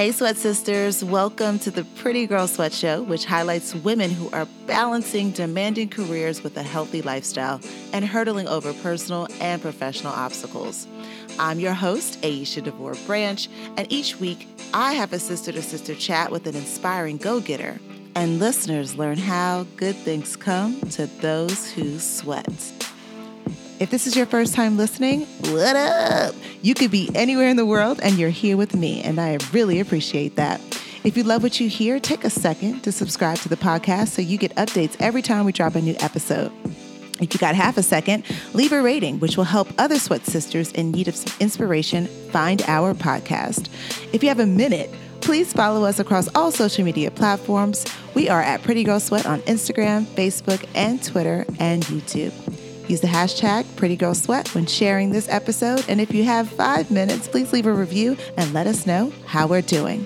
Hey, 0.00 0.12
Sweat 0.12 0.38
Sisters, 0.38 1.04
welcome 1.04 1.58
to 1.58 1.70
the 1.70 1.84
Pretty 1.84 2.26
Girl 2.26 2.46
Sweat 2.46 2.72
Show, 2.72 3.02
which 3.02 3.26
highlights 3.26 3.74
women 3.74 4.10
who 4.10 4.30
are 4.30 4.46
balancing 4.66 5.30
demanding 5.30 5.90
careers 5.90 6.42
with 6.42 6.56
a 6.56 6.62
healthy 6.62 7.02
lifestyle 7.02 7.60
and 7.92 8.02
hurdling 8.02 8.48
over 8.48 8.72
personal 8.72 9.28
and 9.42 9.60
professional 9.60 10.14
obstacles. 10.14 10.86
I'm 11.38 11.60
your 11.60 11.74
host, 11.74 12.18
Aeshia 12.22 12.64
DeVore 12.64 12.94
Branch, 13.06 13.46
and 13.76 13.92
each 13.92 14.18
week 14.18 14.48
I 14.72 14.94
have 14.94 15.12
a 15.12 15.18
sister 15.18 15.52
to 15.52 15.60
sister 15.60 15.94
chat 15.94 16.32
with 16.32 16.46
an 16.46 16.56
inspiring 16.56 17.18
go 17.18 17.38
getter, 17.38 17.78
and 18.14 18.38
listeners 18.38 18.96
learn 18.96 19.18
how 19.18 19.66
good 19.76 19.96
things 19.96 20.34
come 20.34 20.80
to 20.92 21.08
those 21.20 21.70
who 21.72 21.98
sweat. 21.98 22.79
If 23.80 23.88
this 23.88 24.06
is 24.06 24.14
your 24.14 24.26
first 24.26 24.54
time 24.54 24.76
listening, 24.76 25.22
what 25.52 25.74
up? 25.74 26.34
You 26.60 26.74
could 26.74 26.90
be 26.90 27.08
anywhere 27.14 27.48
in 27.48 27.56
the 27.56 27.64
world 27.64 27.98
and 28.02 28.18
you're 28.18 28.28
here 28.28 28.58
with 28.58 28.76
me, 28.76 29.00
and 29.00 29.18
I 29.18 29.38
really 29.54 29.80
appreciate 29.80 30.36
that. 30.36 30.60
If 31.02 31.16
you 31.16 31.22
love 31.22 31.42
what 31.42 31.58
you 31.60 31.66
hear, 31.70 31.98
take 31.98 32.24
a 32.24 32.28
second 32.28 32.82
to 32.82 32.92
subscribe 32.92 33.38
to 33.38 33.48
the 33.48 33.56
podcast 33.56 34.08
so 34.08 34.20
you 34.20 34.36
get 34.36 34.54
updates 34.56 34.98
every 35.00 35.22
time 35.22 35.46
we 35.46 35.52
drop 35.52 35.76
a 35.76 35.80
new 35.80 35.96
episode. 36.00 36.52
If 37.22 37.32
you 37.32 37.40
got 37.40 37.54
half 37.54 37.78
a 37.78 37.82
second, 37.82 38.24
leave 38.52 38.72
a 38.72 38.82
rating, 38.82 39.18
which 39.18 39.38
will 39.38 39.44
help 39.44 39.68
other 39.78 39.98
sweat 39.98 40.26
sisters 40.26 40.72
in 40.72 40.90
need 40.90 41.08
of 41.08 41.16
some 41.16 41.34
inspiration 41.40 42.04
find 42.32 42.60
our 42.66 42.92
podcast. 42.92 43.70
If 44.12 44.22
you 44.22 44.28
have 44.28 44.40
a 44.40 44.46
minute, 44.46 44.90
please 45.22 45.54
follow 45.54 45.86
us 45.86 45.98
across 45.98 46.28
all 46.34 46.52
social 46.52 46.84
media 46.84 47.10
platforms. 47.10 47.86
We 48.14 48.28
are 48.28 48.42
at 48.42 48.62
Pretty 48.62 48.84
Girl 48.84 49.00
Sweat 49.00 49.24
on 49.24 49.40
Instagram, 49.42 50.04
Facebook, 50.04 50.68
and 50.74 51.02
Twitter, 51.02 51.46
and 51.58 51.82
YouTube. 51.84 52.34
Use 52.90 53.00
the 53.00 53.06
hashtag 53.06 53.62
PrettyGirlSweat 53.76 54.52
when 54.52 54.66
sharing 54.66 55.10
this 55.10 55.28
episode. 55.28 55.84
And 55.88 56.00
if 56.00 56.12
you 56.12 56.24
have 56.24 56.50
five 56.50 56.90
minutes, 56.90 57.28
please 57.28 57.52
leave 57.52 57.66
a 57.66 57.72
review 57.72 58.16
and 58.36 58.52
let 58.52 58.66
us 58.66 58.84
know 58.84 59.12
how 59.26 59.46
we're 59.46 59.62
doing. 59.62 60.04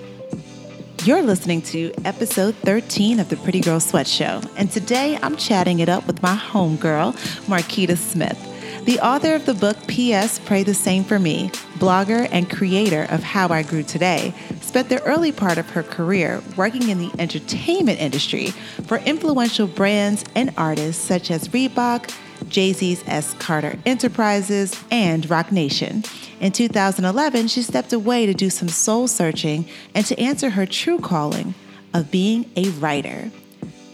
You're 1.03 1.23
listening 1.23 1.63
to 1.63 1.95
episode 2.05 2.55
13 2.57 3.21
of 3.21 3.31
the 3.31 3.39
Pretty 3.39 3.61
Girl 3.61 3.81
Sweat 3.81 4.07
Show. 4.07 4.43
And 4.59 4.71
today 4.71 5.19
I'm 5.23 5.37
chatting 5.37 5.79
it 5.79 5.89
up 5.89 6.07
with 6.07 6.23
my 6.23 6.37
homegirl, 6.37 7.15
Marquita 7.47 7.97
Smith, 7.97 8.39
the 8.85 9.01
author 9.01 9.35
of 9.35 9.47
the 9.47 9.55
book 9.55 9.79
P.S. 9.87 10.39
Pray 10.41 10.63
the 10.63 10.75
Same 10.75 11.05
for 11.05 11.19
Me, 11.19 11.49
blogger 11.79 12.29
and 12.31 12.51
creator 12.51 13.07
of 13.09 13.23
How 13.23 13.49
I 13.49 13.63
Grew 13.63 13.83
Today, 13.83 14.35
spent 14.61 14.91
the 14.91 15.03
early 15.05 15.33
part 15.33 15.57
of 15.57 15.71
her 15.71 15.83
career 15.83 16.43
working 16.55 16.91
in 16.91 16.99
the 16.99 17.11
entertainment 17.19 17.99
industry 17.99 18.49
for 18.87 18.99
influential 18.99 19.69
brands 19.69 20.23
and 20.35 20.53
artists 20.59 21.03
such 21.03 21.31
as 21.31 21.49
Reebok, 21.49 22.15
Jay 22.55 22.73
Z's 22.73 23.03
S. 23.09 23.35
Carter 23.41 23.77
Enterprises, 23.85 24.81
and 24.89 25.29
Roc 25.29 25.51
Nation. 25.51 26.05
In 26.39 26.53
2011, 26.53 27.49
she 27.49 27.63
stepped 27.63 27.93
away 27.93 28.27
to 28.27 28.33
do 28.33 28.49
some 28.49 28.69
soul 28.69 29.09
searching 29.09 29.67
and 29.93 30.07
to 30.07 30.17
answer 30.21 30.51
her 30.51 30.65
true 30.65 31.01
calling 31.01 31.57
of 31.93 32.13
being 32.13 32.49
a 32.55 32.69
writer. 32.79 33.33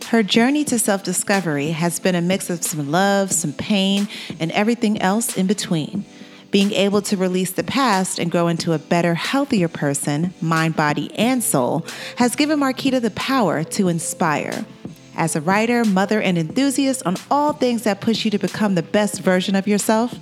Her 0.08 0.22
journey 0.22 0.64
to 0.64 0.78
self 0.78 1.02
discovery 1.02 1.70
has 1.70 1.98
been 2.00 2.14
a 2.14 2.20
mix 2.20 2.50
of 2.50 2.62
some 2.62 2.90
love, 2.90 3.32
some 3.32 3.54
pain, 3.54 4.08
and 4.38 4.52
everything 4.52 5.00
else 5.00 5.38
in 5.38 5.46
between. 5.46 6.04
Being 6.50 6.72
able 6.72 7.00
to 7.00 7.16
release 7.16 7.52
the 7.52 7.64
past 7.64 8.18
and 8.18 8.30
grow 8.30 8.48
into 8.48 8.74
a 8.74 8.78
better, 8.78 9.14
healthier 9.14 9.68
person, 9.68 10.34
mind, 10.42 10.76
body, 10.76 11.10
and 11.16 11.42
soul, 11.42 11.86
has 12.16 12.36
given 12.36 12.60
Marquita 12.60 13.00
the 13.00 13.12
power 13.12 13.64
to 13.64 13.88
inspire. 13.88 14.66
As 15.16 15.36
a 15.36 15.40
writer, 15.40 15.84
mother, 15.84 16.20
and 16.20 16.38
enthusiast 16.38 17.02
on 17.04 17.16
all 17.30 17.52
things 17.52 17.82
that 17.82 18.00
push 18.00 18.24
you 18.24 18.30
to 18.30 18.38
become 18.38 18.74
the 18.74 18.82
best 18.82 19.20
version 19.20 19.54
of 19.54 19.66
yourself, 19.66 20.14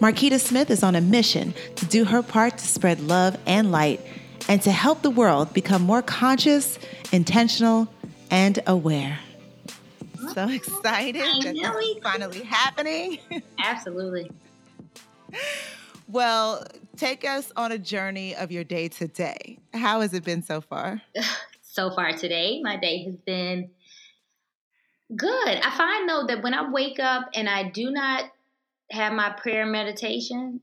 Marquita 0.00 0.38
Smith 0.38 0.70
is 0.70 0.82
on 0.82 0.94
a 0.94 1.00
mission 1.00 1.54
to 1.76 1.86
do 1.86 2.04
her 2.04 2.22
part 2.22 2.58
to 2.58 2.66
spread 2.66 3.00
love 3.00 3.36
and 3.46 3.72
light 3.72 4.00
and 4.48 4.60
to 4.62 4.70
help 4.70 5.02
the 5.02 5.10
world 5.10 5.52
become 5.54 5.82
more 5.82 6.02
conscious, 6.02 6.78
intentional, 7.12 7.88
and 8.30 8.60
aware. 8.66 9.18
So 10.34 10.48
excited 10.48 11.22
that 11.22 11.54
this 11.54 11.88
is 11.88 12.02
finally 12.02 12.42
happening. 12.42 13.18
Absolutely. 13.58 14.30
well, 16.08 16.66
take 16.96 17.24
us 17.24 17.52
on 17.56 17.72
a 17.72 17.78
journey 17.78 18.34
of 18.34 18.50
your 18.50 18.64
day 18.64 18.88
today. 18.88 19.58
How 19.72 20.00
has 20.00 20.12
it 20.12 20.24
been 20.24 20.42
so 20.42 20.60
far? 20.60 21.00
so 21.62 21.90
far 21.94 22.12
today, 22.12 22.60
my 22.62 22.76
day 22.76 23.04
has 23.04 23.16
been 23.16 23.70
Good. 25.14 25.58
I 25.62 25.70
find 25.76 26.08
though 26.08 26.26
that 26.28 26.42
when 26.42 26.54
I 26.54 26.70
wake 26.70 26.98
up 26.98 27.28
and 27.34 27.48
I 27.48 27.68
do 27.68 27.90
not 27.90 28.24
have 28.90 29.12
my 29.12 29.30
prayer 29.30 29.66
meditation, 29.66 30.60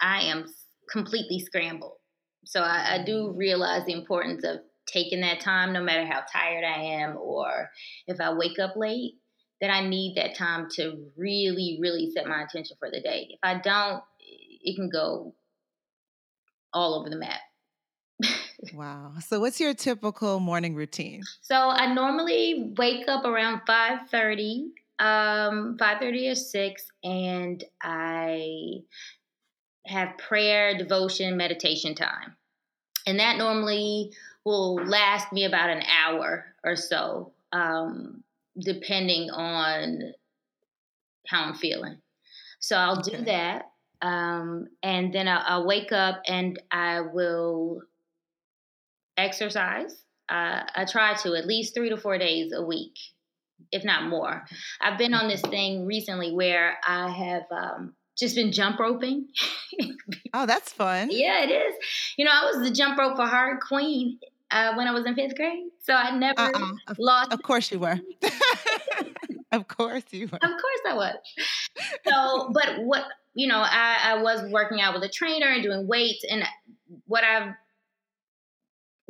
I 0.00 0.22
am 0.22 0.46
completely 0.90 1.38
scrambled. 1.38 1.96
So 2.44 2.60
I, 2.60 2.94
I, 2.94 3.04
do 3.04 3.28
mm. 3.28 3.36
realize 3.36 3.84
the 3.86 3.92
importance 3.92 4.44
of 4.44 4.58
taking 4.86 5.20
that 5.20 5.40
time, 5.40 5.72
no 5.72 5.82
matter 5.82 6.04
how 6.04 6.22
tired 6.32 6.64
I 6.64 7.02
am 7.02 7.16
or 7.16 7.70
if 8.06 8.20
I 8.20 8.32
wake 8.32 8.58
up 8.58 8.74
late, 8.76 9.14
that 9.60 9.70
I 9.70 9.86
need 9.86 10.16
that 10.16 10.36
time 10.36 10.68
to 10.76 11.06
really, 11.16 11.78
really 11.80 12.10
set 12.10 12.26
my 12.26 12.42
attention 12.42 12.76
for 12.78 12.90
the 12.90 13.00
day. 13.00 13.28
If 13.30 13.40
I 13.42 13.60
don't, 13.60 14.02
it 14.18 14.74
can 14.74 14.88
go 14.90 15.34
all 16.72 16.98
over 16.98 17.10
the 17.10 17.16
map. 17.16 17.40
Wow. 18.74 19.12
So 19.20 19.40
what's 19.40 19.60
your 19.60 19.74
typical 19.74 20.40
morning 20.40 20.74
routine? 20.74 21.22
So 21.40 21.54
I 21.54 21.92
normally 21.92 22.74
wake 22.76 23.08
up 23.08 23.24
around 23.24 23.62
5:30, 23.66 24.70
um 24.98 25.76
5:30 25.78 26.30
or 26.30 26.34
6 26.34 26.86
and 27.04 27.64
I 27.82 28.82
have 29.86 30.18
prayer, 30.18 30.76
devotion, 30.76 31.36
meditation 31.36 31.94
time. 31.94 32.36
And 33.06 33.18
that 33.18 33.38
normally 33.38 34.12
will 34.44 34.76
last 34.76 35.32
me 35.32 35.44
about 35.44 35.70
an 35.70 35.82
hour 35.82 36.54
or 36.64 36.76
so, 36.76 37.32
um, 37.52 38.22
depending 38.58 39.30
on 39.30 40.12
how 41.26 41.44
I'm 41.44 41.54
feeling. 41.54 41.98
So 42.60 42.76
I'll 42.76 42.98
okay. 42.98 43.16
do 43.16 43.24
that. 43.24 43.70
Um, 44.02 44.68
and 44.82 45.12
then 45.12 45.28
I'll, 45.28 45.42
I'll, 45.46 45.66
wake 45.66 45.92
up 45.92 46.22
and 46.26 46.58
I 46.70 47.00
will 47.00 47.82
exercise. 49.24 50.04
Uh, 50.28 50.62
I 50.74 50.84
try 50.84 51.14
to 51.22 51.34
at 51.34 51.46
least 51.46 51.74
three 51.74 51.88
to 51.88 51.96
four 51.96 52.16
days 52.18 52.52
a 52.52 52.62
week, 52.62 52.96
if 53.72 53.84
not 53.84 54.08
more. 54.08 54.44
I've 54.80 54.98
been 54.98 55.14
on 55.14 55.28
this 55.28 55.40
thing 55.42 55.86
recently 55.86 56.32
where 56.32 56.78
I 56.86 57.10
have 57.10 57.42
um, 57.50 57.94
just 58.16 58.36
been 58.36 58.52
jump 58.52 58.78
roping. 58.78 59.26
oh, 60.34 60.46
that's 60.46 60.72
fun. 60.72 61.08
Yeah, 61.10 61.42
it 61.42 61.50
is. 61.50 61.74
You 62.16 62.26
know, 62.26 62.30
I 62.32 62.50
was 62.50 62.68
the 62.68 62.72
jump 62.72 62.98
rope 62.98 63.16
for 63.16 63.26
heart 63.26 63.60
queen 63.60 64.20
uh, 64.50 64.74
when 64.74 64.86
I 64.86 64.92
was 64.92 65.04
in 65.04 65.14
fifth 65.14 65.36
grade, 65.36 65.68
so 65.82 65.94
I 65.94 66.16
never 66.16 66.40
uh-uh. 66.40 66.94
lost. 66.98 67.32
Of 67.32 67.42
course, 67.42 67.70
you 67.72 67.80
were. 67.80 67.98
of 69.52 69.68
course, 69.68 70.04
you 70.10 70.28
were. 70.28 70.36
Of 70.36 70.50
course, 70.50 70.80
I 70.88 70.94
was. 70.94 71.14
So, 72.06 72.50
but 72.52 72.84
what 72.84 73.04
you 73.34 73.48
know, 73.48 73.58
I, 73.58 73.96
I 74.02 74.22
was 74.22 74.42
working 74.50 74.80
out 74.80 74.94
with 74.94 75.02
a 75.02 75.08
trainer 75.08 75.46
and 75.46 75.62
doing 75.62 75.86
weights, 75.86 76.24
and 76.28 76.44
what 77.06 77.24
I've 77.24 77.54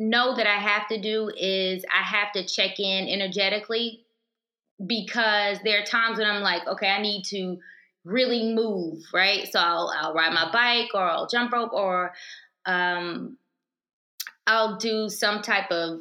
know 0.00 0.34
that 0.34 0.46
I 0.46 0.56
have 0.56 0.88
to 0.88 1.00
do 1.00 1.30
is 1.36 1.84
I 1.84 2.02
have 2.02 2.32
to 2.32 2.44
check 2.44 2.80
in 2.80 3.06
energetically 3.06 4.00
because 4.84 5.58
there 5.62 5.80
are 5.80 5.84
times 5.84 6.18
when 6.18 6.26
I'm 6.26 6.42
like, 6.42 6.66
okay, 6.66 6.88
I 6.88 7.02
need 7.02 7.24
to 7.26 7.58
really 8.04 8.54
move, 8.54 9.04
right? 9.12 9.46
So 9.46 9.60
I'll, 9.60 9.92
I'll 9.94 10.14
ride 10.14 10.32
my 10.32 10.50
bike 10.50 10.92
or 10.94 11.02
I'll 11.02 11.28
jump 11.28 11.52
rope 11.52 11.74
or 11.74 12.14
um, 12.64 13.36
I'll 14.46 14.78
do 14.78 15.10
some 15.10 15.42
type 15.42 15.70
of 15.70 16.00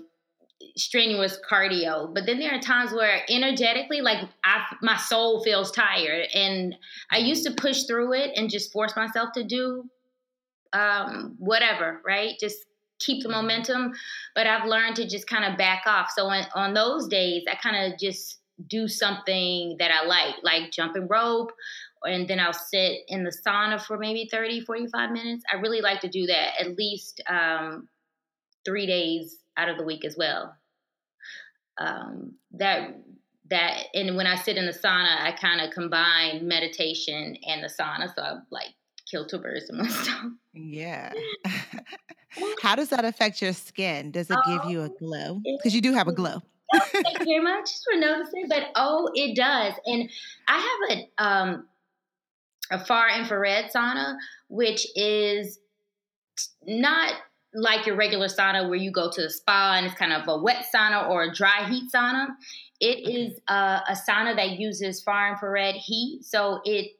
strenuous 0.77 1.37
cardio. 1.49 2.13
But 2.13 2.25
then 2.25 2.39
there 2.39 2.55
are 2.55 2.61
times 2.61 2.93
where 2.93 3.21
energetically, 3.29 3.99
like 3.99 4.25
I, 4.45 4.63
my 4.81 4.95
soul 4.95 5.43
feels 5.43 5.71
tired, 5.71 6.27
and 6.33 6.73
I 7.11 7.17
used 7.17 7.45
to 7.45 7.51
push 7.51 7.83
through 7.83 8.13
it 8.13 8.31
and 8.37 8.49
just 8.49 8.71
force 8.71 8.95
myself 8.95 9.33
to 9.33 9.43
do 9.43 9.89
um, 10.71 11.35
whatever, 11.37 12.01
right? 12.05 12.35
Just 12.39 12.65
keep 12.99 13.23
the 13.23 13.29
momentum, 13.29 13.93
but 14.35 14.47
I've 14.47 14.67
learned 14.67 14.95
to 14.97 15.07
just 15.07 15.27
kind 15.27 15.45
of 15.45 15.57
back 15.57 15.83
off. 15.85 16.11
So 16.15 16.25
on, 16.25 16.45
on 16.53 16.73
those 16.73 17.07
days, 17.07 17.43
I 17.49 17.55
kind 17.55 17.91
of 17.91 17.99
just 17.99 18.37
do 18.67 18.87
something 18.87 19.77
that 19.79 19.91
I 19.91 20.05
like, 20.05 20.35
like 20.43 20.71
jumping 20.71 21.07
rope, 21.07 21.51
and 22.03 22.27
then 22.27 22.39
I'll 22.39 22.53
sit 22.53 22.99
in 23.07 23.23
the 23.23 23.35
sauna 23.45 23.81
for 23.81 23.97
maybe 23.97 24.27
30, 24.31 24.61
45 24.61 25.11
minutes. 25.11 25.43
I 25.51 25.57
really 25.57 25.81
like 25.81 26.01
to 26.01 26.09
do 26.09 26.25
that 26.27 26.59
at 26.59 26.77
least 26.77 27.21
um, 27.27 27.87
three 28.65 28.85
days 28.85 29.37
out 29.57 29.69
of 29.69 29.77
the 29.77 29.83
week 29.83 30.05
as 30.05 30.15
well. 30.17 30.55
Um, 31.77 32.35
that 32.51 32.95
that 33.49 33.85
and 33.93 34.15
when 34.15 34.27
I 34.27 34.35
sit 34.35 34.57
in 34.57 34.65
the 34.65 34.71
sauna, 34.71 35.21
I 35.21 35.31
kind 35.31 35.61
of 35.61 35.71
combine 35.71 36.47
meditation 36.47 37.37
and 37.47 37.63
the 37.63 37.67
sauna. 37.67 38.13
So 38.13 38.21
I 38.21 38.35
like 38.51 38.69
kill 39.09 39.25
two 39.25 39.39
birds 39.39 39.69
in 39.69 39.77
one 39.77 39.89
stone. 39.89 40.37
Yeah. 40.53 41.13
How 42.61 42.75
does 42.75 42.89
that 42.89 43.05
affect 43.05 43.41
your 43.41 43.53
skin? 43.53 44.11
Does 44.11 44.29
it 44.29 44.37
give 44.45 44.65
you 44.65 44.81
a 44.81 44.85
um, 44.85 44.95
glow? 44.99 45.41
Because 45.57 45.73
you 45.73 45.81
do 45.81 45.93
have 45.93 46.07
a 46.07 46.13
glow. 46.13 46.41
oh, 46.73 46.79
thank 46.91 47.19
you 47.19 47.25
very 47.25 47.43
much 47.43 47.69
for 47.83 47.99
noticing. 47.99 48.47
But 48.47 48.67
oh, 48.75 49.09
it 49.15 49.35
does. 49.35 49.73
And 49.85 50.09
I 50.47 50.57
have 50.89 50.97
a 50.97 51.23
um 51.23 51.67
a 52.71 52.85
far 52.85 53.09
infrared 53.09 53.71
sauna, 53.73 54.15
which 54.47 54.85
is 54.95 55.59
not 56.65 57.13
like 57.53 57.85
your 57.85 57.95
regular 57.95 58.27
sauna 58.27 58.69
where 58.69 58.77
you 58.77 58.91
go 58.91 59.09
to 59.09 59.21
the 59.23 59.29
spa 59.29 59.73
and 59.75 59.85
it's 59.85 59.95
kind 59.95 60.13
of 60.13 60.27
a 60.27 60.37
wet 60.37 60.65
sauna 60.73 61.09
or 61.09 61.23
a 61.23 61.33
dry 61.33 61.67
heat 61.67 61.91
sauna. 61.93 62.27
It 62.79 63.09
is 63.09 63.39
a, 63.47 63.81
a 63.89 63.97
sauna 64.07 64.35
that 64.35 64.51
uses 64.59 65.01
far 65.01 65.31
infrared 65.31 65.75
heat, 65.75 66.23
so 66.23 66.61
it 66.63 66.91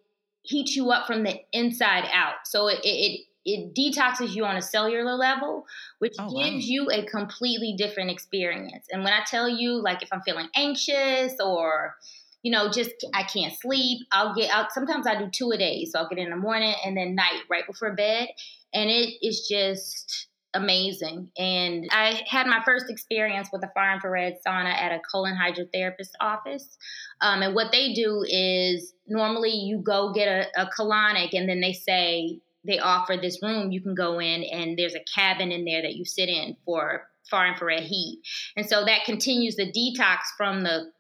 heats 0.42 0.76
you 0.76 0.90
up 0.92 1.06
from 1.06 1.24
the 1.24 1.40
inside 1.54 2.06
out. 2.12 2.36
So 2.46 2.68
it, 2.68 2.80
it 2.84 3.22
it 3.46 3.74
detoxes 3.76 4.36
you 4.36 4.46
on 4.46 4.58
a 4.58 4.62
cellular 4.62 5.16
level, 5.16 5.66
which 6.00 6.16
oh, 6.20 6.30
gives 6.30 6.56
wow. 6.56 6.62
you 6.62 6.88
a 6.92 7.06
completely 7.06 7.76
different 7.78 8.12
experience. 8.12 8.86
And 8.92 9.04
when 9.04 9.14
I 9.14 9.24
tell 9.26 9.48
you, 9.48 9.82
like 9.82 10.04
if 10.04 10.10
I'm 10.12 10.22
feeling 10.22 10.50
anxious 10.56 11.34
or 11.40 11.96
you 12.42 12.52
know, 12.52 12.70
just 12.70 12.92
I 13.14 13.24
can't 13.24 13.54
sleep. 13.60 14.00
I'll 14.12 14.34
get 14.34 14.50
out. 14.50 14.72
Sometimes 14.72 15.06
I 15.06 15.20
do 15.20 15.30
two 15.30 15.52
a 15.52 15.58
day, 15.58 15.86
so 15.86 16.00
I'll 16.00 16.10
get 16.10 16.20
in 16.20 16.30
the 16.30 16.38
morning 16.38 16.74
and 16.86 16.96
then 16.96 17.16
night 17.16 17.42
right 17.50 17.68
before 17.68 17.94
bed, 17.96 18.30
and 18.74 18.90
it 18.90 19.16
is 19.22 19.48
just 19.50 20.28
amazing. 20.54 21.30
And 21.38 21.88
I 21.92 22.22
had 22.28 22.48
my 22.48 22.62
first 22.66 22.90
experience 22.90 23.50
with 23.52 23.64
a 23.64 23.70
far 23.74 23.94
infrared 23.94 24.38
sauna 24.46 24.74
at 24.74 24.92
a 24.92 25.00
colon 25.12 25.36
hydrotherapist 25.36 26.12
office. 26.20 26.78
Um, 27.22 27.44
and 27.44 27.54
what 27.54 27.72
they 27.72 27.94
do 27.94 28.24
is 28.28 28.94
normally 29.08 29.52
you 29.52 29.80
go 29.80 30.12
get 30.14 30.28
a, 30.28 30.64
a 30.64 30.70
colonic, 30.70 31.34
and 31.34 31.48
then 31.48 31.60
they 31.60 31.74
say 31.74 32.40
they 32.70 32.80
offer 32.80 33.18
this 33.18 33.42
room 33.42 33.72
you 33.72 33.82
can 33.82 33.96
go 33.96 34.20
in, 34.20 34.44
and 34.44 34.78
there's 34.78 34.96
a 34.96 35.04
cabin 35.14 35.52
in 35.52 35.66
there 35.66 35.82
that 35.82 35.96
you 35.96 36.06
sit 36.06 36.30
in 36.30 36.56
for 36.66 37.08
far 37.30 37.48
infrared 37.48 37.84
heat. 37.84 38.22
And 38.56 38.68
so 38.68 38.86
that 38.86 39.06
continues 39.06 39.56
the 39.56 39.72
detox 39.72 40.20
from 40.38 40.64
the 40.64 40.92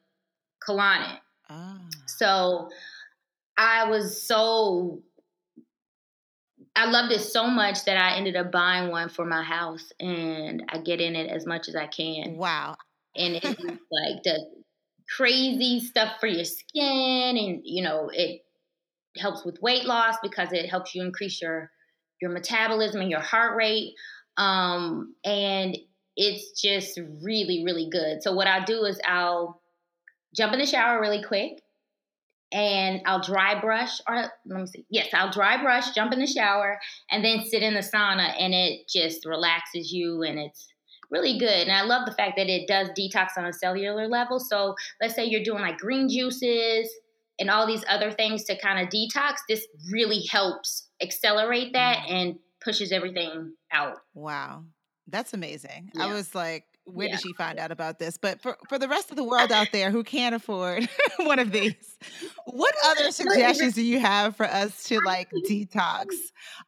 colonic. 0.68 1.20
Ah. 1.50 1.80
So 2.08 2.70
I 3.58 3.90
was 3.90 4.22
so 4.22 5.02
I 6.76 6.86
loved 6.86 7.12
it 7.12 7.20
so 7.20 7.48
much 7.48 7.86
that 7.86 7.98
I 7.98 8.16
ended 8.16 8.36
up 8.36 8.52
buying 8.52 8.90
one 8.90 9.10
for 9.10 9.26
my 9.26 9.44
house 9.44 9.92
and 10.00 10.64
I 10.70 10.78
get 10.78 11.02
in 11.02 11.16
it 11.16 11.30
as 11.30 11.46
much 11.46 11.68
as 11.68 11.76
I 11.76 11.88
can. 11.88 12.38
Wow. 12.38 12.76
And 13.16 13.36
it's 13.36 13.46
like 13.92 14.24
the 14.24 14.46
crazy 15.18 15.80
stuff 15.82 16.14
for 16.20 16.28
your 16.28 16.46
skin 16.46 17.38
and 17.38 17.62
you 17.64 17.84
know, 17.84 18.10
it 18.14 18.42
helps 19.18 19.46
with 19.46 19.62
weight 19.62 19.86
loss 19.86 20.16
because 20.22 20.54
it 20.54 20.70
helps 20.70 20.94
you 20.96 21.04
increase 21.04 21.42
your 21.42 21.72
your 22.22 22.32
metabolism 22.32 23.02
and 23.02 23.10
your 23.10 23.22
heart 23.22 23.56
rate. 23.56 23.94
Um 24.38 25.16
and 25.24 25.78
it's 26.16 26.60
just 26.62 27.00
really 27.24 27.64
really 27.64 27.90
good. 27.90 28.22
So 28.22 28.34
what 28.34 28.48
I'll 28.48 28.66
do 28.66 28.84
is 28.84 29.00
I'll 29.06 29.62
jump 30.36 30.54
in 30.54 30.60
the 30.60 30.66
shower 30.66 31.00
really 31.00 31.24
quick 31.24 31.60
and 32.52 33.02
I'll 33.06 33.22
dry 33.22 33.60
brush 33.60 34.00
or 34.08 34.16
let 34.46 34.60
me 34.60 34.66
see. 34.68 34.86
Yes, 34.90 35.10
I'll 35.14 35.32
dry 35.32 35.62
brush, 35.62 35.92
jump 35.92 36.14
in 36.14 36.20
the 36.20 36.28
shower, 36.28 36.80
and 37.12 37.24
then 37.24 37.46
sit 37.46 37.64
in 37.64 37.74
the 37.74 37.82
sauna 37.82 38.34
and 38.40 38.54
it 38.54 38.88
just 38.88 39.26
relaxes 39.26 39.92
you 39.92 40.24
and 40.24 40.40
it's 40.40 40.68
really 41.12 41.38
good. 41.38 41.68
And 41.68 41.72
I 41.72 41.84
love 41.84 42.06
the 42.06 42.14
fact 42.14 42.34
that 42.38 42.50
it 42.50 42.68
does 42.68 42.90
detox 42.90 43.30
on 43.38 43.46
a 43.46 43.54
cellular 43.54 44.08
level. 44.08 44.40
So 44.40 44.76
let's 45.02 45.16
say 45.16 45.26
you're 45.26 45.44
doing 45.44 45.62
like 45.62 45.78
green 45.78 46.10
juices 46.10 46.90
and 47.40 47.50
all 47.50 47.66
these 47.66 47.84
other 47.90 48.12
things 48.12 48.44
to 48.46 48.60
kind 48.60 48.80
of 48.80 48.90
detox, 48.90 49.36
this 49.48 49.66
really 49.92 50.26
helps 50.30 50.88
accelerate 51.02 51.74
that 51.74 51.98
mm. 52.00 52.12
and 52.12 52.36
pushes 52.62 52.92
everything 52.92 53.54
out. 53.72 53.98
Wow. 54.14 54.66
That's 55.08 55.34
amazing. 55.34 55.92
Yeah. 55.96 56.06
I 56.06 56.14
was 56.14 56.36
like, 56.36 56.66
where 56.86 57.08
yeah. 57.08 57.16
did 57.16 57.22
she 57.22 57.34
find 57.34 57.60
out 57.60 57.72
about 57.72 58.00
this? 58.00 58.18
But 58.18 58.42
for, 58.42 58.58
for 58.68 58.78
the 58.78 58.88
rest 58.88 59.12
of 59.12 59.16
the 59.16 59.24
world 59.24 59.52
out 59.52 59.70
there 59.72 59.92
who 59.92 60.04
can't 60.04 60.36
afford 60.36 60.88
one 61.20 61.40
of 61.40 61.52
these, 61.52 61.98
what 62.46 62.76
other 62.86 63.12
suggestions 63.12 63.76
do 63.76 63.84
you 63.84 64.00
have 64.00 64.36
for 64.36 64.46
us 64.46 64.84
to 64.86 65.00
like 65.06 65.30
detox 65.50 66.08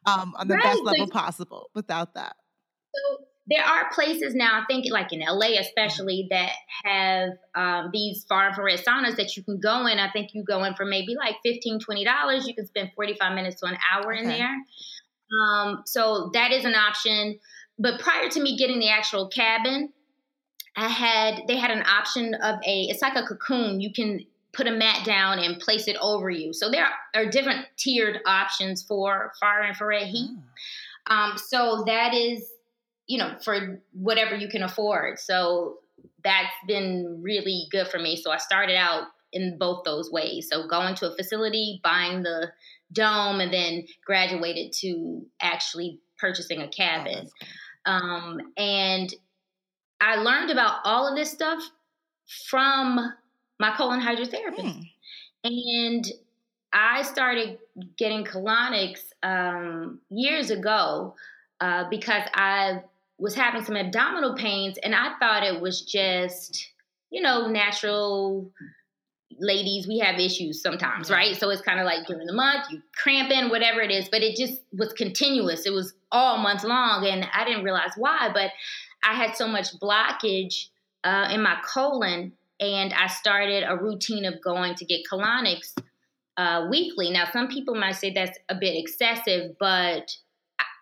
um, 0.06 0.34
on 0.38 0.48
the 0.48 0.56
right. 0.56 0.64
best 0.64 0.84
level 0.84 1.08
possible 1.08 1.70
without 1.76 2.14
that? 2.14 2.36
So 2.94 3.26
there 3.52 3.66
are 3.66 3.92
places 3.92 4.34
now, 4.34 4.62
I 4.62 4.66
think 4.66 4.86
like 4.90 5.12
in 5.12 5.20
LA 5.20 5.60
especially, 5.60 6.28
that 6.30 6.52
have 6.86 7.30
um, 7.54 7.90
these 7.92 8.24
far 8.24 8.48
infrared 8.48 8.80
saunas 8.80 9.18
that 9.18 9.36
you 9.36 9.44
can 9.44 9.60
go 9.60 9.88
in. 9.88 10.00
I 10.00 10.10
think 10.10 10.34
you 10.34 10.44
go 10.44 10.64
in 10.64 10.74
for 10.74 10.86
maybe 10.86 11.16
like 11.16 11.36
$15, 11.46 11.80
$20. 11.86 12.48
You 12.48 12.56
can 12.56 12.66
spend 12.66 12.92
45 12.96 13.36
minutes 13.36 13.60
to 13.60 13.66
an 13.68 13.78
hour 13.92 14.14
okay. 14.14 14.22
in 14.22 14.30
there. 14.30 14.56
Um, 15.38 15.84
so 15.86 16.32
that 16.34 16.54
is 16.54 16.64
an 16.64 16.76
option. 16.76 17.40
But 17.78 18.00
prior 18.00 18.30
to 18.30 18.42
me 18.42 18.56
getting 18.58 18.80
the 18.80 18.90
actual 18.90 19.28
cabin, 19.28 19.92
I 20.78 20.88
had 20.88 21.42
they 21.50 21.58
had 21.58 21.72
an 21.72 21.84
option 21.86 22.34
of 22.36 22.56
a 22.66 22.84
it's 22.84 23.02
like 23.02 23.18
a 23.18 23.24
cocoon. 23.24 23.82
You 23.82 23.92
can 23.92 24.22
put 24.54 24.68
a 24.68 24.72
mat 24.72 25.06
down 25.06 25.40
and 25.40 25.60
place 25.60 25.90
it 25.90 25.98
over 26.02 26.30
you. 26.30 26.54
So 26.54 26.70
there 26.72 26.88
are 27.16 27.26
different 27.26 27.66
tiered 27.76 28.20
options 28.26 28.82
for 28.82 29.34
far 29.42 29.66
infrared 29.66 30.08
heat. 30.08 30.30
Mm. 30.30 31.14
Um, 31.14 31.38
so 31.38 31.84
that 31.88 32.14
is 32.14 32.48
you 33.12 33.18
know 33.18 33.36
for 33.44 33.82
whatever 33.92 34.36
you 34.38 34.48
can 34.48 34.64
afford. 34.64 35.20
So 35.20 35.80
that's 36.24 36.56
been 36.66 37.20
really 37.22 37.68
good 37.70 37.90
for 37.90 38.00
me. 38.00 38.16
So 38.16 38.32
I 38.32 38.38
started 38.38 38.78
out 38.78 39.08
in 39.34 39.58
both 39.58 39.84
those 39.84 40.10
ways. 40.10 40.48
So 40.50 40.66
going 40.66 40.96
to 40.96 41.12
a 41.12 41.16
facility, 41.16 41.82
buying 41.84 42.24
the 42.24 42.52
dome, 42.94 43.42
and 43.42 43.54
then 43.54 43.86
graduated 44.06 44.72
to 44.80 45.26
actually 45.42 46.00
purchasing 46.18 46.62
a 46.62 46.70
cabin. 46.70 47.28
Um, 47.86 48.40
and 48.56 49.14
I 50.00 50.16
learned 50.16 50.50
about 50.50 50.80
all 50.86 51.06
of 51.10 51.18
this 51.18 51.32
stuff 51.32 51.62
from 52.48 53.14
my 53.60 53.76
colon 53.76 54.00
hydrotherapist. 54.00 54.64
Mm. 54.64 54.90
And 55.44 56.06
I 56.72 57.02
started 57.02 57.58
getting 57.98 58.24
colonics 58.24 59.02
um, 59.22 60.00
years 60.10 60.50
ago 60.50 61.16
uh, 61.60 61.90
because 61.90 62.24
I 62.34 62.82
was 63.22 63.36
having 63.36 63.64
some 63.64 63.78
abdominal 63.78 64.36
pains 64.36 64.78
and 64.84 64.96
I 64.96 65.14
thought 65.20 65.44
it 65.44 65.62
was 65.62 65.82
just, 65.82 66.72
you 67.12 67.22
know, 67.22 67.48
natural 67.48 68.52
ladies, 69.40 69.88
we 69.88 70.00
have 70.00 70.20
issues 70.20 70.62
sometimes, 70.62 71.10
right? 71.10 71.38
So 71.38 71.50
it's 71.52 71.62
kind 71.62 71.80
of 71.80 71.86
like 71.86 72.06
during 72.06 72.28
the 72.28 72.34
month, 72.34 72.66
you 72.72 72.82
cramping, 73.02 73.50
whatever 73.50 73.80
it 73.82 73.92
is, 73.92 74.10
but 74.10 74.22
it 74.22 74.36
just 74.36 74.62
was 74.74 74.92
continuous. 74.94 75.66
It 75.66 75.72
was 75.72 75.94
all 76.12 76.40
month 76.40 76.64
long 76.64 77.06
and 77.06 77.26
I 77.34 77.46
didn't 77.46 77.64
realize 77.64 77.92
why, 77.96 78.30
but 78.34 78.52
I 79.04 79.16
had 79.16 79.36
so 79.36 79.48
much 79.48 79.68
blockage 79.80 80.68
uh, 81.04 81.30
in 81.32 81.42
my 81.42 81.58
colon, 81.66 82.34
and 82.60 82.94
I 82.94 83.08
started 83.08 83.64
a 83.68 83.76
routine 83.76 84.26
of 84.26 84.42
going 84.44 84.76
to 84.76 84.86
get 84.86 85.02
colonics 85.12 85.74
uh, 86.38 86.68
weekly. 86.70 87.10
Now, 87.10 87.26
some 87.32 87.48
people 87.48 87.76
might 87.76 87.96
say 87.96 88.14
that's 88.14 88.38
a 88.50 88.56
bit 88.56 88.76
excessive, 88.76 89.56
but 89.60 90.16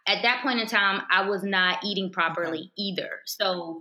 at 0.09 0.23
that 0.23 0.41
point 0.41 0.59
in 0.59 0.67
time, 0.67 1.03
I 1.11 1.29
was 1.29 1.43
not 1.43 1.83
eating 1.85 2.11
properly 2.11 2.71
either. 2.77 3.09
So, 3.25 3.79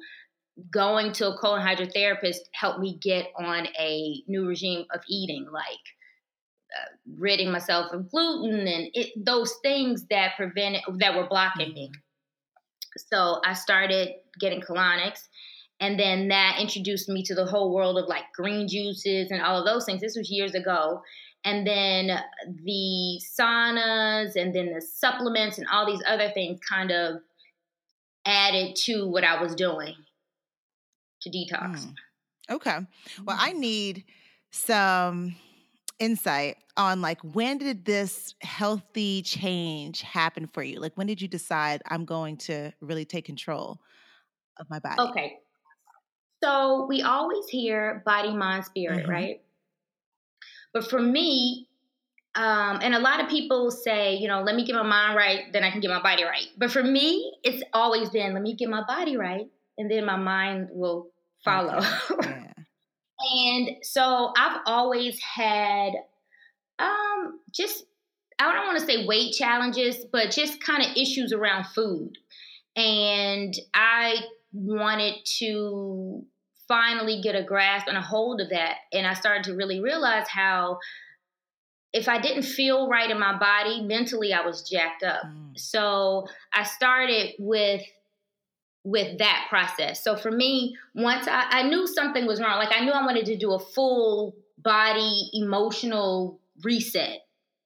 going 0.72 1.12
to 1.12 1.28
a 1.28 1.38
colon 1.38 1.64
hydrotherapist 1.64 2.38
helped 2.52 2.80
me 2.80 2.98
get 3.00 3.28
on 3.38 3.66
a 3.78 4.22
new 4.26 4.46
regime 4.46 4.86
of 4.92 5.00
eating, 5.08 5.46
like 5.50 5.64
uh, 6.76 6.90
ridding 7.18 7.50
myself 7.50 7.92
of 7.92 8.10
gluten 8.10 8.66
and 8.66 8.88
it, 8.92 9.12
those 9.24 9.54
things 9.62 10.04
that 10.10 10.32
prevented 10.36 10.82
that 10.98 11.16
were 11.16 11.26
blocking 11.26 11.72
me. 11.72 11.86
Mm-hmm. 11.86 13.00
So 13.10 13.40
I 13.44 13.54
started 13.54 14.10
getting 14.38 14.60
colonics. 14.60 15.20
And 15.80 15.98
then 15.98 16.28
that 16.28 16.58
introduced 16.60 17.08
me 17.08 17.22
to 17.22 17.34
the 17.34 17.46
whole 17.46 17.72
world 17.72 17.98
of 17.98 18.08
like 18.08 18.24
green 18.34 18.66
juices 18.66 19.30
and 19.30 19.40
all 19.40 19.60
of 19.60 19.64
those 19.64 19.84
things. 19.84 20.00
This 20.00 20.16
was 20.16 20.30
years 20.30 20.54
ago. 20.54 21.02
And 21.44 21.66
then 21.66 22.20
the 22.64 23.20
saunas 23.38 24.36
and 24.36 24.54
then 24.54 24.72
the 24.72 24.80
supplements 24.80 25.58
and 25.58 25.66
all 25.72 25.86
these 25.86 26.02
other 26.06 26.30
things 26.30 26.58
kind 26.68 26.90
of 26.90 27.20
added 28.26 28.76
to 28.76 29.06
what 29.06 29.24
I 29.24 29.40
was 29.40 29.54
doing 29.54 29.94
to 31.22 31.30
detox. 31.30 31.86
Mm. 31.86 31.94
Okay. 32.50 32.78
Well, 33.24 33.36
I 33.38 33.50
mm-hmm. 33.50 33.60
need 33.60 34.04
some 34.50 35.36
insight 35.98 36.56
on 36.76 37.02
like 37.02 37.20
when 37.22 37.58
did 37.58 37.84
this 37.84 38.34
healthy 38.40 39.22
change 39.22 40.02
happen 40.02 40.46
for 40.46 40.62
you? 40.62 40.80
Like 40.80 40.92
when 40.96 41.06
did 41.06 41.20
you 41.20 41.28
decide 41.28 41.82
I'm 41.88 42.04
going 42.04 42.36
to 42.38 42.72
really 42.80 43.04
take 43.04 43.24
control 43.24 43.78
of 44.58 44.70
my 44.70 44.78
body? 44.78 45.00
Okay. 45.00 45.38
So 46.42 46.86
we 46.88 47.02
always 47.02 47.48
hear 47.48 48.02
body, 48.06 48.32
mind, 48.32 48.64
spirit, 48.64 49.02
mm-hmm. 49.02 49.10
right? 49.10 49.40
But 50.72 50.88
for 50.88 51.00
me, 51.00 51.68
um, 52.34 52.78
and 52.82 52.94
a 52.94 52.98
lot 52.98 53.20
of 53.20 53.28
people 53.28 53.70
say, 53.70 54.14
you 54.16 54.28
know, 54.28 54.42
let 54.42 54.54
me 54.54 54.64
get 54.64 54.74
my 54.74 54.82
mind 54.82 55.16
right, 55.16 55.52
then 55.52 55.64
I 55.64 55.70
can 55.70 55.80
get 55.80 55.90
my 55.90 56.02
body 56.02 56.24
right. 56.24 56.46
But 56.56 56.70
for 56.70 56.82
me, 56.82 57.32
it's 57.42 57.62
always 57.72 58.10
been, 58.10 58.34
let 58.34 58.42
me 58.42 58.54
get 58.54 58.68
my 58.68 58.84
body 58.86 59.16
right, 59.16 59.46
and 59.76 59.90
then 59.90 60.04
my 60.04 60.16
mind 60.16 60.68
will 60.70 61.10
follow. 61.44 61.80
Yeah. 62.20 62.52
and 63.20 63.76
so 63.82 64.32
I've 64.36 64.60
always 64.64 65.18
had 65.20 65.90
um, 66.78 67.40
just 67.52 67.84
I 68.38 68.52
don't 68.52 68.66
want 68.66 68.78
to 68.78 68.86
say 68.86 69.06
weight 69.06 69.34
challenges, 69.34 70.04
but 70.12 70.30
just 70.30 70.62
kind 70.62 70.84
of 70.84 70.96
issues 70.96 71.32
around 71.32 71.66
food. 71.66 72.16
And 72.76 73.52
I 73.74 74.20
wanted 74.52 75.14
to 75.38 76.24
finally 76.68 77.20
get 77.22 77.34
a 77.34 77.42
grasp 77.42 77.88
and 77.88 77.96
a 77.96 78.02
hold 78.02 78.40
of 78.40 78.50
that. 78.50 78.76
And 78.92 79.06
I 79.06 79.14
started 79.14 79.44
to 79.44 79.54
really 79.54 79.80
realize 79.80 80.28
how 80.28 80.78
if 81.92 82.08
I 82.08 82.20
didn't 82.20 82.42
feel 82.42 82.88
right 82.88 83.10
in 83.10 83.18
my 83.18 83.38
body, 83.38 83.82
mentally 83.82 84.32
I 84.32 84.44
was 84.44 84.68
jacked 84.68 85.02
up. 85.02 85.24
Mm. 85.24 85.58
So 85.58 86.26
I 86.52 86.64
started 86.64 87.32
with 87.38 87.82
with 88.84 89.18
that 89.18 89.46
process. 89.50 90.02
So 90.02 90.16
for 90.16 90.30
me, 90.30 90.76
once 90.94 91.26
I, 91.28 91.46
I 91.50 91.62
knew 91.64 91.86
something 91.86 92.26
was 92.26 92.40
wrong, 92.40 92.58
like 92.58 92.72
I 92.72 92.84
knew 92.84 92.92
I 92.92 93.04
wanted 93.04 93.26
to 93.26 93.36
do 93.36 93.52
a 93.52 93.58
full 93.58 94.34
body 94.56 95.30
emotional 95.34 96.40
reset. 96.62 97.20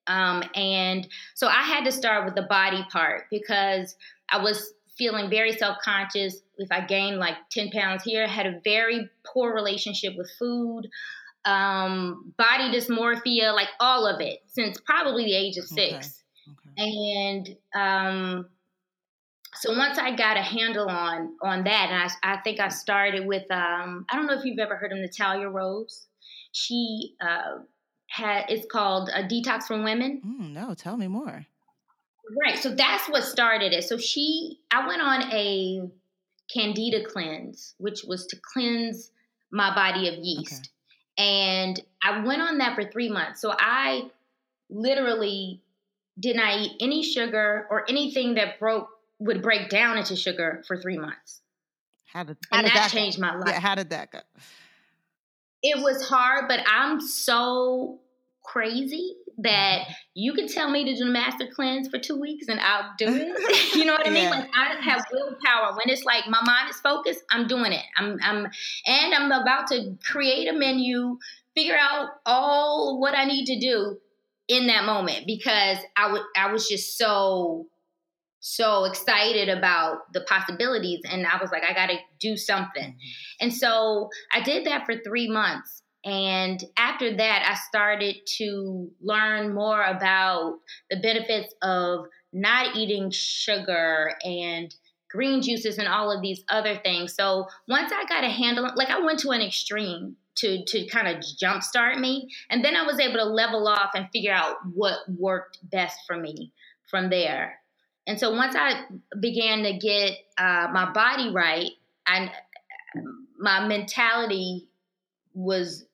Um, 0.09 0.43
and 0.55 1.07
so 1.35 1.47
I 1.47 1.63
had 1.63 1.85
to 1.85 1.93
start 1.93 2.25
with 2.25 2.35
the 2.35 2.43
body 2.43 2.85
part 2.91 3.25
because 3.31 3.95
I 4.31 4.43
was 4.43 4.73
feeling 4.97 5.31
very 5.31 5.53
self 5.53 5.79
conscious. 5.85 6.41
If 6.59 6.71
I 6.71 6.81
gained 6.81 7.19
like 7.19 7.35
10 7.51 7.71
pounds 7.71 8.03
here, 8.05 8.27
had 8.27 8.47
a 8.47 8.61
very 8.65 9.09
poor 9.27 9.55
relationship 9.55 10.15
with 10.17 10.31
food, 10.39 10.89
um, 11.45 12.33
body 12.37 12.71
dysmorphia, 12.71 13.55
like 13.55 13.69
all 13.81 14.07
of 14.07 14.21
it 14.21 14.41
since 14.47 14.79
probably 14.81 15.25
the 15.25 15.35
age 15.35 15.57
of 15.57 15.65
six. 15.65 16.23
Okay. 16.49 16.83
Okay. 16.83 16.83
And 16.85 17.57
um, 17.75 18.47
so 19.55 19.77
once 19.77 19.99
I 19.99 20.15
got 20.17 20.37
a 20.37 20.43
handle 20.43 20.89
on 20.89 21.37
on 21.43 21.65
that, 21.65 21.89
and 21.91 22.11
I, 22.23 22.35
I 22.35 22.41
think 22.43 22.61
I 22.61 22.69
started 22.69 23.27
with 23.27 23.51
um, 23.51 24.07
I 24.11 24.17
don't 24.17 24.27
know 24.27 24.35
if 24.35 24.45
you've 24.45 24.59
ever 24.59 24.77
heard 24.77 24.93
of 24.93 24.99
Natalia 24.99 25.49
Rose. 25.49 26.07
She 26.53 27.15
uh, 27.21 27.61
had 28.09 28.47
it's 28.49 28.67
called 28.71 29.11
a 29.15 29.23
detox 29.23 29.65
from 29.65 29.85
women. 29.85 30.23
Mm, 30.25 30.53
no, 30.53 30.75
tell 30.75 30.97
me 30.97 31.09
more. 31.09 31.47
Right, 32.41 32.59
so 32.59 32.75
that's 32.75 33.09
what 33.09 33.25
started 33.25 33.73
it. 33.73 33.85
So 33.85 33.99
she, 33.99 34.61
I 34.71 34.87
went 34.87 35.03
on 35.03 35.23
a 35.33 35.91
candida 36.53 37.05
cleanse, 37.05 37.75
which 37.79 38.05
was 38.05 38.27
to 38.27 38.37
cleanse 38.53 39.11
my 39.51 39.75
body 39.75 40.09
of 40.09 40.15
yeast, 40.15 40.71
okay. 41.19 41.25
and 41.25 41.81
I 42.03 42.25
went 42.25 42.41
on 42.41 42.59
that 42.59 42.75
for 42.75 42.85
three 42.85 43.11
months. 43.11 43.41
So 43.41 43.53
I 43.57 44.11
literally 44.71 45.61
did 46.19 46.37
not 46.37 46.59
eat 46.59 46.73
any 46.81 47.03
sugar 47.03 47.67
or 47.71 47.85
anything 47.89 48.35
that 48.35 48.59
broke 48.59 48.89
would 49.19 49.43
break 49.43 49.69
down 49.69 49.99
into 49.99 50.17
sugar 50.17 50.63
for 50.67 50.77
three 50.77 50.99
months. 50.99 51.41
How 52.07 52.25
did, 52.25 52.37
how 52.51 52.59
and 52.59 52.67
did 52.67 52.75
that, 52.75 52.91
that 52.91 52.91
changed 52.91 53.19
my 53.19 53.35
life. 53.35 53.49
Yeah, 53.49 53.61
how 53.61 53.75
did 53.75 53.91
that 53.91 54.11
go? 54.11 54.21
It 55.63 55.83
was 55.83 56.07
hard, 56.07 56.47
but 56.49 56.61
I'm 56.67 57.01
so 57.01 58.01
crazy 58.45 59.17
that 59.39 59.85
you 60.15 60.33
can 60.35 60.49
tell 60.49 60.71
me 60.71 60.85
to 60.85 60.95
do 60.95 61.05
the 61.05 61.11
master 61.11 61.47
cleanse 61.53 61.89
for 61.89 61.99
two 61.99 62.21
weeks 62.21 62.49
and 62.49 62.61
I'll 62.61 62.93
do 62.99 63.07
it. 63.09 63.75
you 63.75 63.85
know 63.85 63.95
what 63.95 64.07
I 64.07 64.11
mean? 64.11 64.25
Yeah. 64.25 64.31
Like 64.31 64.51
I 64.55 64.75
have 64.83 65.05
willpower. 65.13 65.73
When 65.73 65.93
it's 65.93 66.05
like 66.05 66.27
my 66.29 66.43
mind 66.45 66.71
is 66.71 66.77
focused, 66.77 67.23
I'm 67.31 67.47
doing 67.47 67.73
it. 67.73 67.85
I'm 67.97 68.19
I'm 68.23 68.47
and 68.87 69.15
I'm 69.15 69.33
about 69.33 69.69
to 69.69 69.97
create 70.05 70.49
a 70.49 70.53
menu, 70.53 71.19
figure 71.55 71.77
out 71.79 72.11
all 72.27 73.01
what 73.01 73.17
I 73.17 73.25
need 73.25 73.47
to 73.47 73.59
do 73.59 73.99
in 74.49 74.67
that 74.67 74.85
moment 74.85 75.27
because 75.27 75.79
I 75.97 76.13
would 76.13 76.23
I 76.37 76.53
was 76.53 76.69
just 76.69 76.99
so 76.99 77.67
so 78.45 78.85
excited 78.85 79.49
about 79.49 80.13
the 80.13 80.21
possibilities 80.23 81.01
and 81.09 81.25
i 81.29 81.41
was 81.41 81.53
like 81.53 81.63
i 81.63 81.73
gotta 81.73 81.97
do 82.19 82.37
something 82.37 82.91
mm-hmm. 82.91 83.37
and 83.41 83.55
so 83.55 84.11
i 84.33 84.41
did 84.41 84.67
that 84.67 84.85
for 84.85 84.97
three 84.97 85.31
months 85.31 85.82
and 86.05 86.65
after 86.77 87.17
that 87.17 87.49
i 87.49 87.55
started 87.69 88.17
to 88.27 88.91
learn 89.01 89.55
more 89.55 89.83
about 89.83 90.59
the 90.91 90.97
benefits 90.97 91.55
of 91.63 92.07
not 92.33 92.77
eating 92.77 93.11
sugar 93.11 94.15
and 94.25 94.75
green 95.11 95.43
juices 95.43 95.79
and 95.79 95.87
all 95.87 96.11
of 96.11 96.23
these 96.23 96.43
other 96.49 96.75
things. 96.77 97.15
So 97.15 97.47
once 97.69 97.93
i 97.93 98.05
got 98.09 98.25
a 98.25 98.31
handle 98.31 98.69
like 98.75 98.89
i 98.89 98.99
went 98.99 99.19
to 99.21 99.31
an 99.31 99.43
extreme 99.43 100.17
to 100.37 100.65
to 100.65 100.87
kind 100.87 101.09
of 101.09 101.23
jumpstart 101.23 101.99
me. 102.01 102.31
And 102.49 102.65
then 102.65 102.75
i 102.75 102.83
was 102.83 102.99
able 102.99 103.19
to 103.19 103.25
level 103.25 103.69
off 103.69 103.91
and 103.95 104.09
figure 104.13 104.33
out 104.33 104.57
what 104.75 104.99
worked 105.09 105.59
best 105.71 105.99
for 106.07 106.17
me 106.17 106.53
from 106.91 107.11
there. 107.11 107.59
And 108.07 108.19
so 108.19 108.33
once 108.33 108.57
I 108.57 108.85
began 109.21 109.63
to 109.63 109.79
get 109.79 110.19
uh, 110.37 110.69
my 110.73 110.91
body 110.93 111.31
right, 111.31 111.71
and 112.07 112.31
my 113.39 113.67
mentality 113.67 114.69
was 115.35 115.85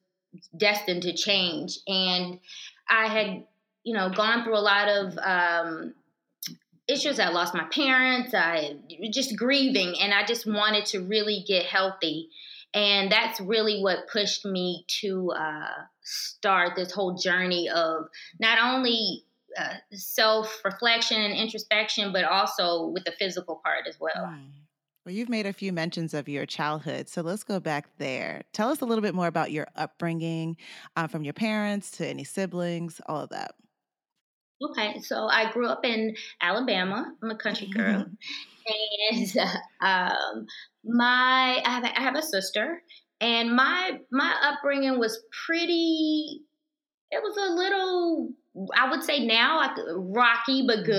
destined 0.56 1.02
to 1.02 1.14
change. 1.14 1.78
And 1.86 2.40
I 2.88 3.08
had, 3.08 3.44
you 3.84 3.94
know, 3.94 4.10
gone 4.10 4.44
through 4.44 4.56
a 4.56 4.60
lot 4.60 4.88
of 4.88 5.18
um, 5.18 5.94
issues. 6.88 7.20
I 7.20 7.28
lost 7.28 7.54
my 7.54 7.64
parents. 7.64 8.34
I 8.34 8.76
just 9.12 9.36
grieving, 9.36 9.94
and 10.00 10.12
I 10.12 10.24
just 10.24 10.46
wanted 10.46 10.86
to 10.86 11.00
really 11.00 11.44
get 11.46 11.66
healthy. 11.66 12.30
And 12.74 13.10
that's 13.10 13.40
really 13.40 13.80
what 13.80 14.08
pushed 14.12 14.44
me 14.44 14.84
to 15.00 15.32
uh, 15.32 15.70
start 16.02 16.76
this 16.76 16.92
whole 16.92 17.14
journey 17.14 17.68
of 17.70 18.08
not 18.38 18.58
only 18.62 19.24
uh, 19.58 19.74
self 19.92 20.60
reflection 20.64 21.20
and 21.20 21.34
introspection, 21.34 22.12
but 22.12 22.24
also 22.24 22.88
with 22.88 23.04
the 23.04 23.12
physical 23.12 23.60
part 23.64 23.86
as 23.88 23.98
well. 23.98 24.26
Mm. 24.26 24.50
Well, 25.08 25.16
you've 25.16 25.30
made 25.30 25.46
a 25.46 25.54
few 25.54 25.72
mentions 25.72 26.12
of 26.12 26.28
your 26.28 26.44
childhood, 26.44 27.08
so 27.08 27.22
let's 27.22 27.42
go 27.42 27.60
back 27.60 27.88
there. 27.96 28.42
Tell 28.52 28.68
us 28.68 28.82
a 28.82 28.84
little 28.84 29.00
bit 29.00 29.14
more 29.14 29.26
about 29.26 29.50
your 29.50 29.66
upbringing, 29.74 30.58
uh, 30.96 31.06
from 31.06 31.24
your 31.24 31.32
parents 31.32 31.90
to 31.92 32.06
any 32.06 32.24
siblings, 32.24 33.00
all 33.06 33.22
of 33.22 33.30
that. 33.30 33.54
Okay, 34.62 35.00
so 35.00 35.26
I 35.26 35.50
grew 35.50 35.66
up 35.66 35.82
in 35.82 36.14
Alabama. 36.42 37.10
I'm 37.22 37.30
a 37.30 37.38
country 37.38 37.68
girl, 37.68 38.04
and 39.10 39.36
um, 39.80 40.46
my 40.84 41.62
I 41.64 41.70
have, 41.70 41.84
I 41.84 42.02
have 42.02 42.14
a 42.14 42.22
sister, 42.22 42.82
and 43.22 43.56
my 43.56 44.00
my 44.12 44.34
upbringing 44.42 44.98
was 44.98 45.18
pretty. 45.46 46.42
It 47.10 47.22
was 47.22 47.34
a 47.38 47.54
little 47.54 48.34
I 48.76 48.90
would 48.90 49.02
say 49.02 49.24
now 49.24 49.74
rocky 49.96 50.66
but 50.66 50.80
mm-hmm. 50.80 50.90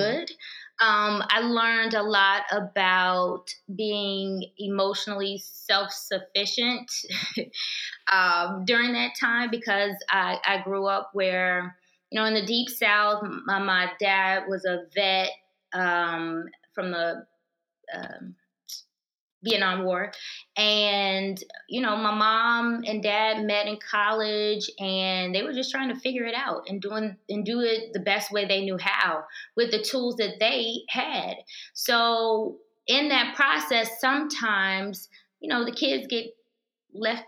Um, 0.82 1.24
I 1.30 1.42
learned 1.42 1.94
a 1.94 2.04
lot 2.04 2.44
about 2.52 3.54
being 3.76 4.46
emotionally 4.58 5.42
self 5.44 5.92
sufficient 5.92 6.90
um, 8.12 8.64
during 8.66 8.94
that 8.94 9.12
time 9.20 9.50
because 9.52 9.96
I, 10.10 10.40
I, 10.46 10.62
grew 10.64 10.86
up 10.86 11.10
where, 11.12 11.76
you 12.12 12.20
know, 12.20 12.26
in 12.26 12.34
the 12.34 12.46
deep 12.46 12.70
south, 12.70 13.24
my, 13.46 13.60
my 13.60 13.92
dad 14.00 14.44
was 14.48 14.64
a 14.64 14.84
vet 14.96 15.32
um, 15.74 16.46
from 16.74 16.92
the 16.92 17.26
um, 17.94 18.36
Vietnam 19.44 19.86
War. 19.86 20.12
And, 20.58 21.42
you 21.68 21.82
know, 21.82 21.96
my 21.96 22.14
mom 22.14 22.84
and 22.86 23.02
dad 23.02 23.44
met 23.44 23.68
in 23.68 23.78
college 23.90 24.70
and 24.80 25.34
they 25.34 25.44
were 25.44 25.54
just 25.54 25.72
trying 25.72 25.94
to 25.94 26.00
figure 26.00 26.26
it 26.26 26.36
out 26.36 26.64
and 26.68 26.82
doing 26.82 27.16
and 27.30 27.46
do 27.46 27.62
it 27.62 27.94
the 27.94 28.00
best 28.00 28.32
way 28.32 28.46
they 28.46 28.62
knew 28.62 28.78
how 28.80 29.24
with 29.56 29.72
the 29.72 29.82
tools 29.82 30.16
that 30.18 30.36
they 30.40 30.82
had. 30.90 31.36
So 31.74 32.58
in 32.88 33.10
that 33.10 33.36
process, 33.36 34.00
sometimes, 34.00 35.10
you 35.40 35.50
know, 35.50 35.64
the 35.64 35.72
kids 35.72 36.08
get 36.08 36.26
left 36.94 37.26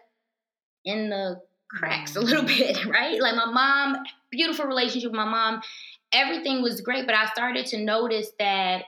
in 0.83 1.09
the 1.09 1.41
cracks 1.69 2.15
a 2.15 2.19
mm-hmm. 2.19 2.27
little 2.27 2.43
bit, 2.45 2.85
right? 2.85 3.21
Like 3.21 3.35
my 3.35 3.45
mom, 3.45 4.03
beautiful 4.29 4.65
relationship 4.65 5.11
with 5.11 5.17
my 5.17 5.29
mom, 5.29 5.61
everything 6.11 6.61
was 6.61 6.81
great, 6.81 7.05
but 7.05 7.15
I 7.15 7.27
started 7.27 7.65
to 7.67 7.77
notice 7.77 8.31
that, 8.39 8.83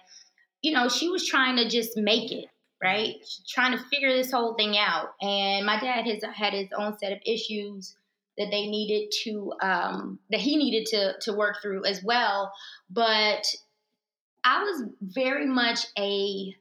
you 0.62 0.74
know, 0.74 0.90
she 0.90 1.10
was 1.10 1.26
trying 1.26 1.58
to 1.58 1.70
just 1.70 1.96
make 1.96 2.32
it 2.32 2.46
right? 2.84 3.16
Trying 3.48 3.78
to 3.78 3.84
figure 3.86 4.12
this 4.12 4.32
whole 4.32 4.56
thing 4.56 4.78
out. 4.78 5.14
And 5.22 5.66
my 5.66 5.80
dad 5.80 6.06
has 6.06 6.24
had 6.36 6.54
his 6.54 6.68
own 6.78 6.98
set 6.98 7.14
of 7.14 7.20
issues 7.26 7.96
that 8.38 8.50
they 8.52 8.68
needed 8.68 9.14
to 9.24 9.54
um, 9.62 10.20
that 10.30 10.40
he 10.40 10.58
needed 10.58 10.86
to 10.88 11.14
to 11.22 11.34
work 11.34 11.62
through 11.62 11.86
as 11.86 12.04
well. 12.04 12.52
But 12.90 13.46
I 14.44 14.64
was 14.64 14.90
very 15.02 15.46
much 15.46 15.86
a 15.98 16.56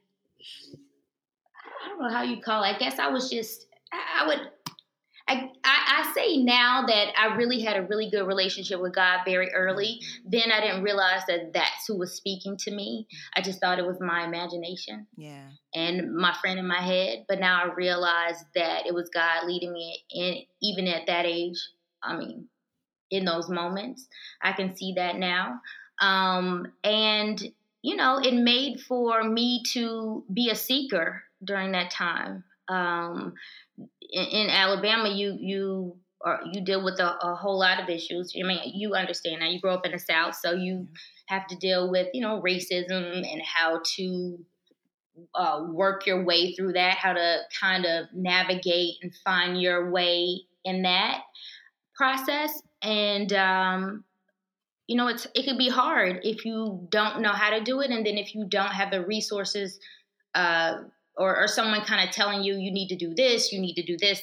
I 1.83 1.89
don't 1.89 2.01
know 2.01 2.09
how 2.09 2.23
you 2.23 2.41
call 2.41 2.63
it. 2.63 2.75
I 2.75 2.77
guess 2.77 2.99
I 2.99 3.09
was 3.09 3.29
just 3.29 3.67
I 3.91 4.27
would 4.27 4.39
I, 5.27 5.49
I, 5.63 6.03
I, 6.03 6.13
say 6.13 6.37
now 6.37 6.83
that 6.85 7.13
I 7.17 7.35
really 7.35 7.61
had 7.61 7.77
a 7.77 7.83
really 7.83 8.09
good 8.09 8.27
relationship 8.27 8.81
with 8.81 8.93
God 8.93 9.19
very 9.25 9.53
early. 9.53 10.01
Then 10.25 10.51
I 10.51 10.59
didn't 10.59 10.83
realize 10.83 11.21
that 11.27 11.53
that's 11.53 11.87
who 11.87 11.97
was 11.97 12.13
speaking 12.13 12.57
to 12.57 12.71
me. 12.71 13.07
I 13.33 13.41
just 13.41 13.61
thought 13.61 13.79
it 13.79 13.85
was 13.85 14.01
my 14.01 14.25
imagination. 14.25 15.07
Yeah. 15.15 15.47
And 15.73 16.13
my 16.13 16.35
friend 16.41 16.59
in 16.59 16.67
my 16.67 16.81
head. 16.81 17.25
But 17.29 17.39
now 17.39 17.63
I 17.63 17.73
realize 17.73 18.43
that 18.55 18.85
it 18.85 18.93
was 18.93 19.09
God 19.13 19.47
leading 19.47 19.71
me 19.71 20.03
in, 20.11 20.41
even 20.61 20.87
at 20.87 21.07
that 21.07 21.25
age. 21.25 21.57
I 22.03 22.17
mean, 22.17 22.49
in 23.09 23.23
those 23.23 23.49
moments, 23.49 24.07
I 24.41 24.51
can 24.51 24.75
see 24.75 24.93
that 24.97 25.15
now. 25.15 25.61
Um, 26.01 26.73
and, 26.83 27.41
you 27.81 27.95
know, 27.95 28.19
it 28.19 28.33
made 28.33 28.81
for 28.81 29.23
me 29.23 29.63
to 29.73 30.25
be 30.33 30.49
a 30.49 30.55
seeker 30.55 31.23
during 31.43 31.71
that 31.71 31.91
time. 31.91 32.43
Um, 32.67 33.33
in, 33.77 34.25
in 34.25 34.49
Alabama, 34.49 35.09
you 35.09 35.37
you 35.39 35.97
are 36.23 36.41
you 36.51 36.61
deal 36.61 36.83
with 36.83 36.99
a, 36.99 37.17
a, 37.21 37.35
whole 37.35 37.59
lot 37.59 37.81
of 37.81 37.89
issues. 37.89 38.33
I 38.37 38.47
mean, 38.47 38.59
you 38.73 38.93
understand 38.93 39.41
that 39.41 39.51
You 39.51 39.59
grow 39.59 39.73
up 39.73 39.85
in 39.85 39.91
the 39.91 39.99
South, 39.99 40.35
so 40.35 40.53
you 40.53 40.87
have 41.25 41.47
to 41.47 41.55
deal 41.57 41.91
with 41.91 42.07
you 42.13 42.21
know 42.21 42.41
racism 42.41 43.29
and 43.29 43.41
how 43.41 43.81
to 43.95 44.39
uh, 45.35 45.65
work 45.69 46.05
your 46.05 46.23
way 46.23 46.53
through 46.53 46.73
that, 46.73 46.97
how 46.97 47.13
to 47.13 47.39
kind 47.59 47.85
of 47.85 48.07
navigate 48.13 48.95
and 49.01 49.13
find 49.23 49.61
your 49.61 49.91
way 49.91 50.41
in 50.63 50.81
that 50.83 51.21
process. 51.95 52.61
And 52.81 53.31
um, 53.33 54.03
you 54.87 54.95
know, 54.95 55.07
it's 55.07 55.27
it 55.35 55.45
could 55.45 55.57
be 55.57 55.69
hard 55.69 56.21
if 56.23 56.45
you 56.45 56.87
don't 56.89 57.21
know 57.21 57.31
how 57.31 57.49
to 57.49 57.61
do 57.61 57.81
it, 57.81 57.91
and 57.91 58.05
then 58.05 58.17
if 58.17 58.35
you 58.35 58.45
don't 58.45 58.71
have 58.71 58.91
the 58.91 59.05
resources 59.05 59.79
uh, 60.35 60.75
or, 61.17 61.37
or 61.37 61.47
someone 61.47 61.81
kind 61.81 62.07
of 62.07 62.13
telling 62.13 62.43
you 62.43 62.55
you 62.55 62.71
need 62.71 62.87
to 62.89 62.95
do 62.95 63.13
this, 63.13 63.51
you 63.51 63.59
need 63.59 63.75
to 63.75 63.83
do 63.83 63.97
this 63.97 64.21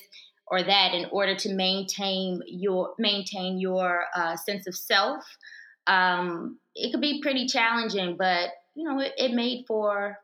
or 0.50 0.62
that 0.62 0.92
in 0.94 1.06
order 1.12 1.34
to 1.36 1.54
maintain 1.54 2.42
your 2.46 2.94
maintain 2.98 3.58
your 3.58 4.06
uh, 4.14 4.36
sense 4.36 4.66
of 4.66 4.74
self. 4.74 5.24
Um, 5.86 6.58
it 6.74 6.90
could 6.92 7.00
be 7.00 7.20
pretty 7.22 7.46
challenging, 7.46 8.16
but 8.16 8.50
you 8.74 8.84
know, 8.84 9.00
it, 9.00 9.12
it, 9.16 9.32
made 9.32 9.64
for 9.66 10.18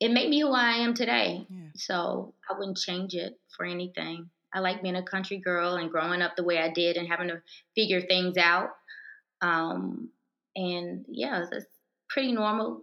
it 0.00 0.10
made 0.10 0.30
me 0.30 0.40
who 0.40 0.52
I 0.52 0.74
am 0.76 0.94
today. 0.94 1.46
Yeah. 1.48 1.68
So 1.74 2.34
I 2.48 2.58
wouldn't 2.58 2.78
change 2.78 3.14
it 3.14 3.38
for 3.56 3.66
anything. 3.66 4.30
I 4.54 4.60
like 4.60 4.82
being 4.82 4.96
a 4.96 5.02
country 5.02 5.38
girl 5.38 5.74
and 5.74 5.90
growing 5.90 6.22
up 6.22 6.36
the 6.36 6.44
way 6.44 6.58
I 6.58 6.70
did 6.70 6.96
and 6.96 7.08
having 7.08 7.28
to 7.28 7.42
figure 7.74 8.00
things 8.00 8.36
out. 8.36 8.70
Um, 9.40 10.10
and 10.54 11.04
yeah, 11.08 11.44
it's 11.50 11.66
pretty 12.08 12.32
normal 12.32 12.82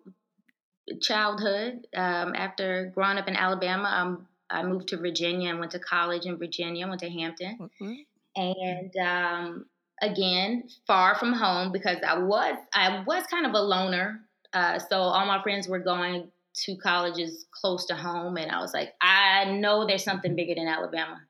childhood. 1.02 1.88
Um, 1.96 2.34
after 2.36 2.92
growing 2.94 3.18
up 3.18 3.28
in 3.28 3.36
Alabama, 3.36 3.90
I'm, 3.92 4.28
I 4.50 4.64
moved 4.64 4.90
to 4.90 4.98
Virginia 4.98 5.50
and 5.50 5.60
went 5.60 5.72
to 5.72 5.80
college 5.80 6.26
in 6.26 6.38
Virginia. 6.38 6.88
went 6.88 7.02
to 7.02 7.10
Hampton, 7.10 7.70
mm-hmm. 7.82 7.94
and 8.36 8.96
um, 8.98 9.66
again, 10.02 10.64
far 10.88 11.16
from 11.16 11.34
home 11.34 11.72
because 11.72 11.98
I 12.06 12.18
was 12.18 12.58
I 12.74 13.04
was 13.06 13.24
kind 13.28 13.46
of 13.46 13.54
a 13.54 13.62
loner. 13.62 14.22
Uh, 14.54 14.80
so 14.80 14.98
all 14.98 15.26
my 15.26 15.42
friends 15.44 15.68
were 15.68 15.80
going 15.80 16.32
to 16.66 16.76
colleges 16.78 17.46
close 17.52 17.86
to 17.88 17.96
home, 17.96 18.38
and 18.38 18.52
I 18.52 18.60
was 18.60 18.74
like, 18.74 18.94
I 19.02 19.46
know 19.46 19.86
there's 19.86 20.04
something 20.04 20.36
bigger 20.36 20.56
than 20.56 20.68
Alabama, 20.68 21.22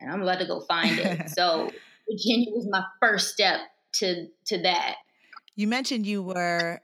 and 0.00 0.10
I'm 0.10 0.22
about 0.22 0.38
to 0.38 0.46
go 0.46 0.60
find 0.60 0.98
it. 0.98 1.30
so 1.36 1.70
Virginia 2.10 2.50
was 2.50 2.66
my 2.70 2.84
first 3.00 3.32
step 3.32 3.60
to 3.94 4.26
to 4.46 4.62
that. 4.62 4.96
You 5.56 5.66
mentioned 5.66 6.06
you 6.06 6.22
were 6.22 6.80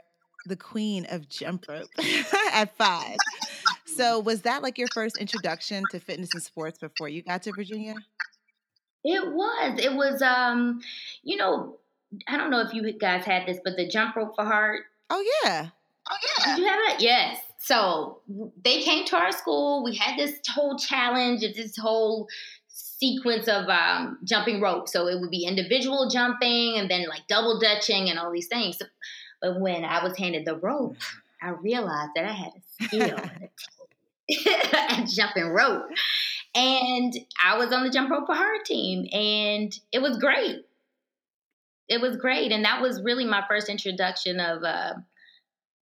the 0.49 0.57
queen 0.57 1.07
of 1.11 1.29
jump 1.29 1.67
rope 1.69 1.89
at 2.53 2.77
five. 2.77 3.17
So 3.85 4.21
was 4.21 4.43
that 4.43 4.63
like 4.63 4.79
your 4.79 4.89
first 4.95 5.19
introduction 5.19 5.83
to 5.91 6.01
fitness 6.01 6.31
and 6.35 6.43
sports 6.43 6.79
before 6.79 7.09
you 7.09 7.23
got 7.23 7.43
to 7.45 7.53
Virginia? 7.53 7.95
It 9.05 9.33
was. 9.33 9.79
It 9.79 9.93
was 9.95 10.21
um, 10.23 10.81
you 11.23 11.37
know, 11.37 11.79
I 12.29 12.37
don't 12.37 12.51
know 12.51 12.61
if 12.61 12.75
you 12.75 12.93
guys 12.99 13.25
had 13.25 13.47
this, 13.47 13.59
but 13.65 13.77
the 13.77 13.89
jump 13.89 14.17
rope 14.17 14.35
for 14.35 14.45
heart. 14.45 14.83
Oh 15.11 15.25
yeah. 15.45 15.69
Oh 16.11 16.17
yeah. 16.39 16.57
Did 16.57 16.63
you 16.63 16.69
have 16.69 16.81
it? 16.89 17.01
Yes. 17.01 17.41
So 17.59 18.21
they 18.65 18.83
came 18.83 19.05
to 19.07 19.17
our 19.17 19.33
school. 19.33 19.83
We 19.83 19.97
had 19.97 20.19
this 20.19 20.39
whole 20.55 20.77
challenge, 20.77 21.43
of 21.43 21.55
this 21.55 21.77
whole 21.77 22.29
sequence 22.69 23.49
of 23.49 23.69
um, 23.69 24.19
jumping 24.25 24.61
rope. 24.61 24.89
So 24.89 25.09
it 25.09 25.21
would 25.21 25.31
be 25.31 25.45
individual 25.45 26.09
jumping 26.09 26.79
and 26.79 26.91
then 26.91 27.07
like 27.09 27.27
double 27.29 27.59
dutching 27.59 28.09
and 28.09 28.19
all 28.19 28.31
these 28.31 28.49
things. 28.49 28.79
So, 28.79 28.87
but 29.47 29.61
when 29.61 29.85
I 29.85 30.03
was 30.03 30.17
handed 30.17 30.45
the 30.45 30.57
rope, 30.57 30.97
I 31.41 31.51
realized 31.51 32.13
that 32.17 32.25
I 32.25 32.33
had 32.33 32.53
a 32.57 32.85
skill 32.85 33.21
at 34.75 35.07
jumping 35.07 35.49
rope. 35.49 35.87
And 36.55 37.15
I 37.45 37.59
was 37.59 37.73
on 37.73 37.85
the 37.85 37.91
jump 37.91 38.11
rope 38.11 38.27
for 38.27 38.35
her 38.35 38.63
team, 38.65 39.07
and 39.13 39.79
it 39.93 40.01
was 40.01 40.19
great. 40.19 40.65
It 41.89 42.01
was 42.01 42.17
great, 42.17 42.51
and 42.51 42.65
that 42.65 42.81
was 42.81 43.03
really 43.03 43.25
my 43.25 43.45
first 43.49 43.69
introduction 43.69 44.41
of 44.41 44.65
uh, 44.65 44.95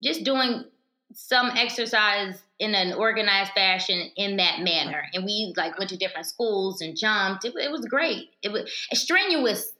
just 0.04 0.24
doing 0.24 0.66
some 1.14 1.50
exercise 1.56 2.44
in 2.60 2.76
an 2.76 2.94
organized 2.94 3.54
fashion 3.54 4.12
in 4.18 4.38
that 4.38 4.60
manner. 4.60 5.04
And 5.14 5.24
we 5.24 5.54
like 5.56 5.80
went 5.80 5.90
to 5.92 5.98
different 5.98 6.28
schools 6.28 6.82
and 6.82 6.98
jumped. 6.98 7.46
It, 7.46 7.54
it 7.56 7.72
was 7.72 7.86
great. 7.86 8.30
It 8.44 8.52
was 8.52 8.70
a 8.92 8.96
strenuous 8.96 9.72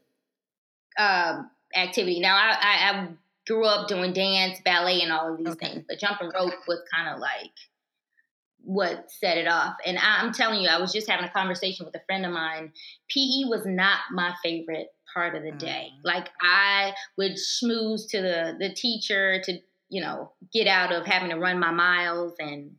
uh, 0.98 1.42
activity. 1.76 2.22
Now 2.22 2.38
I, 2.38 2.50
I, 2.50 2.92
I, 2.92 3.08
grew 3.48 3.66
up 3.66 3.88
doing 3.88 4.14
dance, 4.14 4.60
ballet, 4.64 5.02
and 5.02 5.12
all 5.12 5.32
of 5.32 5.38
these 5.38 5.48
okay. 5.48 5.68
things, 5.68 5.86
but 5.88 6.00
jumping 6.00 6.32
rope 6.36 6.54
was 6.68 6.82
kind 6.94 7.14
of 7.14 7.20
like 7.20 7.52
what 8.60 9.10
set 9.10 9.38
it 9.38 9.48
off. 9.48 9.76
And 9.86 9.98
I, 9.98 10.22
I'm 10.22 10.34
telling 10.34 10.62
you, 10.62 10.68
I 10.68 10.80
was 10.80 10.92
just 10.92 11.10
having 11.10 11.26
a 11.26 11.32
conversation 11.32 11.86
with 11.86 11.96
a 11.96 12.04
friend 12.06 12.26
of 12.26 12.34
mine. 12.34 12.74
PE 13.10 13.50
was 13.50 13.66
not 13.66 14.00
my 14.12 14.34
favorite 14.44 14.88
part 15.14 15.36
of 15.36 15.44
the 15.44 15.54
day. 15.54 15.88
Mm. 15.94 16.00
Like 16.04 16.30
I 16.42 16.94
would 17.18 17.34
schmooze 17.34 18.10
to 18.10 18.22
the 18.22 18.56
the 18.60 18.74
teacher 18.74 19.42
to 19.44 19.60
you 19.90 20.02
know 20.02 20.34
get 20.54 20.68
out 20.68 20.92
of 20.92 21.06
having 21.06 21.30
to 21.30 21.38
run 21.38 21.60
my 21.60 21.72
miles 21.72 22.34
and 22.40 22.72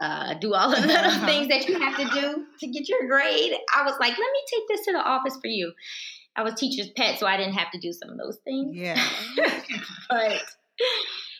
uh, 0.00 0.34
do 0.34 0.54
all 0.54 0.72
of 0.72 0.82
the 0.82 0.92
uh-huh. 0.92 1.26
things 1.26 1.48
that 1.48 1.68
you 1.68 1.78
have 1.78 1.96
to 1.96 2.04
do 2.20 2.46
to 2.60 2.66
get 2.66 2.88
your 2.88 3.06
grade. 3.06 3.52
I 3.76 3.84
was 3.84 3.94
like, 4.00 4.10
let 4.10 4.18
me 4.18 4.42
take 4.50 4.62
this 4.68 4.86
to 4.86 4.92
the 4.92 4.98
office 4.98 5.36
for 5.40 5.48
you. 5.48 5.72
I 6.36 6.42
was 6.42 6.54
teacher's 6.54 6.90
pet, 6.90 7.18
so 7.18 7.26
I 7.26 7.36
didn't 7.36 7.54
have 7.54 7.70
to 7.72 7.78
do 7.78 7.92
some 7.92 8.10
of 8.10 8.18
those 8.18 8.38
things. 8.44 8.76
Yeah, 8.76 9.02
but 10.10 10.40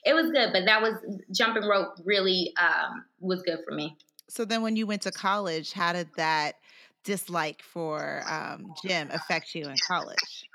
it 0.04 0.14
was 0.14 0.30
good, 0.30 0.50
but 0.52 0.66
that 0.66 0.83
was 0.83 0.94
jumping 1.33 1.64
rope 1.64 1.94
really 2.04 2.52
um, 2.61 3.04
was 3.20 3.42
good 3.42 3.59
for 3.66 3.74
me. 3.74 3.96
So 4.28 4.44
then, 4.44 4.62
when 4.62 4.76
you 4.76 4.87
went 4.87 5.02
to 5.02 5.12
college, 5.12 5.72
how 5.72 5.92
did 5.92 6.09
that 6.16 6.57
dislike 7.04 7.62
for 7.62 8.22
um, 8.28 8.74
gym 8.85 9.11
affect 9.12 9.54
you 9.54 9.64
in 9.64 9.76
college? 9.87 10.48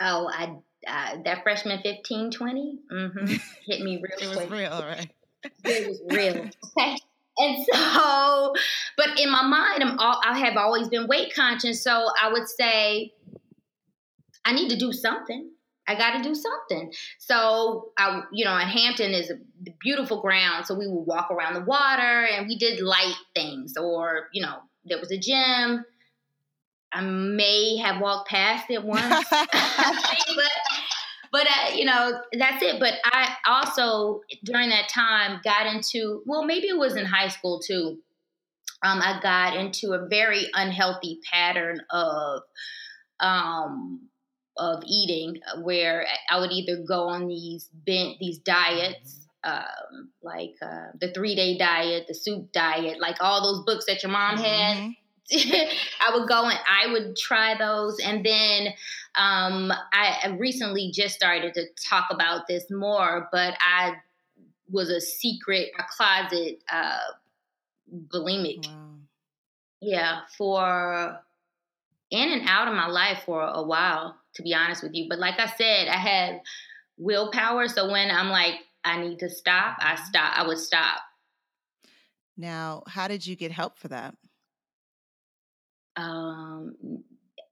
Oh, 0.00 0.30
I 0.32 0.56
uh, 0.86 1.16
that 1.24 1.42
freshman 1.42 1.80
15, 1.82 2.30
20 2.30 2.78
mm-hmm, 2.92 3.26
hit 3.66 3.80
me 3.80 3.96
real 3.96 4.30
it 4.30 4.36
was 4.36 4.50
real, 4.50 4.80
right? 4.80 5.10
It 5.64 5.88
was 5.88 6.00
real. 6.10 6.50
Okay. 6.78 6.96
And 7.40 7.64
so, 7.64 8.52
but 8.96 9.20
in 9.20 9.30
my 9.30 9.42
mind, 9.42 9.84
I'm 9.84 9.96
all, 10.00 10.20
I 10.24 10.40
have 10.40 10.56
always 10.56 10.88
been 10.88 11.06
weight 11.06 11.32
conscious. 11.36 11.84
So 11.84 12.06
I 12.20 12.32
would 12.32 12.48
say, 12.48 13.12
I 14.48 14.52
need 14.52 14.70
to 14.70 14.76
do 14.76 14.92
something. 14.92 15.50
I 15.86 15.94
got 15.94 16.16
to 16.16 16.22
do 16.22 16.34
something. 16.34 16.92
So, 17.18 17.92
I, 17.98 18.22
you 18.32 18.44
know, 18.44 18.54
and 18.54 18.68
Hampton 18.68 19.12
is 19.12 19.30
a 19.30 19.34
beautiful 19.80 20.20
ground. 20.20 20.66
So 20.66 20.74
we 20.74 20.86
would 20.86 21.04
walk 21.04 21.30
around 21.30 21.54
the 21.54 21.62
water 21.62 22.26
and 22.26 22.46
we 22.46 22.56
did 22.56 22.80
light 22.80 23.16
things, 23.34 23.74
or, 23.76 24.28
you 24.32 24.42
know, 24.42 24.58
there 24.84 24.98
was 24.98 25.10
a 25.10 25.18
gym. 25.18 25.84
I 26.92 27.00
may 27.02 27.76
have 27.76 28.00
walked 28.00 28.30
past 28.30 28.70
it 28.70 28.82
once, 28.82 29.02
but, 29.30 29.46
but 31.30 31.46
uh, 31.46 31.74
you 31.74 31.84
know, 31.84 32.20
that's 32.38 32.62
it. 32.62 32.80
But 32.80 32.94
I 33.04 33.34
also, 33.46 34.20
during 34.44 34.70
that 34.70 34.88
time, 34.88 35.40
got 35.44 35.66
into, 35.66 36.22
well, 36.24 36.44
maybe 36.44 36.68
it 36.68 36.78
was 36.78 36.96
in 36.96 37.04
high 37.04 37.28
school 37.28 37.60
too. 37.60 37.98
Um, 38.82 39.00
I 39.02 39.20
got 39.22 39.56
into 39.56 39.92
a 39.92 40.06
very 40.06 40.46
unhealthy 40.54 41.20
pattern 41.30 41.80
of, 41.90 42.42
um, 43.20 44.08
of 44.58 44.82
eating 44.86 45.40
uh, 45.46 45.60
where 45.62 46.06
I 46.30 46.40
would 46.40 46.52
either 46.52 46.82
go 46.86 47.08
on 47.08 47.28
these 47.28 47.70
bent 47.72 48.18
these 48.18 48.38
diets 48.38 49.18
um, 49.44 50.10
like 50.22 50.54
uh, 50.62 50.88
the 51.00 51.12
three 51.12 51.34
day 51.34 51.56
diet, 51.56 52.06
the 52.08 52.14
soup 52.14 52.52
diet, 52.52 53.00
like 53.00 53.16
all 53.20 53.42
those 53.42 53.64
books 53.64 53.86
that 53.86 54.02
your 54.02 54.12
mom 54.12 54.36
had. 54.36 54.76
Mm-hmm. 54.76 54.90
I 56.00 56.16
would 56.16 56.28
go 56.28 56.48
and 56.48 56.58
I 56.66 56.90
would 56.90 57.16
try 57.16 57.56
those, 57.58 57.98
and 58.00 58.24
then 58.24 58.68
um, 59.14 59.72
I 59.92 60.34
recently 60.38 60.90
just 60.92 61.14
started 61.14 61.52
to 61.54 61.66
talk 61.88 62.06
about 62.10 62.46
this 62.48 62.64
more. 62.70 63.28
But 63.30 63.54
I 63.60 63.96
was 64.70 64.88
a 64.88 65.00
secret, 65.00 65.68
a 65.78 65.82
closet 65.96 66.62
uh, 66.72 66.98
bulimic. 68.12 68.66
Wow. 68.66 68.94
Yeah, 69.80 70.20
for 70.36 71.20
in 72.10 72.32
and 72.32 72.48
out 72.48 72.68
of 72.68 72.74
my 72.74 72.88
life 72.88 73.22
for 73.26 73.42
a 73.42 73.62
while 73.62 74.17
to 74.34 74.42
be 74.42 74.54
honest 74.54 74.82
with 74.82 74.94
you. 74.94 75.06
But 75.08 75.18
like 75.18 75.38
I 75.38 75.46
said, 75.46 75.88
I 75.88 75.96
have 75.96 76.40
willpower. 76.96 77.68
So 77.68 77.90
when 77.90 78.10
I'm 78.10 78.28
like, 78.28 78.54
I 78.84 79.00
need 79.00 79.18
to 79.20 79.30
stop, 79.30 79.76
I 79.80 79.96
stop. 79.96 80.32
I 80.36 80.46
would 80.46 80.58
stop. 80.58 80.98
Now, 82.36 82.84
how 82.86 83.08
did 83.08 83.26
you 83.26 83.34
get 83.36 83.50
help 83.50 83.78
for 83.78 83.88
that? 83.88 84.14
Um, 85.96 86.76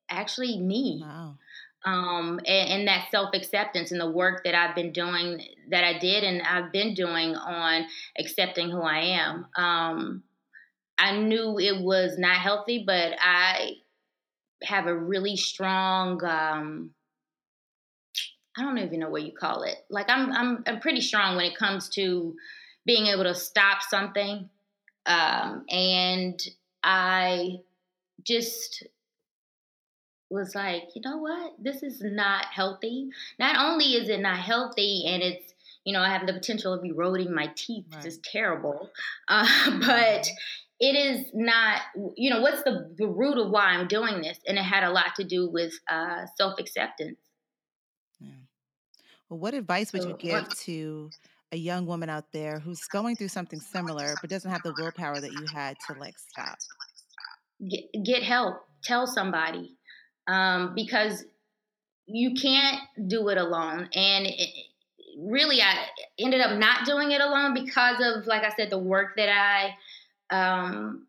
actually, 0.09 0.59
me. 0.59 1.01
Wow. 1.03 1.37
Um, 1.85 2.41
and, 2.47 2.69
and 2.71 2.89
that 2.89 3.09
self 3.11 3.31
acceptance 3.35 3.93
and 3.93 4.01
the 4.01 4.11
work 4.11 4.45
that 4.45 4.55
I've 4.55 4.75
been 4.75 4.93
doing, 4.93 5.41
that 5.71 5.85
I 5.85 5.99
did, 5.99 6.25
and 6.25 6.43
I've 6.43 6.73
been 6.73 6.95
doing 6.95 7.35
on 7.35 7.87
accepting 8.19 8.71
who 8.71 8.83
I 8.83 8.99
am. 8.99 9.47
Um, 9.57 10.23
I 10.99 11.17
knew 11.17 11.59
it 11.59 11.81
was 11.81 12.17
not 12.19 12.37
healthy, 12.37 12.85
but 12.87 13.12
I 13.21 13.73
have 14.62 14.87
a 14.87 14.97
really 14.97 15.37
strong 15.37 16.25
um, 16.25 16.90
I 18.57 18.62
don't 18.62 18.79
even 18.79 19.01
know 19.01 19.11
what 19.11 19.23
you 19.23 19.33
call 19.33 19.62
it. 19.62 19.77
Like 19.90 20.09
I'm 20.09 20.33
I'm 20.33 20.64
I'm 20.66 20.81
pretty 20.81 21.03
strong 21.03 21.37
when 21.37 21.45
it 21.45 21.59
comes 21.59 21.88
to 21.90 22.35
being 22.87 23.07
able 23.07 23.25
to 23.25 23.35
stop 23.35 23.83
something. 23.83 24.49
Um, 25.05 25.64
and 25.69 26.40
I 26.83 27.57
just 28.25 28.87
was 30.31 30.55
like, 30.55 30.85
you 30.95 31.03
know 31.05 31.19
what? 31.19 31.53
This 31.59 31.83
is 31.83 32.01
not 32.03 32.47
healthy. 32.47 33.11
Not 33.38 33.64
only 33.64 33.95
is 33.95 34.09
it 34.09 34.21
not 34.21 34.38
healthy 34.38 35.05
and 35.07 35.23
it's, 35.23 35.55
you 35.85 35.92
know, 35.92 36.01
I 36.01 36.09
have 36.09 36.27
the 36.27 36.33
potential 36.33 36.73
of 36.73 36.85
eroding 36.85 37.33
my 37.33 37.53
teeth, 37.55 37.85
right. 37.90 37.99
which 37.99 38.07
is 38.07 38.19
terrible. 38.19 38.90
Uh, 39.29 39.81
but 39.81 40.29
it 40.79 40.95
is 40.95 41.27
not 41.33 41.81
you 42.17 42.31
know 42.31 42.41
what's 42.41 42.62
the, 42.62 42.95
the 42.99 43.07
root 43.07 43.39
of 43.39 43.51
why 43.51 43.67
i'm 43.67 43.89
doing 43.89 44.21
this 44.21 44.39
and 44.47 44.59
it 44.59 44.62
had 44.62 44.85
a 44.85 44.91
lot 44.91 45.15
to 45.17 45.25
do 45.25 45.49
with 45.51 45.73
uh, 45.89 46.27
self-acceptance 46.37 47.19
yeah. 48.21 48.29
well 49.29 49.39
what 49.39 49.55
advice 49.55 49.93
would 49.93 50.05
you 50.05 50.17
give 50.19 50.49
to 50.57 51.11
a 51.53 51.57
young 51.57 51.87
woman 51.87 52.09
out 52.09 52.33
there 52.33 52.59
who's 52.59 52.85
going 52.87 53.17
through 53.17 53.29
something 53.29 53.61
similar 53.61 54.15
but 54.21 54.31
doesn't 54.31 54.51
have 54.51 54.62
the 54.62 54.75
willpower 54.79 55.21
that 55.21 55.33
you 55.33 55.47
had 55.53 55.77
to 55.87 55.99
like 55.99 56.15
stop? 56.19 56.59
Get, 57.69 58.05
get 58.05 58.23
help. 58.23 58.57
Tell 58.83 59.07
somebody 59.07 59.77
um, 60.27 60.75
because 60.75 61.25
you 62.07 62.35
can't 62.35 62.79
do 63.09 63.29
it 63.29 63.39
alone. 63.39 63.89
And 63.95 64.27
it, 64.27 64.51
really, 65.19 65.61
I 65.61 65.87
ended 66.19 66.41
up 66.41 66.59
not 66.59 66.85
doing 66.85 67.11
it 67.11 67.21
alone 67.21 67.55
because 67.55 67.97
of, 68.01 68.27
like 68.27 68.45
I 68.45 68.51
said, 68.57 68.71
the 68.71 68.79
work 68.79 69.17
that 69.17 69.29
I 69.29 69.75
um, 70.31 71.07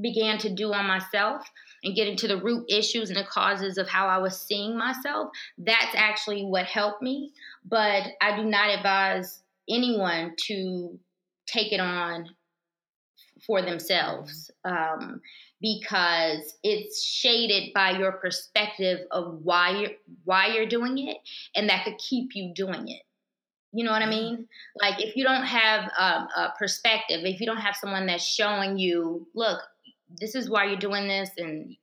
began 0.00 0.38
to 0.38 0.50
do 0.50 0.72
on 0.72 0.86
myself 0.86 1.44
and 1.84 1.94
getting 1.94 2.16
to 2.16 2.28
the 2.28 2.40
root 2.40 2.64
issues 2.70 3.10
and 3.10 3.18
the 3.18 3.24
causes 3.24 3.76
of 3.76 3.88
how 3.88 4.06
I 4.06 4.18
was 4.18 4.40
seeing 4.40 4.76
myself. 4.76 5.30
That's 5.58 5.94
actually 5.94 6.44
what 6.44 6.64
helped 6.64 7.02
me. 7.02 7.32
But 7.64 8.04
I 8.20 8.36
do 8.36 8.44
not 8.44 8.70
advise 8.70 9.42
anyone 9.68 10.34
to 10.46 10.98
take 11.46 11.72
it 11.72 11.80
on 11.80 12.30
for 13.46 13.60
themselves 13.60 14.50
um, 14.64 15.20
because 15.60 16.54
it's 16.62 17.02
shaded 17.02 17.72
by 17.74 17.90
your 17.98 18.12
perspective 18.12 19.00
of 19.10 19.40
why 19.42 19.70
you're 19.70 19.90
why 20.24 20.46
you're 20.46 20.66
doing 20.66 20.98
it, 20.98 21.18
and 21.54 21.68
that 21.68 21.84
could 21.84 21.98
keep 21.98 22.30
you 22.34 22.52
doing 22.54 22.88
it. 22.88 23.02
You 23.72 23.84
know 23.84 23.90
what 23.90 24.02
I 24.02 24.08
mean? 24.08 24.46
Like 24.80 25.02
if 25.02 25.16
you 25.16 25.24
don't 25.24 25.44
have 25.44 25.90
a, 25.98 26.02
a 26.40 26.54
perspective, 26.58 27.20
if 27.24 27.40
you 27.40 27.46
don't 27.46 27.58
have 27.58 27.76
someone 27.76 28.06
that's 28.06 28.24
showing 28.24 28.78
you, 28.78 29.26
look, 29.34 29.60
this 30.20 30.34
is 30.34 30.50
why 30.50 30.66
you're 30.66 30.76
doing 30.76 31.08
this, 31.08 31.30
and 31.38 31.74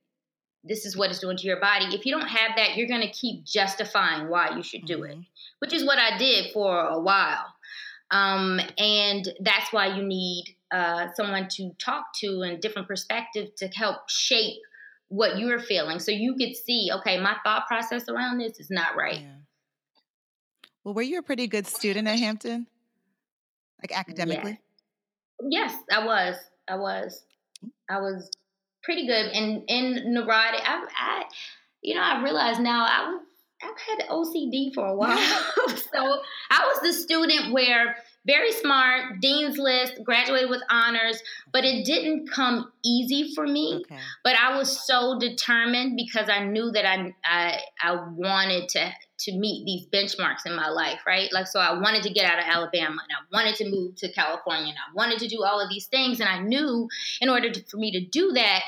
this 0.62 0.86
is 0.86 0.96
what 0.96 1.10
it's 1.10 1.18
doing 1.18 1.36
to 1.36 1.46
your 1.46 1.60
body. 1.60 1.86
If 1.86 2.06
you 2.06 2.16
don't 2.16 2.28
have 2.28 2.52
that, 2.56 2.76
you're 2.76 2.86
going 2.86 3.00
to 3.00 3.10
keep 3.10 3.44
justifying 3.44 4.28
why 4.28 4.54
you 4.54 4.62
should 4.62 4.84
do 4.86 4.98
mm-hmm. 4.98 5.20
it, 5.20 5.26
which 5.58 5.72
is 5.72 5.84
what 5.84 5.98
I 5.98 6.16
did 6.16 6.52
for 6.52 6.80
a 6.86 7.00
while. 7.00 7.46
Um, 8.12 8.60
and 8.78 9.28
that's 9.40 9.72
why 9.72 9.94
you 9.96 10.02
need 10.02 10.44
uh, 10.72 11.08
someone 11.14 11.48
to 11.52 11.72
talk 11.78 12.06
to 12.20 12.42
and 12.42 12.60
different 12.60 12.88
perspective 12.88 13.54
to 13.56 13.68
help 13.68 14.08
shape 14.08 14.60
what 15.08 15.38
you're 15.38 15.58
feeling 15.58 15.98
so 15.98 16.12
you 16.12 16.36
could 16.36 16.54
see 16.54 16.88
okay 16.94 17.20
my 17.20 17.34
thought 17.42 17.66
process 17.66 18.08
around 18.08 18.38
this 18.38 18.60
is 18.60 18.70
not 18.70 18.96
right 18.96 19.22
yeah. 19.22 19.34
Well 20.84 20.94
were 20.94 21.02
you 21.02 21.18
a 21.18 21.22
pretty 21.22 21.46
good 21.46 21.66
student 21.66 22.08
at 22.08 22.18
hampton? 22.18 22.66
Like 23.82 23.96
academically? 23.96 24.60
Yes, 25.48 25.72
yes 25.72 25.82
i 25.92 26.04
was 26.04 26.36
i 26.68 26.76
was. 26.76 27.24
Hmm. 27.60 27.68
I 27.88 28.00
was 28.00 28.30
pretty 28.82 29.06
good 29.06 29.32
and 29.32 29.64
in 29.68 30.14
neurotic 30.14 30.60
I, 30.64 30.86
I 30.96 31.24
you 31.82 31.94
know 31.94 32.02
i 32.02 32.22
realize 32.22 32.58
now 32.58 32.86
i 32.86 33.10
was 33.10 33.20
I've 33.62 33.98
had 33.98 34.08
OCD 34.08 34.72
for 34.72 34.86
a 34.86 34.94
while. 34.94 35.18
so 35.68 36.22
I 36.50 36.66
was 36.66 36.80
the 36.82 36.92
student 36.92 37.52
where 37.52 37.96
very 38.26 38.52
smart, 38.52 39.20
dean's 39.20 39.58
list, 39.58 39.94
graduated 40.04 40.50
with 40.50 40.62
honors, 40.70 41.22
but 41.52 41.64
it 41.64 41.84
didn't 41.84 42.30
come 42.30 42.70
easy 42.84 43.32
for 43.34 43.46
me. 43.46 43.82
Okay. 43.84 44.00
But 44.22 44.36
I 44.36 44.56
was 44.58 44.86
so 44.86 45.18
determined 45.18 45.96
because 45.96 46.28
I 46.28 46.44
knew 46.44 46.70
that 46.72 46.84
I, 46.84 47.14
I 47.24 47.60
I 47.82 47.98
wanted 48.14 48.68
to 48.70 48.92
to 49.20 49.36
meet 49.36 49.64
these 49.66 49.86
benchmarks 49.86 50.46
in 50.46 50.54
my 50.54 50.68
life, 50.68 51.00
right? 51.06 51.32
Like 51.32 51.46
so 51.46 51.60
I 51.60 51.78
wanted 51.78 52.02
to 52.04 52.10
get 52.10 52.30
out 52.30 52.38
of 52.38 52.44
Alabama 52.46 53.02
and 53.02 53.10
I 53.10 53.36
wanted 53.36 53.56
to 53.56 53.70
move 53.70 53.96
to 53.96 54.12
California 54.12 54.68
and 54.68 54.78
I 54.78 54.94
wanted 54.94 55.18
to 55.20 55.28
do 55.28 55.42
all 55.42 55.60
of 55.60 55.68
these 55.68 55.86
things 55.86 56.20
and 56.20 56.28
I 56.28 56.40
knew 56.40 56.88
in 57.20 57.28
order 57.28 57.50
to, 57.50 57.62
for 57.64 57.76
me 57.76 57.92
to 57.92 58.00
do 58.00 58.32
that, 58.32 58.62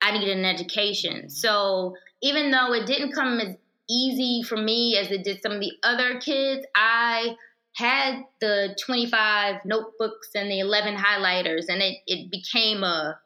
I 0.00 0.12
needed 0.12 0.36
an 0.36 0.44
education. 0.44 1.14
Mm-hmm. 1.14 1.28
So 1.28 1.94
even 2.20 2.50
though 2.50 2.72
it 2.72 2.86
didn't 2.86 3.12
come 3.12 3.38
as 3.38 3.56
easy 3.92 4.42
for 4.42 4.56
me 4.56 4.96
as 4.96 5.10
it 5.10 5.24
did 5.24 5.42
some 5.42 5.52
of 5.52 5.60
the 5.60 5.72
other 5.82 6.18
kids. 6.20 6.64
I 6.74 7.36
had 7.74 8.22
the 8.40 8.76
25 8.84 9.64
notebooks 9.64 10.28
and 10.34 10.50
the 10.50 10.60
11 10.60 10.96
highlighters, 10.96 11.64
and 11.68 11.82
it, 11.82 11.98
it 12.06 12.30
became 12.30 12.82
a 12.82 13.18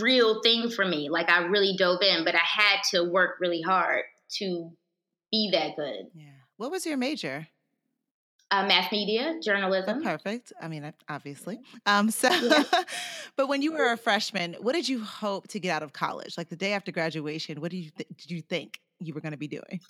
real 0.00 0.42
thing 0.42 0.70
for 0.70 0.84
me. 0.84 1.08
Like 1.08 1.30
I 1.30 1.40
really 1.46 1.76
dove 1.76 2.02
in, 2.02 2.24
but 2.24 2.34
I 2.34 2.44
had 2.44 2.80
to 2.92 3.04
work 3.04 3.36
really 3.40 3.62
hard 3.62 4.04
to 4.38 4.70
be 5.30 5.50
that 5.52 5.76
good. 5.76 6.06
Yeah. 6.14 6.24
What 6.56 6.70
was 6.70 6.86
your 6.86 6.96
major? 6.96 7.48
Uh, 8.50 8.66
mass 8.66 8.90
media, 8.90 9.38
journalism. 9.42 9.98
Oh, 10.00 10.02
perfect. 10.02 10.54
I 10.60 10.68
mean, 10.68 10.90
obviously. 11.06 11.60
Um, 11.84 12.10
so, 12.10 12.28
yeah. 12.42 12.64
but 13.36 13.46
when 13.46 13.60
you 13.60 13.72
were 13.72 13.92
a 13.92 13.96
freshman, 13.98 14.56
what 14.60 14.72
did 14.72 14.88
you 14.88 15.04
hope 15.04 15.48
to 15.48 15.60
get 15.60 15.70
out 15.70 15.82
of 15.82 15.92
college? 15.92 16.38
Like 16.38 16.48
the 16.48 16.56
day 16.56 16.72
after 16.72 16.90
graduation, 16.90 17.60
what 17.60 17.70
did 17.70 17.78
you 17.78 17.90
th- 17.90 18.08
did 18.16 18.30
you 18.30 18.40
think? 18.40 18.80
you 19.00 19.14
were 19.14 19.20
going 19.20 19.32
to 19.32 19.38
be 19.38 19.48
doing? 19.48 19.80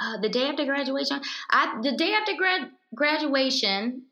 Uh, 0.00 0.20
the 0.20 0.28
day 0.28 0.44
after 0.44 0.64
graduation, 0.64 1.20
I 1.50 1.78
the 1.82 1.96
day 1.96 2.12
after 2.14 2.32
grad 2.36 2.70
graduation, 2.94 4.02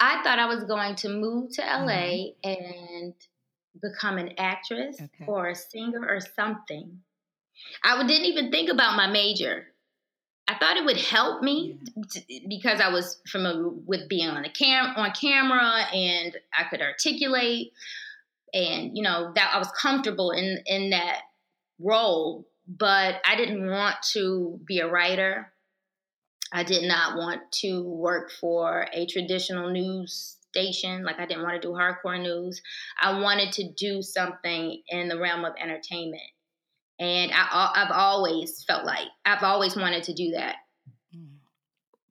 I 0.00 0.22
thought 0.22 0.38
I 0.38 0.46
was 0.46 0.64
going 0.64 0.96
to 0.96 1.08
move 1.08 1.52
to 1.52 1.62
LA 1.62 2.32
mm-hmm. 2.44 2.50
and 2.50 3.14
become 3.80 4.18
an 4.18 4.32
actress 4.38 5.00
okay. 5.00 5.26
or 5.26 5.50
a 5.50 5.54
singer 5.54 6.06
or 6.06 6.20
something. 6.20 7.00
I 7.84 8.04
didn't 8.06 8.26
even 8.26 8.50
think 8.50 8.70
about 8.70 8.96
my 8.96 9.06
major. 9.06 9.66
I 10.48 10.58
thought 10.58 10.76
it 10.76 10.84
would 10.84 11.00
help 11.00 11.42
me 11.42 11.78
yeah. 12.28 12.40
because 12.48 12.80
I 12.80 12.88
was 12.88 13.20
familiar 13.28 13.68
with 13.68 14.08
being 14.08 14.28
on 14.28 14.44
a 14.44 14.50
cam 14.50 14.94
on 14.96 15.12
camera 15.12 15.84
and 15.94 16.36
I 16.58 16.64
could 16.68 16.82
articulate 16.82 17.72
and 18.52 18.96
you 18.96 19.02
know 19.04 19.32
that 19.34 19.52
I 19.54 19.58
was 19.58 19.70
comfortable 19.80 20.32
in 20.32 20.58
in 20.66 20.90
that 20.90 21.20
role 21.78 22.46
but 22.78 23.16
I 23.24 23.34
didn't 23.36 23.68
want 23.68 23.96
to 24.12 24.60
be 24.64 24.78
a 24.78 24.88
writer. 24.88 25.52
I 26.52 26.62
did 26.62 26.84
not 26.84 27.16
want 27.16 27.40
to 27.62 27.82
work 27.82 28.30
for 28.30 28.86
a 28.92 29.06
traditional 29.06 29.70
news 29.70 30.36
station. 30.50 31.04
Like, 31.04 31.18
I 31.18 31.26
didn't 31.26 31.42
want 31.42 31.60
to 31.60 31.68
do 31.68 31.74
hardcore 31.74 32.20
news. 32.20 32.62
I 33.00 33.20
wanted 33.20 33.52
to 33.52 33.68
do 33.72 34.02
something 34.02 34.80
in 34.88 35.08
the 35.08 35.18
realm 35.18 35.44
of 35.44 35.54
entertainment. 35.60 36.22
And 37.00 37.32
I, 37.32 37.72
have 37.74 37.90
always 37.90 38.62
felt 38.64 38.84
like 38.84 39.06
I've 39.24 39.42
always 39.42 39.74
wanted 39.74 40.04
to 40.04 40.14
do 40.14 40.32
that. 40.32 40.56
Mm. 41.16 41.38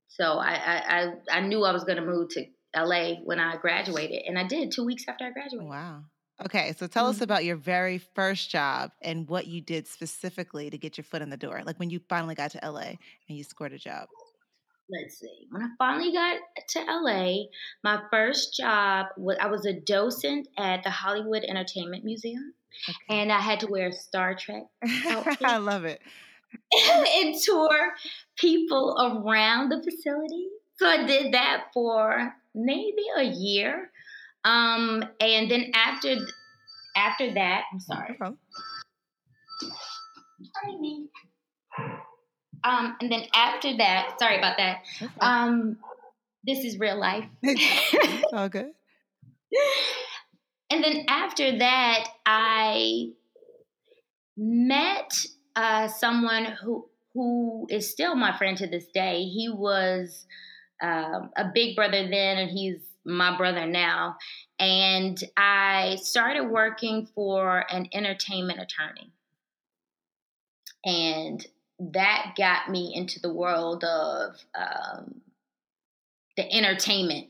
So 0.08 0.40
I, 0.40 1.14
I, 1.32 1.38
I 1.38 1.40
knew 1.42 1.64
I 1.64 1.72
was 1.72 1.84
going 1.84 1.98
to 1.98 2.06
move 2.06 2.30
to 2.30 2.46
LA 2.76 3.16
when 3.24 3.40
I 3.40 3.56
graduated, 3.58 4.24
and 4.28 4.38
I 4.38 4.48
did 4.48 4.72
two 4.72 4.86
weeks 4.86 5.06
after 5.08 5.26
I 5.26 5.32
graduated. 5.32 5.70
Wow. 5.70 6.04
Okay, 6.46 6.74
so 6.78 6.88
tell 6.88 7.04
mm-hmm. 7.04 7.18
us 7.18 7.22
about 7.22 7.44
your 7.44 7.58
very 7.58 7.98
first 7.98 8.50
job 8.50 8.92
and 9.02 9.28
what 9.28 9.48
you 9.48 9.62
did 9.62 9.88
specifically 9.88 10.70
to 10.70 10.78
get 10.78 10.98
your 10.98 11.04
foot 11.04 11.22
in 11.22 11.30
the 11.30 11.38
door. 11.38 11.62
Like 11.66 11.80
when 11.80 11.90
you 11.90 12.00
finally 12.08 12.36
got 12.36 12.52
to 12.52 12.60
LA 12.64 12.94
and 13.28 13.38
you 13.38 13.44
scored 13.44 13.74
a 13.74 13.78
job. 13.78 14.08
Let's 14.92 15.20
see. 15.20 15.48
When 15.52 15.62
I 15.62 15.68
finally 15.78 16.12
got 16.12 16.38
to 16.70 16.80
LA, 16.80 17.44
my 17.84 18.02
first 18.10 18.56
job 18.56 19.08
was 19.18 19.38
I 19.40 19.48
was 19.48 19.66
a 19.66 19.74
docent 19.74 20.48
at 20.58 20.84
the 20.84 20.90
Hollywood 20.90 21.44
Entertainment 21.44 22.04
Museum, 22.04 22.54
okay. 22.90 23.22
and 23.22 23.32
I 23.32 23.40
had 23.40 23.60
to 23.60 23.68
wear 23.68 23.90
a 23.90 23.94
Star 23.94 24.34
Trek 24.34 24.64
outfit. 25.08 25.44
I 25.44 25.58
love 25.58 25.86
it. 25.86 26.02
and 27.16 27.36
tour 27.40 27.94
people 28.36 28.98
around 29.00 29.70
the 29.70 29.84
facility. 29.84 30.48
So 30.78 30.88
I 30.88 31.06
did 31.06 31.34
that 31.34 31.66
for 31.74 32.34
maybe 32.56 33.04
a 33.18 33.24
year. 33.24 33.89
Um, 34.44 35.04
and 35.20 35.52
then 35.52 35.72
after 35.74 36.16
after 36.96 37.34
that, 37.34 37.64
I'm 37.72 37.80
sorry. 37.80 38.18
Me. 40.80 41.08
Um, 42.64 42.96
and 43.02 43.12
then 43.12 43.24
after 43.34 43.78
that, 43.78 44.16
sorry 44.20 44.38
about 44.38 44.58
that. 44.58 44.84
Um, 45.20 45.78
this 46.44 46.64
is 46.64 46.80
real 46.80 47.00
life. 47.00 47.26
okay. 48.34 48.68
And 50.70 50.84
then 50.84 51.06
after 51.08 51.58
that, 51.58 52.08
I 52.26 53.08
met 54.38 55.12
uh, 55.56 55.88
someone 55.88 56.46
who 56.64 56.90
who 57.14 57.68
is 57.70 57.92
still 57.92 58.16
my 58.16 58.38
friend 58.38 58.58
to 58.58 58.68
this 58.68 58.86
day. 58.94 59.24
He 59.24 59.50
was 59.50 60.26
uh, 60.82 61.28
a 61.36 61.52
big 61.54 61.76
brother 61.76 62.08
then, 62.10 62.38
and 62.38 62.50
he's 62.50 62.82
my 63.06 63.38
brother 63.38 63.66
now. 63.66 64.18
And 64.60 65.18
I 65.38 65.98
started 66.02 66.50
working 66.50 67.08
for 67.16 67.66
an 67.72 67.90
entertainment 67.94 68.60
attorney. 68.60 69.12
And 70.86 71.46
that 71.80 72.34
got 72.38 72.70
me 72.70 72.94
into 72.96 73.20
the 73.20 73.34
world 73.34 73.84
of 73.84 74.36
um, 74.56 75.22
the 76.38 76.52
entertainment 76.54 77.28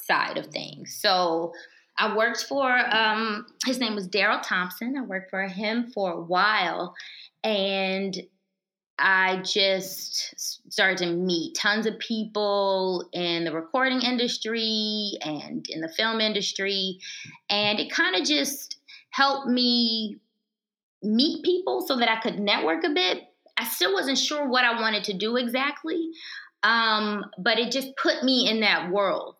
side 0.00 0.38
of 0.38 0.46
things. 0.46 0.98
So 1.00 1.52
I 1.98 2.16
worked 2.16 2.44
for, 2.44 2.70
um, 2.70 3.46
his 3.64 3.78
name 3.78 3.94
was 3.94 4.08
Daryl 4.08 4.42
Thompson. 4.42 4.96
I 4.96 5.02
worked 5.02 5.30
for 5.30 5.42
him 5.46 5.90
for 5.92 6.12
a 6.12 6.20
while. 6.20 6.94
And 7.44 8.16
I 9.02 9.42
just 9.44 10.72
started 10.72 10.98
to 10.98 11.12
meet 11.12 11.56
tons 11.56 11.86
of 11.86 11.98
people 11.98 13.08
in 13.12 13.44
the 13.44 13.52
recording 13.52 14.00
industry 14.00 15.14
and 15.20 15.66
in 15.68 15.80
the 15.80 15.88
film 15.88 16.20
industry. 16.20 17.00
And 17.50 17.80
it 17.80 17.90
kind 17.90 18.14
of 18.14 18.24
just 18.24 18.78
helped 19.10 19.48
me 19.48 20.18
meet 21.02 21.44
people 21.44 21.84
so 21.86 21.96
that 21.96 22.08
I 22.08 22.20
could 22.20 22.38
network 22.38 22.84
a 22.84 22.90
bit. 22.90 23.24
I 23.58 23.64
still 23.64 23.92
wasn't 23.92 24.18
sure 24.18 24.48
what 24.48 24.64
I 24.64 24.80
wanted 24.80 25.02
to 25.04 25.14
do 25.14 25.36
exactly. 25.36 26.10
Um, 26.62 27.24
but 27.38 27.58
it 27.58 27.72
just 27.72 27.96
put 27.96 28.22
me 28.22 28.48
in 28.48 28.60
that 28.60 28.92
world. 28.92 29.34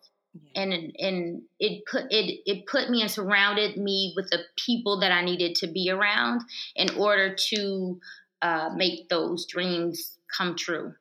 And 0.55 0.73
and 0.73 1.43
it 1.59 1.83
put 1.85 2.05
it 2.09 2.41
it 2.47 2.65
put 2.65 2.89
me 2.89 3.01
and 3.01 3.11
surrounded 3.11 3.77
me 3.77 4.13
with 4.15 4.31
the 4.31 4.39
people 4.57 4.99
that 5.01 5.11
I 5.11 5.23
needed 5.23 5.55
to 5.57 5.67
be 5.67 5.91
around 5.91 6.41
in 6.75 6.89
order 6.97 7.35
to 7.49 7.99
uh, 8.43 8.69
make 8.75 9.09
those 9.09 9.47
dreams 9.47 10.19
come 10.37 10.55
true. 10.55 10.93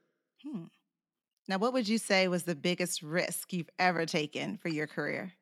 Hmm. 0.42 0.64
Now, 1.48 1.58
what 1.58 1.72
would 1.72 1.88
you 1.88 1.98
say 1.98 2.28
was 2.28 2.44
the 2.44 2.54
biggest 2.54 3.02
risk 3.02 3.52
you've 3.52 3.68
ever 3.78 4.06
taken 4.06 4.56
for 4.56 4.68
your 4.68 4.86
career? 4.86 5.32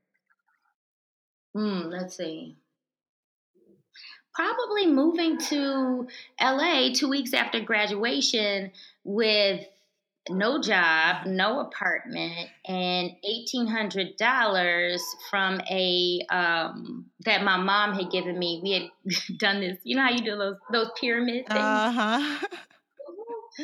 Hmm, 1.55 1.83
let's 1.91 2.17
see. 2.17 2.57
Probably 4.35 4.87
moving 4.87 5.39
to 5.39 6.09
LA 6.41 6.89
two 6.95 7.09
weeks 7.09 7.35
after 7.35 7.61
graduation 7.61 8.71
with 9.05 9.67
no 10.29 10.61
job, 10.61 11.27
no 11.27 11.61
apartment, 11.61 12.49
and 12.67 13.11
eighteen 13.25 13.67
hundred 13.67 14.17
dollars 14.17 15.03
from 15.31 15.61
a 15.71 16.21
um, 16.31 17.07
that 17.25 17.43
my 17.43 17.57
mom 17.57 17.95
had 17.95 18.11
given 18.11 18.39
me. 18.39 18.61
We 18.63 18.73
had 18.73 19.39
done 19.39 19.61
this. 19.61 19.79
You 19.85 19.97
know 19.97 20.03
how 20.03 20.11
you 20.11 20.23
do 20.23 20.37
those 20.37 20.57
those 20.71 20.91
pyramid 21.01 21.47
things. 21.47 21.59
Uh 21.59 21.93
huh. 21.93 22.47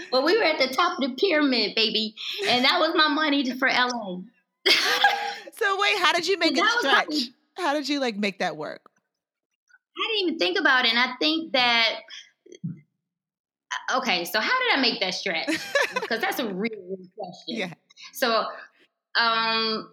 well, 0.12 0.25
we 0.25 0.37
were 0.37 0.45
at 0.45 0.59
the 0.59 0.75
top 0.75 0.99
of 0.99 1.09
the 1.09 1.14
pyramid, 1.16 1.75
baby, 1.75 2.14
and 2.49 2.64
that 2.64 2.79
was 2.81 2.92
my 2.95 3.09
money 3.09 3.42
to, 3.45 3.57
for 3.57 3.69
LA. 3.69 4.21
so 5.53 5.81
wait, 5.81 5.99
how 5.99 6.12
did 6.12 6.27
you 6.27 6.38
make 6.38 6.57
it 6.57 6.64
stretch? 6.79 7.05
Probably, 7.07 7.35
how 7.57 7.75
did 7.75 7.88
you 7.88 8.01
like 8.01 8.16
make 8.16 8.38
that 8.38 8.57
work? 8.57 8.90
I 9.99 10.12
didn't 10.12 10.29
even 10.29 10.38
think 10.38 10.59
about 10.59 10.85
it, 10.85 10.90
and 10.90 10.99
I 10.99 11.12
think 11.21 11.53
that 11.53 12.01
okay, 13.97 14.25
so 14.25 14.41
how 14.41 14.59
did 14.61 14.79
I 14.79 14.81
make 14.81 15.01
that 15.01 15.15
stretch? 15.15 15.49
Because 15.95 16.21
that's 16.21 16.39
a 16.39 16.53
really 16.53 16.77
good 16.77 17.09
question. 17.17 17.57
Yeah. 17.57 17.73
So, 18.12 18.45
um, 19.19 19.89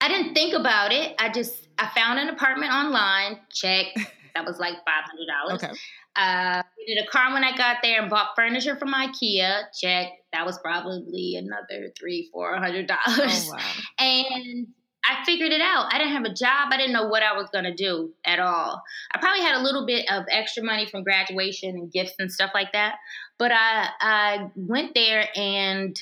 I 0.00 0.08
didn't 0.08 0.34
think 0.34 0.52
about 0.52 0.92
it. 0.92 1.14
I 1.18 1.28
just 1.30 1.68
I 1.78 1.88
found 1.94 2.18
an 2.18 2.28
apartment 2.28 2.72
online. 2.72 3.38
Check. 3.52 3.86
That 4.34 4.46
was 4.46 4.58
like 4.58 4.76
five 4.76 5.04
hundred 5.04 5.26
dollars. 5.26 5.62
Okay. 5.62 5.78
Uh, 6.16 6.62
did 6.86 6.96
a 6.96 7.06
car 7.06 7.34
when 7.34 7.44
I 7.44 7.54
got 7.54 7.76
there 7.82 8.00
and 8.00 8.08
bought 8.08 8.28
furniture 8.34 8.76
from 8.76 8.94
IKEA. 8.94 9.64
Check. 9.78 10.08
That 10.32 10.46
was 10.46 10.58
probably 10.58 11.36
another 11.36 11.92
three, 12.00 12.30
four 12.32 12.56
hundred 12.56 12.86
dollars. 12.86 13.50
Oh, 13.50 13.52
wow. 13.52 13.58
And 13.98 14.68
I 15.04 15.24
figured 15.24 15.52
it 15.52 15.60
out. 15.60 15.92
I 15.92 15.98
didn't 15.98 16.12
have 16.12 16.24
a 16.24 16.32
job. 16.32 16.68
I 16.70 16.76
didn't 16.76 16.92
know 16.92 17.08
what 17.08 17.22
I 17.22 17.36
was 17.36 17.48
going 17.50 17.64
to 17.64 17.74
do 17.74 18.12
at 18.24 18.38
all. 18.38 18.82
I 19.12 19.18
probably 19.18 19.42
had 19.42 19.56
a 19.56 19.62
little 19.62 19.84
bit 19.84 20.08
of 20.10 20.24
extra 20.30 20.62
money 20.62 20.86
from 20.86 21.02
graduation 21.02 21.70
and 21.70 21.90
gifts 21.90 22.14
and 22.18 22.30
stuff 22.30 22.52
like 22.54 22.72
that. 22.72 22.96
But 23.38 23.52
I 23.52 23.88
I 24.00 24.50
went 24.54 24.94
there 24.94 25.28
and 25.34 26.00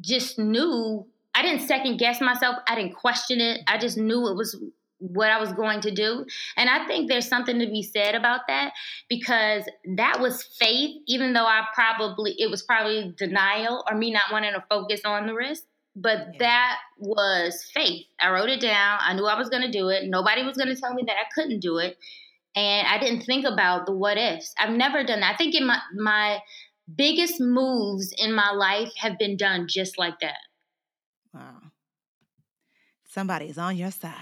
just 0.00 0.38
knew 0.38 1.06
I 1.34 1.42
didn't 1.42 1.66
second 1.66 1.98
guess 1.98 2.20
myself. 2.20 2.56
I 2.68 2.74
didn't 2.74 2.94
question 2.94 3.40
it. 3.40 3.60
I 3.68 3.78
just 3.78 3.96
knew 3.96 4.28
it 4.28 4.36
was 4.36 4.56
what 4.98 5.30
I 5.30 5.38
was 5.38 5.52
going 5.52 5.80
to 5.82 5.90
do. 5.90 6.24
And 6.56 6.70
I 6.70 6.86
think 6.86 7.08
there's 7.08 7.28
something 7.28 7.58
to 7.58 7.66
be 7.66 7.82
said 7.82 8.14
about 8.14 8.42
that 8.48 8.72
because 9.08 9.64
that 9.96 10.20
was 10.20 10.42
faith, 10.42 10.96
even 11.06 11.32
though 11.32 11.46
I 11.46 11.64
probably, 11.74 12.34
it 12.38 12.50
was 12.50 12.62
probably 12.62 13.12
denial 13.16 13.84
or 13.88 13.96
me 13.96 14.10
not 14.12 14.24
wanting 14.32 14.54
to 14.54 14.64
focus 14.68 15.02
on 15.04 15.26
the 15.26 15.34
risk. 15.34 15.64
But 15.96 16.18
yeah. 16.18 16.38
that 16.40 16.76
was 16.98 17.64
faith. 17.72 18.06
I 18.20 18.30
wrote 18.30 18.48
it 18.48 18.60
down. 18.60 18.98
I 19.00 19.14
knew 19.14 19.26
I 19.26 19.38
was 19.38 19.48
going 19.48 19.62
to 19.62 19.70
do 19.70 19.88
it. 19.88 20.04
Nobody 20.08 20.42
was 20.42 20.56
going 20.56 20.74
to 20.74 20.80
tell 20.80 20.92
me 20.92 21.04
that 21.06 21.16
I 21.16 21.24
couldn't 21.34 21.60
do 21.60 21.78
it. 21.78 21.96
And 22.56 22.86
I 22.86 22.98
didn't 22.98 23.22
think 23.22 23.44
about 23.44 23.86
the 23.86 23.92
what 23.92 24.16
ifs. 24.16 24.54
I've 24.58 24.74
never 24.74 25.04
done 25.04 25.20
that. 25.20 25.34
I 25.34 25.36
think 25.36 25.54
in 25.54 25.66
my 25.66 25.78
my 25.96 26.38
biggest 26.94 27.40
moves 27.40 28.12
in 28.16 28.32
my 28.32 28.50
life 28.50 28.92
have 28.98 29.18
been 29.18 29.36
done 29.36 29.66
just 29.68 29.98
like 29.98 30.20
that. 30.20 30.38
Wow. 31.32 31.62
Somebody's 33.08 33.58
on 33.58 33.76
your 33.76 33.90
side. 33.90 34.12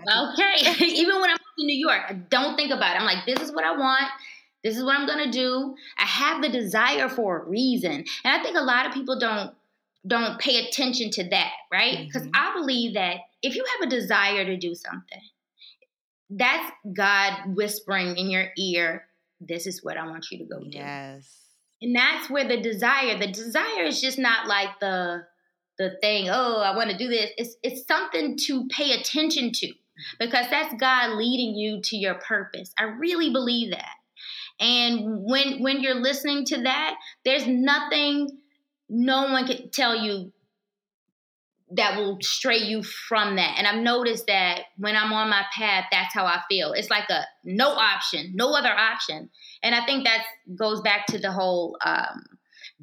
Okay. 0.00 0.84
Even 0.84 1.20
when 1.20 1.30
I'm 1.30 1.36
in 1.58 1.66
New 1.66 1.78
York, 1.78 2.02
I 2.08 2.14
don't 2.14 2.56
think 2.56 2.72
about 2.72 2.96
it. 2.96 3.00
I'm 3.00 3.06
like, 3.06 3.24
this 3.26 3.40
is 3.40 3.52
what 3.52 3.64
I 3.64 3.76
want. 3.76 4.10
This 4.64 4.76
is 4.76 4.84
what 4.84 4.96
I'm 4.96 5.06
gonna 5.06 5.30
do. 5.30 5.74
I 5.98 6.04
have 6.04 6.42
the 6.42 6.48
desire 6.48 7.08
for 7.08 7.42
a 7.42 7.48
reason. 7.48 7.92
And 7.92 8.06
I 8.24 8.42
think 8.42 8.56
a 8.56 8.62
lot 8.62 8.86
of 8.86 8.92
people 8.92 9.18
don't 9.18 9.52
don't 10.06 10.38
pay 10.38 10.66
attention 10.66 11.10
to 11.10 11.28
that, 11.30 11.52
right? 11.72 12.06
Because 12.06 12.22
mm-hmm. 12.22 12.34
I 12.34 12.52
believe 12.58 12.94
that 12.94 13.16
if 13.42 13.54
you 13.54 13.64
have 13.78 13.88
a 13.88 13.90
desire 13.90 14.44
to 14.44 14.56
do 14.56 14.74
something, 14.74 15.20
that's 16.30 16.72
God 16.92 17.54
whispering 17.54 18.16
in 18.16 18.30
your 18.30 18.48
ear, 18.58 19.04
this 19.40 19.66
is 19.66 19.82
what 19.82 19.96
I 19.96 20.06
want 20.06 20.26
you 20.30 20.38
to 20.38 20.44
go 20.44 20.60
do. 20.60 20.78
Yes. 20.78 21.38
And 21.80 21.94
that's 21.94 22.30
where 22.30 22.46
the 22.46 22.60
desire, 22.60 23.18
the 23.18 23.30
desire 23.30 23.84
is 23.84 24.00
just 24.00 24.18
not 24.18 24.46
like 24.46 24.78
the 24.80 25.26
the 25.78 25.96
thing, 26.00 26.28
oh, 26.30 26.60
I 26.60 26.76
want 26.76 26.90
to 26.90 26.98
do 26.98 27.08
this. 27.08 27.30
It's 27.36 27.56
it's 27.62 27.86
something 27.86 28.36
to 28.46 28.66
pay 28.68 28.92
attention 28.92 29.52
to 29.52 29.72
because 30.18 30.46
that's 30.50 30.74
God 30.78 31.16
leading 31.16 31.54
you 31.54 31.80
to 31.82 31.96
your 31.96 32.14
purpose. 32.14 32.72
I 32.78 32.84
really 32.84 33.30
believe 33.30 33.72
that. 33.72 33.94
And 34.60 35.24
when 35.24 35.62
when 35.62 35.80
you're 35.80 36.00
listening 36.00 36.44
to 36.46 36.62
that, 36.62 36.96
there's 37.24 37.46
nothing 37.46 38.28
no 38.92 39.32
one 39.32 39.46
can 39.46 39.70
tell 39.70 39.96
you 39.96 40.30
that 41.74 41.96
will 41.96 42.18
stray 42.20 42.58
you 42.58 42.82
from 42.82 43.36
that. 43.36 43.54
And 43.56 43.66
I've 43.66 43.82
noticed 43.82 44.26
that 44.26 44.64
when 44.76 44.94
I'm 44.94 45.14
on 45.14 45.30
my 45.30 45.44
path, 45.56 45.86
that's 45.90 46.12
how 46.12 46.26
I 46.26 46.42
feel. 46.46 46.72
It's 46.72 46.90
like 46.90 47.08
a 47.08 47.24
no 47.42 47.70
option, 47.70 48.32
no 48.34 48.54
other 48.54 48.68
option. 48.68 49.30
And 49.62 49.74
I 49.74 49.86
think 49.86 50.04
that 50.04 50.22
goes 50.54 50.82
back 50.82 51.06
to 51.06 51.18
the 51.18 51.32
whole 51.32 51.78
um, 51.82 52.22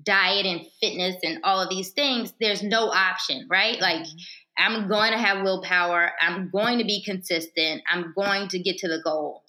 diet 0.02 0.48
and 0.48 0.66
fitness 0.82 1.18
and 1.22 1.42
all 1.44 1.62
of 1.62 1.70
these 1.70 1.92
things. 1.92 2.34
There's 2.40 2.64
no 2.64 2.90
option, 2.90 3.46
right? 3.48 3.80
Like 3.80 4.02
mm-hmm. 4.02 4.18
I'm 4.58 4.90
going 4.90 5.12
to 5.12 5.20
have 5.20 5.44
willpower. 5.44 6.12
I'm 6.20 6.50
going 6.50 6.80
to 6.80 6.86
be 6.86 7.04
consistent. 7.04 7.84
I'm 7.88 8.16
going 8.18 8.48
to 8.48 8.58
get 8.58 8.80
to 8.80 8.88
the 8.88 9.02
goal, 9.04 9.44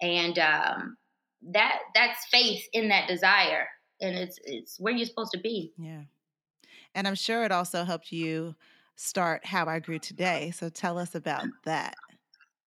and 0.00 0.38
um, 0.38 0.96
that 1.52 1.78
that's 1.94 2.24
faith 2.32 2.64
in 2.72 2.88
that 2.88 3.06
desire 3.06 3.68
and 4.00 4.16
it's 4.16 4.38
it's 4.44 4.78
where 4.78 4.94
you're 4.94 5.06
supposed 5.06 5.32
to 5.32 5.40
be. 5.40 5.72
Yeah. 5.78 6.02
And 6.94 7.06
I'm 7.06 7.14
sure 7.14 7.44
it 7.44 7.52
also 7.52 7.84
helped 7.84 8.10
you 8.10 8.54
start 8.96 9.44
How 9.44 9.66
I 9.66 9.78
Grew 9.78 9.98
Today. 9.98 10.50
So 10.52 10.68
tell 10.68 10.98
us 10.98 11.14
about 11.14 11.44
that. 11.64 11.96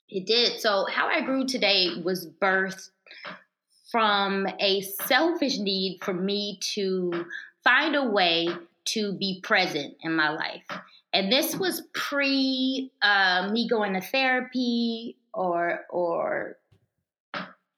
It 0.07 0.25
did. 0.25 0.59
So 0.59 0.85
How 0.91 1.07
I 1.07 1.21
Grew 1.21 1.45
Today 1.45 1.89
was 2.03 2.27
birthed 2.41 2.89
from 3.91 4.47
a 4.59 4.81
selfish 4.81 5.57
need 5.57 5.99
for 6.03 6.13
me 6.13 6.59
to 6.61 7.25
find 7.63 7.95
a 7.95 8.03
way 8.03 8.49
to 8.85 9.13
be 9.13 9.39
present 9.41 9.95
in 10.01 10.15
my 10.15 10.29
life. 10.29 10.63
And 11.11 11.31
this 11.31 11.55
was 11.55 11.83
pre 11.93 12.91
uh, 13.01 13.49
me 13.51 13.67
going 13.67 13.93
to 13.93 14.01
therapy 14.01 15.17
or 15.33 15.85
or 15.89 16.57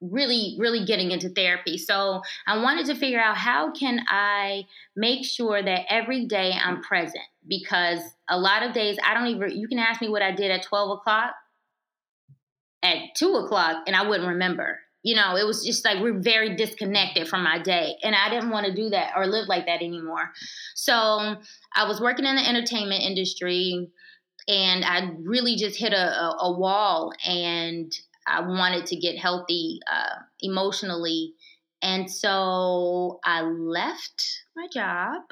really 0.02 0.56
really 0.58 0.84
getting 0.84 1.12
into 1.12 1.30
therapy. 1.30 1.78
So 1.78 2.22
i 2.48 2.58
wanted 2.58 2.88
to 2.88 2.96
figure 2.96 3.20
out 3.20 3.38
how 3.38 3.72
can 3.72 4.00
i 4.08 4.66
make 4.96 5.24
sure 5.24 5.62
that 5.62 5.86
every 5.90 6.26
day 6.26 6.54
i'm 6.62 6.82
present? 6.82 7.24
Because 7.48 8.02
a 8.28 8.38
lot 8.38 8.64
of 8.64 8.74
days 8.74 8.98
i 9.06 9.14
don't 9.14 9.28
even 9.28 9.52
you 9.52 9.68
can 9.68 9.80
ask 9.80 10.02
me 10.02 10.10
what 10.10 10.22
i 10.22 10.32
did 10.32 10.52
at 10.52 10.64
12 10.64 11.00
o'clock. 11.00 11.34
At 12.84 12.98
2 13.16 13.34
o'clock 13.36 13.84
and 13.86 13.96
i 13.96 14.08
wouldn't 14.08 14.28
remember. 14.28 14.80
You 15.04 15.16
know 15.16 15.36
it 15.36 15.46
was 15.46 15.64
just 15.64 15.86
like 15.86 16.02
we're 16.02 16.20
very 16.20 16.56
disconnected 16.56 17.28
from 17.28 17.44
my 17.44 17.60
day 17.60 17.96
and 18.04 18.16
i 18.16 18.30
didn't 18.30 18.50
want 18.50 18.66
to 18.66 18.74
do 18.74 18.90
that 18.90 19.14
or 19.16 19.28
live 19.28 19.48
like 19.48 19.68
that 19.68 19.82
anymore. 19.82 20.32
So 20.74 20.96
i 21.76 21.88
was 21.88 22.02
working 22.02 22.26
in 22.26 22.36
the 22.36 22.48
entertainment 22.48 23.04
industry 23.04 23.92
and 24.48 24.84
i 24.84 25.12
really 25.20 25.56
just 25.56 25.78
hit 25.78 25.94
a, 25.94 26.22
a, 26.22 26.38
a 26.42 26.52
wall 26.58 27.14
and 27.24 27.94
I 28.28 28.42
wanted 28.42 28.86
to 28.88 28.96
get 28.96 29.18
healthy 29.18 29.80
uh, 29.92 30.20
emotionally. 30.40 31.34
And 31.82 32.10
so 32.12 33.20
I 33.24 33.42
left 33.42 34.44
my 34.56 34.68
job 34.72 35.24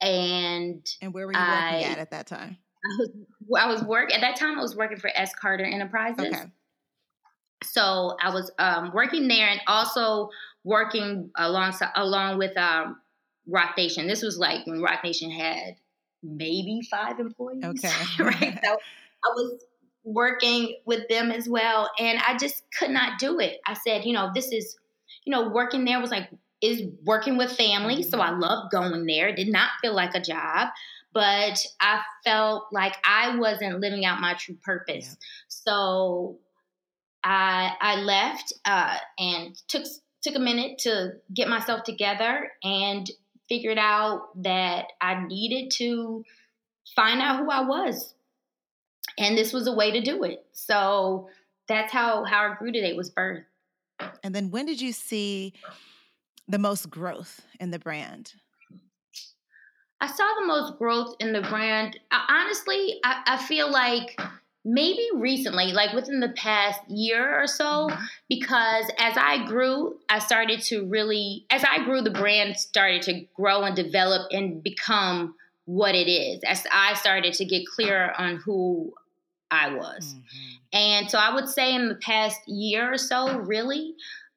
and 0.00 0.86
And 1.02 1.12
where 1.12 1.26
were 1.26 1.32
you 1.32 1.38
I, 1.38 1.72
working 1.74 1.92
at 1.92 1.98
at 1.98 2.10
that 2.10 2.26
time? 2.26 2.56
I 2.84 2.96
was 2.98 3.10
I 3.58 3.66
was 3.66 3.82
work 3.82 4.14
at 4.14 4.20
that 4.22 4.36
time 4.36 4.58
I 4.58 4.62
was 4.62 4.76
working 4.76 4.98
for 4.98 5.10
S 5.14 5.32
Carter 5.34 5.64
Enterprises. 5.64 6.26
Okay. 6.26 6.44
So 7.64 8.16
I 8.22 8.30
was 8.30 8.50
um, 8.58 8.92
working 8.94 9.28
there 9.28 9.48
and 9.48 9.60
also 9.66 10.30
working 10.64 11.30
alongside 11.36 11.90
along 11.94 12.38
with 12.38 12.56
um, 12.56 12.96
Roc 13.46 13.76
Nation. 13.76 14.06
This 14.06 14.22
was 14.22 14.38
like 14.38 14.66
when 14.66 14.80
Roc 14.80 15.04
Nation 15.04 15.30
had 15.30 15.76
maybe 16.22 16.80
five 16.90 17.20
employees. 17.20 17.62
Okay. 17.64 17.92
right. 18.18 18.58
So 18.64 18.70
I 19.24 19.28
was 19.34 19.62
working 20.04 20.76
with 20.84 21.08
them 21.08 21.30
as 21.30 21.48
well. 21.48 21.90
And 21.98 22.18
I 22.26 22.36
just 22.36 22.62
could 22.78 22.90
not 22.90 23.18
do 23.18 23.38
it. 23.38 23.58
I 23.66 23.74
said, 23.74 24.04
you 24.04 24.12
know, 24.12 24.30
this 24.34 24.52
is, 24.52 24.76
you 25.24 25.30
know, 25.30 25.48
working 25.48 25.84
there 25.84 26.00
was 26.00 26.10
like, 26.10 26.28
is 26.60 26.82
working 27.04 27.36
with 27.36 27.52
family. 27.52 28.02
So 28.02 28.20
I 28.20 28.30
loved 28.30 28.70
going 28.70 29.06
there. 29.06 29.28
It 29.28 29.36
did 29.36 29.48
not 29.48 29.70
feel 29.80 29.94
like 29.94 30.14
a 30.14 30.20
job, 30.20 30.68
but 31.12 31.64
I 31.80 32.02
felt 32.24 32.64
like 32.72 32.96
I 33.04 33.36
wasn't 33.38 33.80
living 33.80 34.04
out 34.04 34.20
my 34.20 34.34
true 34.34 34.56
purpose. 34.62 35.06
Yeah. 35.08 35.26
So 35.48 36.38
I 37.24 37.72
I 37.80 37.96
left 37.96 38.52
uh, 38.64 38.96
and 39.18 39.56
took 39.68 39.84
took 40.22 40.34
a 40.34 40.40
minute 40.40 40.78
to 40.80 41.12
get 41.34 41.48
myself 41.48 41.82
together 41.84 42.50
and 42.62 43.10
figured 43.48 43.78
out 43.78 44.28
that 44.42 44.86
I 45.00 45.26
needed 45.26 45.70
to 45.78 46.24
find 46.94 47.20
out 47.20 47.40
who 47.40 47.50
I 47.50 47.62
was. 47.62 48.14
And 49.18 49.36
this 49.36 49.52
was 49.52 49.66
a 49.66 49.72
way 49.72 49.90
to 49.90 50.00
do 50.00 50.22
it. 50.24 50.44
So 50.52 51.28
that's 51.68 51.92
how 51.92 52.24
how 52.24 52.50
I 52.50 52.54
grew 52.56 52.72
today 52.72 52.92
was 52.94 53.10
birth. 53.10 53.44
And 54.22 54.34
then 54.34 54.50
when 54.50 54.66
did 54.66 54.80
you 54.80 54.92
see 54.92 55.54
the 56.48 56.58
most 56.58 56.90
growth 56.90 57.40
in 57.60 57.70
the 57.70 57.78
brand? 57.78 58.34
I 60.00 60.06
saw 60.06 60.26
the 60.40 60.46
most 60.46 60.78
growth 60.78 61.14
in 61.20 61.32
the 61.32 61.42
brand. 61.42 61.98
I, 62.10 62.42
honestly, 62.42 63.00
I, 63.04 63.22
I 63.26 63.36
feel 63.36 63.70
like 63.70 64.18
maybe 64.64 65.06
recently, 65.14 65.72
like 65.72 65.94
within 65.94 66.20
the 66.20 66.30
past 66.30 66.80
year 66.88 67.38
or 67.38 67.46
so, 67.46 67.88
mm-hmm. 67.88 68.04
because 68.28 68.90
as 68.98 69.16
I 69.16 69.46
grew, 69.46 69.98
I 70.08 70.18
started 70.18 70.62
to 70.62 70.86
really, 70.86 71.46
as 71.50 71.64
I 71.64 71.84
grew, 71.84 72.02
the 72.02 72.10
brand 72.10 72.56
started 72.56 73.02
to 73.02 73.26
grow 73.34 73.62
and 73.62 73.76
develop 73.76 74.28
and 74.32 74.62
become 74.62 75.34
what 75.66 75.94
it 75.94 76.10
is. 76.10 76.40
As 76.46 76.66
I 76.72 76.94
started 76.94 77.34
to 77.34 77.44
get 77.44 77.66
clearer 77.66 78.12
on 78.18 78.36
who 78.36 78.92
I 79.50 79.74
was. 79.74 80.14
Mm-hmm. 80.14 80.56
And 80.72 81.10
so 81.10 81.18
I 81.18 81.34
would 81.34 81.48
say 81.48 81.74
in 81.74 81.88
the 81.88 81.96
past 81.96 82.40
year 82.46 82.92
or 82.92 82.98
so, 82.98 83.38
really, 83.38 83.94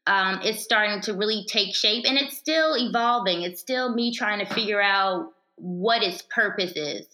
um, 0.07 0.39
it's 0.43 0.63
starting 0.63 1.01
to 1.01 1.13
really 1.13 1.45
take 1.47 1.75
shape 1.75 2.05
and 2.07 2.17
it's 2.17 2.37
still 2.37 2.75
evolving. 2.75 3.43
It's 3.43 3.61
still 3.61 3.93
me 3.93 4.13
trying 4.13 4.45
to 4.45 4.53
figure 4.53 4.81
out 4.81 5.29
what 5.55 6.03
its 6.03 6.23
purpose 6.23 6.73
is. 6.75 7.07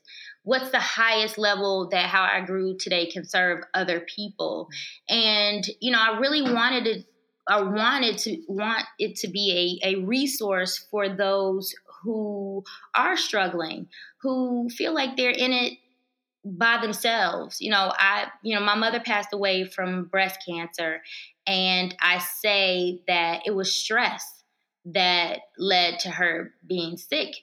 What's 0.43 0.71
the 0.71 0.79
highest 0.79 1.37
level 1.37 1.89
that 1.89 2.05
how 2.05 2.23
I 2.23 2.41
grew 2.45 2.77
today 2.77 3.11
can 3.11 3.25
serve 3.25 3.63
other 3.73 3.99
people? 3.99 4.69
And, 5.07 5.63
you 5.79 5.91
know, 5.91 5.99
I 5.99 6.17
really 6.19 6.41
wanted 6.41 6.83
to 6.85 7.03
I 7.47 7.61
wanted 7.61 8.19
to 8.19 8.37
want 8.47 8.85
it 8.99 9.15
to 9.17 9.27
be 9.27 9.81
a, 9.83 9.89
a 9.89 10.05
resource 10.05 10.85
for 10.91 11.09
those 11.09 11.73
who 12.03 12.63
are 12.93 13.17
struggling, 13.17 13.87
who 14.21 14.69
feel 14.69 14.93
like 14.93 15.17
they're 15.17 15.31
in 15.31 15.51
it 15.51 15.73
by 16.45 16.79
themselves. 16.81 17.59
You 17.59 17.71
know, 17.71 17.93
I, 17.97 18.27
you 18.43 18.55
know, 18.55 18.63
my 18.63 18.75
mother 18.75 18.99
passed 18.99 19.33
away 19.33 19.65
from 19.65 20.05
breast 20.05 20.39
cancer, 20.47 21.01
and 21.45 21.95
I 22.01 22.19
say 22.19 23.01
that 23.07 23.41
it 23.45 23.51
was 23.51 23.73
stress 23.73 24.39
that 24.85 25.39
led 25.57 25.99
to 25.99 26.09
her 26.09 26.53
being 26.65 26.97
sick. 26.97 27.35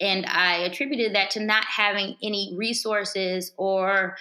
And 0.00 0.26
I 0.26 0.58
attributed 0.58 1.14
that 1.14 1.30
to 1.30 1.40
not 1.40 1.64
having 1.64 2.16
any 2.22 2.54
resources 2.56 3.52
or, 3.56 4.16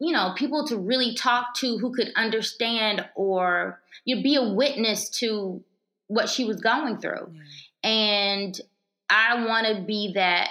you 0.00 0.12
know, 0.12 0.32
people 0.36 0.66
to 0.68 0.76
really 0.76 1.14
talk 1.14 1.54
to 1.56 1.78
who 1.78 1.94
could 1.94 2.10
understand 2.16 3.06
or 3.14 3.80
you 4.04 4.16
know, 4.16 4.22
be 4.22 4.36
a 4.36 4.42
witness 4.42 5.10
to 5.20 5.62
what 6.08 6.28
she 6.28 6.44
was 6.44 6.60
going 6.60 6.98
through. 6.98 7.32
And 7.84 8.58
I 9.10 9.44
want 9.44 9.66
to 9.66 9.82
be 9.82 10.12
that 10.14 10.48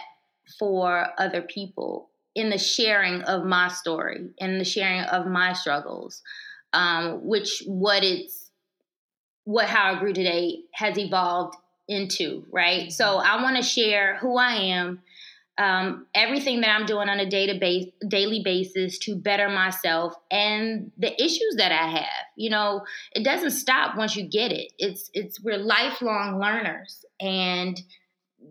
for 0.60 1.08
other 1.18 1.42
people 1.42 2.11
in 2.36 2.50
the 2.50 2.58
sharing 2.58 3.22
of 3.24 3.46
my 3.46 3.68
story, 3.68 4.30
in 4.38 4.58
the 4.58 4.66
sharing 4.66 5.02
of 5.02 5.28
my 5.28 5.54
struggles, 5.54 6.22
um, 6.74 7.26
which 7.26 7.64
what 7.66 8.04
it's 8.04 8.52
what 9.44 9.66
how 9.66 9.94
I 9.94 10.00
grew 10.00 10.14
today 10.14 10.60
has 10.74 10.98
evolved 10.98 11.56
into, 11.88 12.46
right? 12.52 12.84
Mm-hmm. 12.84 12.90
So 12.90 13.18
I 13.18 13.42
want 13.42 13.58
to 13.58 13.64
share 13.64 14.18
who 14.18 14.38
I 14.38 14.54
am, 14.54 15.02
um, 15.58 16.08
everything 16.16 16.62
that 16.62 16.70
I'm 16.70 16.86
doing 16.86 17.10
on 17.10 17.20
a 17.20 17.26
database 17.26 17.92
daily 18.08 18.42
basis 18.44 18.98
to 19.00 19.16
better 19.16 19.50
myself 19.50 20.14
and 20.30 20.92
the 20.98 21.14
issues 21.22 21.56
that 21.58 21.72
I 21.72 21.88
have. 21.88 22.26
You 22.38 22.52
know, 22.52 22.86
it 23.14 23.24
doesn't 23.24 23.52
stop 23.52 23.98
once 23.98 24.16
you 24.16 24.24
get 24.24 24.52
it. 24.52 24.72
It's 24.78 25.12
it's 25.14 25.42
we're 25.44 25.58
lifelong 25.58 26.40
learners 26.40 27.04
and 27.20 27.80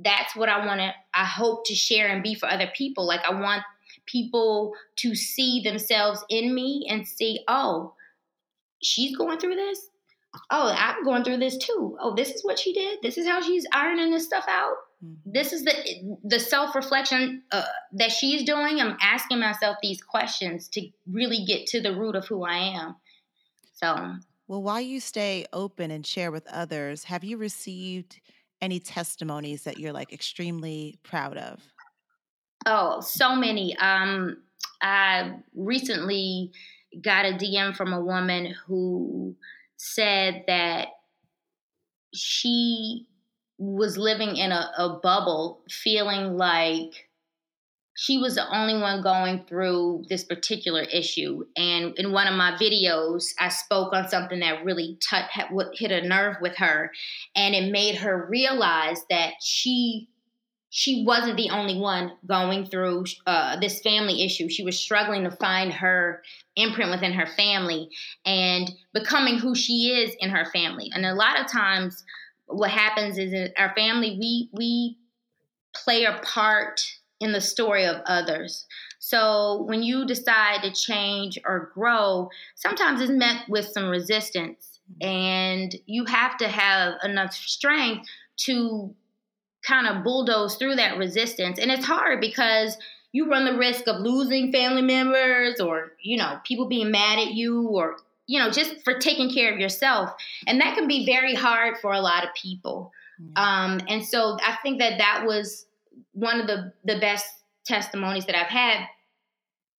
that's 0.04 0.36
what 0.36 0.48
I 0.48 0.64
want 0.66 0.80
to 0.80 0.92
I 1.14 1.24
hope 1.24 1.66
to 1.66 1.74
share 1.74 2.08
and 2.08 2.22
be 2.22 2.34
for 2.34 2.48
other 2.48 2.70
people. 2.74 3.06
Like 3.06 3.24
I 3.24 3.32
want 3.32 3.62
people 4.10 4.72
to 4.96 5.14
see 5.14 5.62
themselves 5.62 6.24
in 6.28 6.54
me 6.54 6.86
and 6.88 7.06
see, 7.06 7.40
oh, 7.48 7.94
she's 8.82 9.16
going 9.16 9.38
through 9.38 9.56
this. 9.56 9.86
Oh, 10.50 10.72
I'm 10.76 11.04
going 11.04 11.24
through 11.24 11.38
this 11.38 11.56
too. 11.58 11.96
Oh, 12.00 12.14
this 12.14 12.30
is 12.30 12.44
what 12.44 12.58
she 12.58 12.72
did. 12.72 13.00
This 13.02 13.18
is 13.18 13.26
how 13.26 13.40
she's 13.40 13.66
ironing 13.72 14.12
this 14.12 14.26
stuff 14.26 14.44
out. 14.48 14.76
Mm-hmm. 15.04 15.32
This 15.32 15.52
is 15.52 15.64
the 15.64 16.18
the 16.22 16.38
self 16.38 16.74
reflection 16.74 17.42
uh, 17.50 17.64
that 17.94 18.12
she's 18.12 18.44
doing. 18.44 18.80
I'm 18.80 18.96
asking 19.02 19.40
myself 19.40 19.76
these 19.82 20.00
questions 20.00 20.68
to 20.68 20.88
really 21.10 21.44
get 21.44 21.66
to 21.68 21.80
the 21.80 21.96
root 21.96 22.14
of 22.14 22.26
who 22.28 22.44
I 22.44 22.58
am. 22.58 22.96
So, 23.72 24.14
well, 24.46 24.62
while 24.62 24.80
you 24.80 25.00
stay 25.00 25.46
open 25.52 25.90
and 25.90 26.06
share 26.06 26.30
with 26.30 26.46
others, 26.48 27.04
have 27.04 27.24
you 27.24 27.38
received 27.38 28.20
any 28.60 28.78
testimonies 28.78 29.64
that 29.64 29.78
you're 29.78 29.92
like 29.92 30.12
extremely 30.12 30.98
proud 31.02 31.38
of? 31.38 31.69
Oh, 32.66 33.00
so 33.00 33.34
many. 33.34 33.76
Um, 33.76 34.38
I 34.82 35.34
recently 35.54 36.52
got 37.02 37.24
a 37.24 37.32
DM 37.32 37.74
from 37.74 37.92
a 37.92 38.00
woman 38.00 38.54
who 38.66 39.36
said 39.76 40.44
that 40.46 40.88
she 42.12 43.06
was 43.58 43.96
living 43.96 44.36
in 44.36 44.52
a, 44.52 44.70
a 44.78 45.00
bubble, 45.02 45.62
feeling 45.70 46.36
like 46.36 47.08
she 47.94 48.18
was 48.18 48.36
the 48.36 48.56
only 48.56 48.80
one 48.80 49.02
going 49.02 49.44
through 49.46 50.04
this 50.08 50.24
particular 50.24 50.82
issue. 50.82 51.44
And 51.56 51.92
in 51.98 52.12
one 52.12 52.26
of 52.26 52.34
my 52.34 52.52
videos, 52.52 53.26
I 53.38 53.48
spoke 53.48 53.92
on 53.92 54.08
something 54.08 54.40
that 54.40 54.64
really 54.64 54.98
t- 55.00 55.66
hit 55.74 55.90
a 55.90 56.06
nerve 56.06 56.36
with 56.40 56.56
her, 56.56 56.90
and 57.36 57.54
it 57.54 57.70
made 57.70 57.96
her 57.96 58.26
realize 58.28 59.02
that 59.10 59.34
she 59.42 60.08
she 60.70 61.04
wasn't 61.04 61.36
the 61.36 61.50
only 61.50 61.76
one 61.76 62.12
going 62.26 62.64
through 62.64 63.04
uh, 63.26 63.58
this 63.58 63.80
family 63.80 64.24
issue. 64.24 64.48
She 64.48 64.62
was 64.62 64.78
struggling 64.78 65.24
to 65.24 65.30
find 65.32 65.72
her 65.72 66.22
imprint 66.54 66.92
within 66.92 67.12
her 67.12 67.26
family 67.26 67.90
and 68.24 68.70
becoming 68.94 69.38
who 69.38 69.56
she 69.56 69.90
is 69.90 70.14
in 70.20 70.30
her 70.30 70.46
family. 70.46 70.90
And 70.94 71.04
a 71.04 71.14
lot 71.14 71.40
of 71.40 71.50
times, 71.50 72.04
what 72.46 72.70
happens 72.70 73.18
is 73.18 73.32
in 73.32 73.52
our 73.58 73.74
family, 73.74 74.16
we 74.18 74.48
we 74.52 74.96
play 75.74 76.04
a 76.04 76.20
part 76.22 76.80
in 77.18 77.32
the 77.32 77.40
story 77.40 77.84
of 77.84 78.02
others. 78.06 78.66
So 79.00 79.64
when 79.68 79.82
you 79.82 80.06
decide 80.06 80.62
to 80.62 80.72
change 80.72 81.38
or 81.44 81.70
grow, 81.74 82.30
sometimes 82.54 83.00
it's 83.00 83.10
met 83.10 83.48
with 83.48 83.66
some 83.66 83.88
resistance, 83.88 84.80
and 85.00 85.74
you 85.86 86.04
have 86.04 86.36
to 86.38 86.48
have 86.48 86.94
enough 87.02 87.34
strength 87.34 88.06
to 88.44 88.94
kind 89.62 89.86
of 89.86 90.04
bulldoze 90.04 90.56
through 90.56 90.76
that 90.76 90.98
resistance. 90.98 91.58
And 91.58 91.70
it's 91.70 91.84
hard 91.84 92.20
because 92.20 92.76
you 93.12 93.28
run 93.28 93.44
the 93.44 93.58
risk 93.58 93.86
of 93.88 94.00
losing 94.00 94.52
family 94.52 94.82
members 94.82 95.60
or, 95.60 95.92
you 96.02 96.16
know, 96.16 96.38
people 96.44 96.68
being 96.68 96.90
mad 96.90 97.18
at 97.18 97.32
you 97.32 97.68
or, 97.68 97.96
you 98.26 98.38
know, 98.38 98.50
just 98.50 98.82
for 98.84 98.98
taking 98.98 99.32
care 99.32 99.52
of 99.52 99.58
yourself. 99.58 100.12
And 100.46 100.60
that 100.60 100.76
can 100.76 100.86
be 100.86 101.04
very 101.04 101.34
hard 101.34 101.78
for 101.78 101.92
a 101.92 102.00
lot 102.00 102.24
of 102.24 102.30
people. 102.34 102.92
Mm-hmm. 103.20 103.36
Um, 103.36 103.80
and 103.88 104.04
so 104.04 104.38
I 104.42 104.56
think 104.62 104.78
that 104.78 104.98
that 104.98 105.24
was 105.26 105.66
one 106.12 106.40
of 106.40 106.46
the, 106.46 106.72
the 106.84 106.98
best 107.00 107.26
testimonies 107.64 108.26
that 108.26 108.38
I've 108.38 108.46
had, 108.46 108.86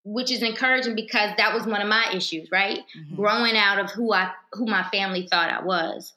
which 0.04 0.32
is 0.32 0.44
encouraging 0.44 0.96
because 0.96 1.32
that 1.38 1.54
was 1.54 1.66
one 1.66 1.82
of 1.82 1.88
my 1.88 2.12
issues, 2.14 2.52
right? 2.52 2.80
Mm-hmm. 2.98 3.16
Growing 3.16 3.56
out 3.56 3.80
of 3.80 3.92
who 3.92 4.14
I, 4.14 4.32
who 4.52 4.66
my 4.66 4.84
family 4.90 5.28
thought 5.28 5.50
I 5.50 5.64
was. 5.64 6.14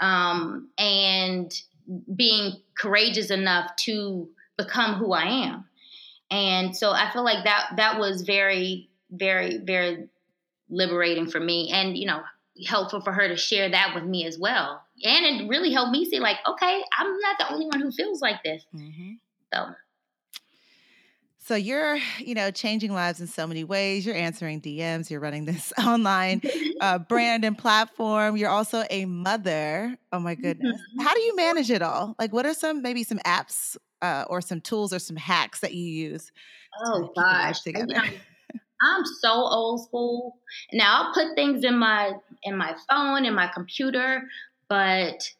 Um, 0.00 0.68
and 0.78 1.52
being 2.14 2.52
courageous 2.78 3.30
enough 3.30 3.74
to 3.76 4.28
become 4.56 4.94
who 4.94 5.12
I 5.12 5.46
am. 5.46 5.64
And 6.30 6.76
so 6.76 6.90
I 6.90 7.10
feel 7.12 7.24
like 7.24 7.44
that 7.44 7.74
that 7.76 7.98
was 7.98 8.22
very, 8.22 8.88
very, 9.10 9.58
very 9.58 10.08
liberating 10.68 11.30
for 11.30 11.38
me 11.38 11.70
and, 11.72 11.96
you 11.96 12.06
know, 12.06 12.22
helpful 12.66 13.00
for 13.00 13.12
her 13.12 13.28
to 13.28 13.36
share 13.36 13.70
that 13.70 13.92
with 13.94 14.04
me 14.04 14.26
as 14.26 14.38
well. 14.38 14.82
And 15.04 15.26
it 15.26 15.48
really 15.48 15.72
helped 15.72 15.92
me 15.92 16.04
see 16.04 16.18
like, 16.18 16.38
okay, 16.48 16.82
I'm 16.98 17.18
not 17.20 17.38
the 17.38 17.52
only 17.52 17.66
one 17.66 17.80
who 17.80 17.90
feels 17.90 18.20
like 18.20 18.42
this. 18.42 18.64
Mm-hmm. 18.74 19.12
So 19.52 19.66
so 21.46 21.54
you're, 21.54 21.96
you 22.18 22.34
know, 22.34 22.50
changing 22.50 22.92
lives 22.92 23.20
in 23.20 23.28
so 23.28 23.46
many 23.46 23.62
ways. 23.62 24.04
You're 24.04 24.16
answering 24.16 24.60
DMs. 24.60 25.10
You're 25.10 25.20
running 25.20 25.44
this 25.44 25.72
online 25.78 26.42
uh, 26.80 26.98
brand 26.98 27.44
and 27.44 27.56
platform. 27.56 28.36
You're 28.36 28.50
also 28.50 28.84
a 28.90 29.04
mother. 29.04 29.96
Oh 30.12 30.18
my 30.18 30.34
goodness! 30.34 30.76
Mm-hmm. 30.76 31.02
How 31.02 31.14
do 31.14 31.20
you 31.20 31.36
manage 31.36 31.70
it 31.70 31.82
all? 31.82 32.16
Like, 32.18 32.32
what 32.32 32.46
are 32.46 32.54
some 32.54 32.82
maybe 32.82 33.04
some 33.04 33.18
apps 33.18 33.76
uh, 34.02 34.24
or 34.28 34.40
some 34.40 34.60
tools 34.60 34.92
or 34.92 34.98
some 34.98 35.16
hacks 35.16 35.60
that 35.60 35.72
you 35.72 35.84
use? 35.84 36.32
Oh 36.84 37.12
gosh, 37.14 37.60
together? 37.60 38.02
I'm 38.82 39.04
so 39.20 39.30
old 39.30 39.84
school. 39.84 40.38
Now 40.72 41.04
I'll 41.04 41.14
put 41.14 41.36
things 41.36 41.64
in 41.64 41.78
my 41.78 42.12
in 42.42 42.56
my 42.56 42.74
phone 42.90 43.24
in 43.24 43.34
my 43.34 43.46
computer, 43.46 44.24
but 44.68 45.30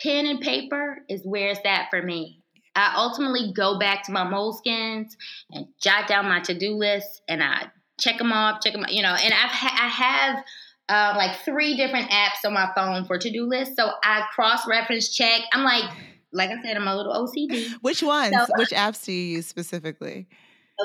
pen 0.00 0.24
and 0.24 0.40
paper 0.40 1.02
is 1.08 1.20
where 1.24 1.50
it's 1.50 1.60
at 1.66 1.90
for 1.90 2.02
me. 2.02 2.39
I 2.74 2.94
ultimately 2.96 3.52
go 3.54 3.78
back 3.78 4.04
to 4.04 4.12
my 4.12 4.24
moleskins 4.24 5.16
and 5.50 5.66
jot 5.80 6.06
down 6.06 6.26
my 6.26 6.40
to 6.40 6.54
do 6.54 6.74
list 6.74 7.22
and 7.28 7.42
I 7.42 7.66
check 8.00 8.18
them 8.18 8.32
off, 8.32 8.60
check 8.62 8.72
them, 8.72 8.86
you 8.88 9.02
know, 9.02 9.14
and 9.14 9.34
I've 9.34 9.50
ha- 9.50 9.78
I 9.80 9.88
have 9.88 10.44
uh, 10.88 11.16
like 11.16 11.36
three 11.44 11.76
different 11.76 12.10
apps 12.10 12.44
on 12.44 12.52
my 12.52 12.70
phone 12.74 13.04
for 13.04 13.18
to 13.18 13.30
do 13.30 13.46
lists. 13.46 13.76
So 13.76 13.90
I 14.02 14.24
cross 14.34 14.66
reference 14.66 15.14
check. 15.14 15.42
I'm 15.52 15.64
like, 15.64 15.90
like 16.32 16.50
I 16.50 16.62
said, 16.62 16.76
I'm 16.76 16.88
a 16.88 16.96
little 16.96 17.12
OCD. 17.12 17.74
Which 17.80 18.02
ones? 18.02 18.34
So, 18.34 18.46
Which 18.56 18.70
apps 18.70 19.04
do 19.04 19.12
you 19.12 19.36
use 19.36 19.46
specifically? 19.46 20.28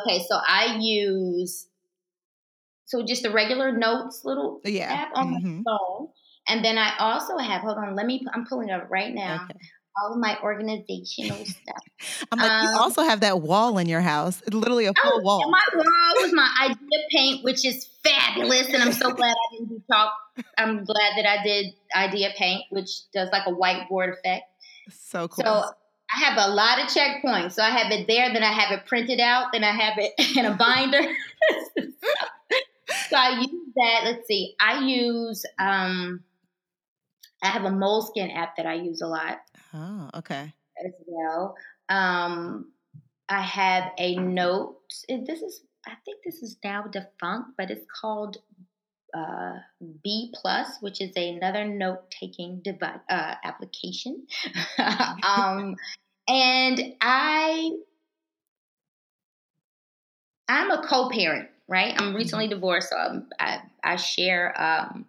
Okay, 0.01 0.23
so 0.27 0.39
I 0.45 0.77
use 0.79 1.67
so 2.85 3.03
just 3.03 3.23
the 3.23 3.31
regular 3.31 3.71
notes 3.71 4.21
little 4.23 4.61
yeah. 4.63 4.91
app 4.91 5.11
on 5.15 5.33
mm-hmm. 5.33 5.57
my 5.57 5.63
phone. 5.65 6.09
And 6.47 6.63
then 6.63 6.77
I 6.77 6.95
also 6.99 7.37
have, 7.37 7.61
hold 7.61 7.77
on, 7.77 7.95
let 7.95 8.05
me, 8.05 8.23
I'm 8.33 8.45
pulling 8.45 8.69
up 8.69 8.87
right 8.89 9.13
now. 9.13 9.47
Okay. 9.49 9.59
All 10.01 10.13
of 10.13 10.19
my 10.19 10.37
organizational 10.43 11.37
stuff. 11.45 12.27
I'm 12.31 12.39
like, 12.39 12.51
um, 12.51 12.63
you 12.63 12.79
also 12.79 13.03
have 13.03 13.21
that 13.21 13.41
wall 13.41 13.77
in 13.77 13.87
your 13.87 14.01
house, 14.01 14.41
It's 14.45 14.53
literally 14.53 14.85
a 14.85 14.93
full 14.93 15.19
oh, 15.19 15.21
wall. 15.21 15.49
My 15.49 15.63
wall 15.73 16.13
was 16.21 16.33
my 16.33 16.49
idea 16.63 16.99
paint, 17.11 17.43
which 17.43 17.65
is 17.65 17.89
fabulous, 18.03 18.67
and 18.67 18.83
I'm 18.83 18.91
so 18.91 19.11
glad 19.11 19.31
I 19.31 19.55
didn't 19.55 19.69
do 19.69 19.81
chalk. 19.89 20.13
I'm 20.57 20.83
glad 20.83 21.13
that 21.17 21.25
I 21.25 21.43
did 21.43 21.73
IdeaPaint, 21.95 22.63
which 22.71 23.09
does 23.13 23.29
like 23.31 23.47
a 23.47 23.53
whiteboard 23.53 24.13
effect. 24.13 24.43
So 24.89 25.27
cool. 25.27 25.43
So 25.43 25.63
I 26.13 26.19
have 26.19 26.37
a 26.37 26.53
lot 26.53 26.79
of 26.79 26.87
checkpoints. 26.87 27.53
So 27.53 27.63
I 27.63 27.69
have 27.69 27.91
it 27.91 28.07
there, 28.07 28.31
then 28.31 28.43
I 28.43 28.51
have 28.51 28.71
it 28.77 28.85
printed 28.85 29.19
out, 29.19 29.47
then 29.53 29.63
I 29.63 29.71
have 29.71 29.97
it 29.97 30.13
in 30.37 30.45
a 30.45 30.55
binder. 30.55 31.01
so 33.09 33.15
I 33.15 33.39
use 33.39 33.73
that. 33.75 34.01
Let's 34.03 34.27
see. 34.27 34.55
I 34.59 34.85
use 34.85 35.45
um 35.57 36.23
I 37.43 37.47
have 37.47 37.63
a 37.63 37.69
Moleskine 37.69 38.35
app 38.35 38.57
that 38.57 38.65
I 38.65 38.75
use 38.75 39.01
a 39.01 39.07
lot. 39.07 39.39
Oh, 39.75 40.09
okay. 40.15 40.53
As 40.85 40.93
well. 41.05 41.55
Um 41.89 42.71
I 43.27 43.41
have 43.41 43.91
a 43.97 44.15
note. 44.15 44.77
This 45.07 45.41
is 45.41 45.61
I 45.85 45.93
think 46.03 46.19
this 46.25 46.41
is 46.41 46.57
now 46.63 46.83
defunct, 46.83 47.51
but 47.57 47.69
it's 47.69 47.85
called 48.01 48.37
uh, 49.15 49.53
B 50.03 50.33
Plus, 50.33 50.67
which 50.81 50.99
is 51.01 51.15
another 51.15 51.65
note 51.65 52.09
taking 52.11 52.59
device 52.63 52.99
uh, 53.09 53.35
application. 53.43 54.25
um, 55.23 55.75
and 56.27 56.95
I 57.01 57.71
I'm 60.47 60.71
a 60.71 60.83
co-parent, 60.87 61.49
right? 61.67 61.93
I'm 61.97 62.07
mm-hmm. 62.07 62.17
recently 62.17 62.47
divorced, 62.47 62.89
so 62.89 62.97
I'm, 62.97 63.27
i 63.39 63.61
I 63.83 63.95
share 63.95 64.59
um, 64.59 65.05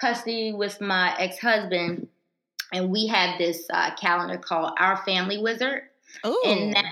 custody 0.00 0.52
with 0.52 0.80
my 0.80 1.16
ex 1.18 1.38
husband, 1.38 2.08
and 2.72 2.90
we 2.90 3.06
have 3.06 3.38
this 3.38 3.66
uh, 3.72 3.94
calendar 3.96 4.38
called 4.38 4.72
Our 4.78 4.96
Family 5.04 5.38
Wizard. 5.38 5.82
Oh, 6.24 6.42
and 6.46 6.72
that, 6.74 6.84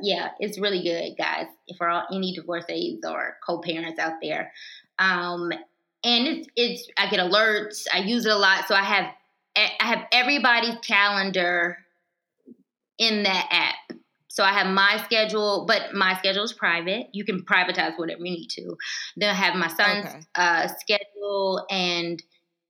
yeah, 0.00 0.30
it's 0.40 0.58
really 0.58 0.82
good, 0.82 1.16
guys. 1.16 1.46
For 1.76 1.88
all 1.88 2.04
any 2.12 2.34
divorcees 2.34 3.00
or 3.06 3.36
co-parents 3.46 3.98
out 3.98 4.14
there, 4.22 4.52
um, 4.98 5.52
and 6.04 6.26
it's 6.26 6.48
it's 6.56 6.88
I 6.96 7.08
get 7.10 7.20
alerts. 7.20 7.86
I 7.92 7.98
use 7.98 8.26
it 8.26 8.32
a 8.32 8.36
lot, 8.36 8.66
so 8.66 8.74
I 8.74 8.82
have 8.82 9.06
I 9.56 9.70
have 9.80 10.04
everybody's 10.12 10.76
calendar 10.82 11.78
in 12.98 13.22
that 13.24 13.48
app. 13.50 13.98
So 14.28 14.44
I 14.44 14.52
have 14.52 14.66
my 14.66 15.02
schedule, 15.04 15.64
but 15.66 15.94
my 15.94 16.16
schedule 16.18 16.44
is 16.44 16.52
private. 16.52 17.08
You 17.12 17.24
can 17.24 17.42
privatize 17.42 17.98
whatever 17.98 18.22
you 18.22 18.32
need 18.32 18.48
to. 18.48 18.76
Then 19.16 19.30
I 19.30 19.34
have 19.34 19.54
my 19.54 19.68
son's 19.68 20.06
okay. 20.06 20.20
uh, 20.34 20.68
schedule, 20.78 21.66
and 21.70 22.22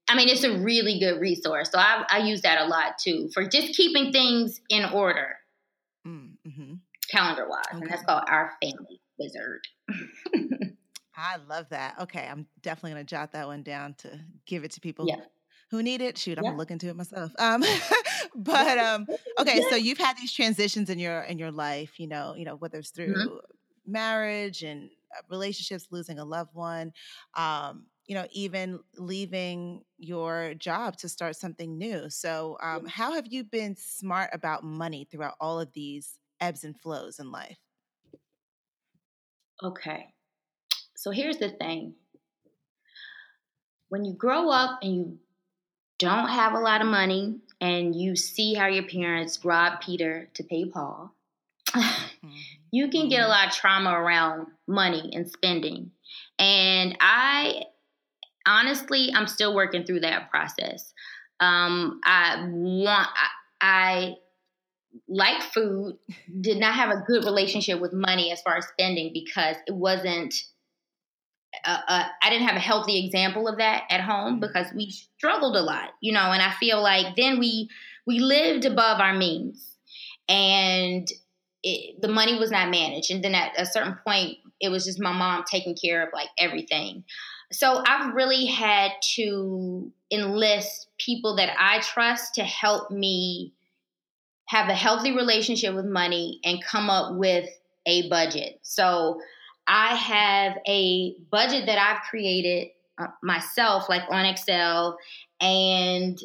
I 0.09 0.15
mean 0.15 0.29
it's 0.29 0.43
a 0.43 0.57
really 0.59 0.99
good 0.99 1.19
resource. 1.19 1.69
So 1.71 1.79
I, 1.79 2.05
I, 2.09 2.19
use 2.19 2.41
that 2.41 2.61
a 2.61 2.65
lot 2.65 2.97
too 2.97 3.29
for 3.33 3.45
just 3.45 3.75
keeping 3.75 4.11
things 4.11 4.61
in 4.69 4.85
order, 4.85 5.35
mm, 6.05 6.31
mm-hmm. 6.47 6.73
calendar 7.11 7.47
wise, 7.49 7.63
okay. 7.73 7.81
and 7.81 7.89
that's 7.89 8.03
called 8.03 8.23
Our 8.29 8.53
Family 8.61 9.01
Wizard. 9.19 9.67
I 11.15 11.37
love 11.49 11.67
that. 11.69 11.95
Okay, 12.01 12.27
I'm 12.29 12.45
definitely 12.61 12.91
gonna 12.91 13.03
jot 13.03 13.33
that 13.33 13.47
one 13.47 13.63
down 13.63 13.95
to 13.99 14.19
give 14.45 14.63
it 14.63 14.71
to 14.71 14.79
people. 14.79 15.07
Yeah 15.07 15.21
who 15.69 15.83
need 15.83 16.01
it. 16.01 16.17
Shoot, 16.17 16.37
I'm 16.37 16.43
yeah. 16.43 16.51
gonna 16.51 16.59
look 16.59 16.71
into 16.71 16.87
it 16.87 16.95
myself. 16.95 17.31
Um, 17.39 17.63
but 18.35 18.77
um, 18.77 19.07
okay, 19.39 19.61
so 19.69 19.75
you've 19.75 19.97
had 19.97 20.17
these 20.17 20.33
transitions 20.33 20.89
in 20.89 20.99
your 20.99 21.21
in 21.21 21.37
your 21.37 21.51
life. 21.51 21.99
You 21.99 22.07
know, 22.07 22.35
you 22.35 22.45
know 22.45 22.55
whether 22.55 22.79
it's 22.79 22.91
through 22.91 23.13
mm-hmm. 23.13 23.91
marriage 23.91 24.63
and 24.63 24.89
uh, 25.15 25.21
relationships, 25.29 25.87
losing 25.91 26.19
a 26.19 26.25
loved 26.25 26.53
one. 26.53 26.93
Um, 27.35 27.85
you 28.07 28.15
know, 28.15 28.25
even 28.31 28.79
leaving 28.95 29.83
your 29.97 30.53
job 30.53 30.95
to 30.97 31.09
start 31.09 31.35
something 31.35 31.77
new. 31.77 32.09
So, 32.09 32.57
um, 32.61 32.85
how 32.85 33.13
have 33.13 33.27
you 33.27 33.43
been 33.43 33.75
smart 33.75 34.29
about 34.33 34.63
money 34.63 35.07
throughout 35.11 35.35
all 35.41 35.59
of 35.59 35.73
these 35.73 36.17
ebbs 36.39 36.63
and 36.63 36.79
flows 36.79 37.19
in 37.19 37.31
life? 37.31 37.57
Okay. 39.61 40.13
So 40.95 41.11
here's 41.11 41.37
the 41.37 41.49
thing. 41.49 41.95
When 43.89 44.05
you 44.05 44.13
grow 44.13 44.49
up 44.49 44.79
and 44.81 44.95
you 44.95 45.19
don't 45.99 46.29
have 46.29 46.53
a 46.53 46.59
lot 46.59 46.81
of 46.81 46.87
money 46.87 47.39
and 47.59 47.95
you 47.95 48.15
see 48.15 48.53
how 48.53 48.67
your 48.67 48.83
parents 48.83 49.43
rob 49.43 49.81
Peter 49.81 50.29
to 50.35 50.43
pay 50.43 50.65
Paul, 50.65 51.13
mm-hmm. 51.69 52.27
you 52.71 52.89
can 52.89 53.09
get 53.09 53.19
a 53.19 53.23
mm-hmm. 53.23 53.31
lot 53.31 53.47
of 53.47 53.53
trauma 53.53 53.91
around 53.91 54.47
money 54.67 55.11
and 55.13 55.29
spending. 55.29 55.91
And 56.39 56.97
I 56.99 57.63
honestly, 58.47 59.11
I'm 59.13 59.27
still 59.27 59.53
working 59.53 59.83
through 59.83 60.01
that 60.01 60.31
process. 60.31 60.93
Um, 61.39 61.99
I 62.03 62.47
want, 62.49 63.07
I, 63.15 63.29
I 63.61 64.15
like 65.07 65.41
food, 65.43 65.97
did 66.41 66.57
not 66.57 66.73
have 66.73 66.89
a 66.89 67.03
good 67.05 67.25
relationship 67.25 67.79
with 67.79 67.93
money 67.93 68.31
as 68.31 68.41
far 68.41 68.57
as 68.57 68.67
spending 68.67 69.11
because 69.13 69.57
it 69.67 69.75
wasn't 69.75 70.33
uh, 71.65 71.79
uh, 71.87 72.03
I 72.21 72.29
didn't 72.29 72.47
have 72.47 72.55
a 72.55 72.61
healthy 72.61 73.03
example 73.03 73.47
of 73.47 73.57
that 73.57 73.83
at 73.89 74.01
home 74.01 74.33
mm-hmm. 74.33 74.39
because 74.41 74.67
we 74.75 74.91
struggled 74.91 75.55
a 75.55 75.61
lot, 75.61 75.89
you 76.01 76.13
know. 76.13 76.31
And 76.31 76.41
I 76.41 76.51
feel 76.59 76.81
like 76.81 77.15
then 77.15 77.39
we 77.39 77.69
we 78.05 78.19
lived 78.19 78.65
above 78.65 78.99
our 78.99 79.13
means, 79.13 79.77
and 80.29 81.07
it, 81.63 82.01
the 82.01 82.07
money 82.07 82.37
was 82.37 82.51
not 82.51 82.69
managed. 82.69 83.11
And 83.11 83.23
then 83.23 83.35
at 83.35 83.59
a 83.59 83.65
certain 83.65 83.97
point, 84.05 84.37
it 84.59 84.69
was 84.69 84.85
just 84.85 84.99
my 84.99 85.11
mom 85.11 85.43
taking 85.49 85.75
care 85.75 86.03
of 86.03 86.09
like 86.13 86.29
everything. 86.39 87.03
So 87.51 87.81
I've 87.85 88.13
really 88.13 88.45
had 88.45 88.91
to 89.15 89.91
enlist 90.11 90.87
people 90.97 91.37
that 91.37 91.55
I 91.57 91.79
trust 91.79 92.35
to 92.35 92.43
help 92.43 92.91
me 92.91 93.53
have 94.47 94.69
a 94.69 94.73
healthy 94.73 95.11
relationship 95.11 95.73
with 95.73 95.85
money 95.85 96.39
and 96.43 96.63
come 96.63 96.89
up 96.89 97.15
with 97.15 97.49
a 97.85 98.09
budget. 98.09 98.59
So 98.63 99.19
I 99.67 99.95
have 99.95 100.57
a 100.67 101.15
budget 101.29 101.65
that 101.65 101.77
I've 101.77 102.01
created 102.09 102.69
uh, 102.97 103.07
myself, 103.21 103.89
like 103.89 104.03
on 104.09 104.25
Excel, 104.25 104.97
and 105.41 106.17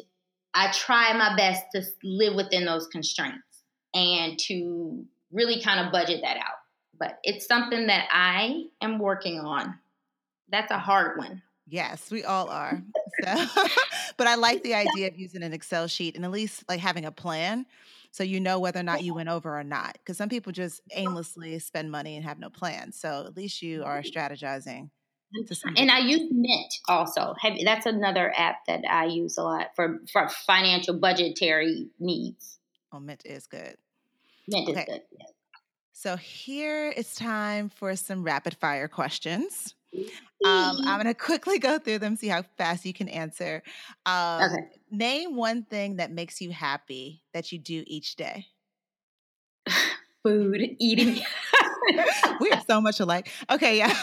I 0.53 0.71
try 0.71 1.13
my 1.13 1.35
best 1.35 1.63
to 1.73 1.83
live 2.03 2.35
within 2.35 2.65
those 2.65 2.87
constraints 2.87 3.63
and 3.93 4.39
to 4.39 5.05
really 5.31 5.61
kind 5.61 5.85
of 5.85 5.91
budget 5.91 6.21
that 6.23 6.37
out. 6.37 6.59
But 6.97 7.19
it's 7.23 7.47
something 7.47 7.87
that 7.87 8.07
I 8.11 8.65
am 8.81 8.99
working 8.99 9.39
on. 9.39 9.77
That's 10.49 10.71
a 10.71 10.77
hard 10.77 11.17
one. 11.17 11.41
Yes, 11.67 12.11
we 12.11 12.23
all 12.23 12.49
are. 12.49 12.81
So, 13.23 13.45
but 14.17 14.25
I 14.25 14.33
like 14.33 14.63
the 14.63 14.73
idea 14.73 15.07
of 15.07 15.15
using 15.15 15.43
an 15.43 15.53
Excel 15.53 15.87
sheet 15.87 16.15
and 16.15 16.25
at 16.25 16.31
least 16.31 16.63
like 16.67 16.79
having 16.79 17.05
a 17.05 17.11
plan 17.11 17.67
so 18.13 18.23
you 18.23 18.39
know 18.39 18.59
whether 18.59 18.79
or 18.79 18.83
not 18.83 19.03
you 19.03 19.15
went 19.15 19.29
over 19.29 19.57
or 19.57 19.63
not. 19.63 19.93
Because 19.93 20.17
some 20.17 20.29
people 20.29 20.51
just 20.51 20.81
aimlessly 20.93 21.57
spend 21.57 21.91
money 21.91 22.15
and 22.15 22.23
have 22.23 22.37
no 22.37 22.51
plan. 22.51 22.91
So 22.91 23.23
at 23.25 23.35
least 23.35 23.63
you 23.63 23.83
are 23.83 24.03
strategizing. 24.03 24.91
And 25.77 25.89
I 25.89 25.97
use 25.97 26.29
Mint 26.29 26.75
also. 26.87 27.33
That's 27.65 27.87
another 27.87 28.31
app 28.37 28.67
that 28.67 28.81
I 28.87 29.05
use 29.05 29.39
a 29.39 29.43
lot 29.43 29.69
for, 29.75 29.99
for 30.11 30.29
financial 30.45 30.99
budgetary 30.99 31.87
needs. 31.99 32.59
Oh, 32.91 32.99
Mint 32.99 33.23
is 33.25 33.47
good. 33.47 33.75
Mint 34.47 34.69
okay. 34.69 34.81
is 34.81 34.85
good. 34.85 35.01
Yes. 35.19 35.29
So 35.93 36.15
here 36.15 36.93
it's 36.95 37.15
time 37.15 37.69
for 37.69 37.95
some 37.95 38.23
rapid 38.23 38.55
fire 38.57 38.87
questions. 38.87 39.73
Um, 40.45 40.77
I'm 40.85 41.01
going 41.01 41.05
to 41.13 41.13
quickly 41.13 41.59
go 41.59 41.79
through 41.79 41.99
them, 41.99 42.15
see 42.15 42.27
how 42.27 42.43
fast 42.57 42.85
you 42.85 42.93
can 42.93 43.07
answer. 43.07 43.63
Um, 44.05 44.41
okay. 44.43 44.67
Name 44.91 45.35
one 45.35 45.63
thing 45.63 45.97
that 45.97 46.11
makes 46.11 46.41
you 46.41 46.51
happy 46.51 47.23
that 47.33 47.51
you 47.51 47.59
do 47.59 47.83
each 47.87 48.15
day. 48.15 48.47
Food, 50.23 50.61
eating. 50.79 51.19
we 52.39 52.51
are 52.51 52.61
so 52.67 52.79
much 52.79 52.99
alike. 52.99 53.29
Okay, 53.49 53.77
yeah. 53.77 53.87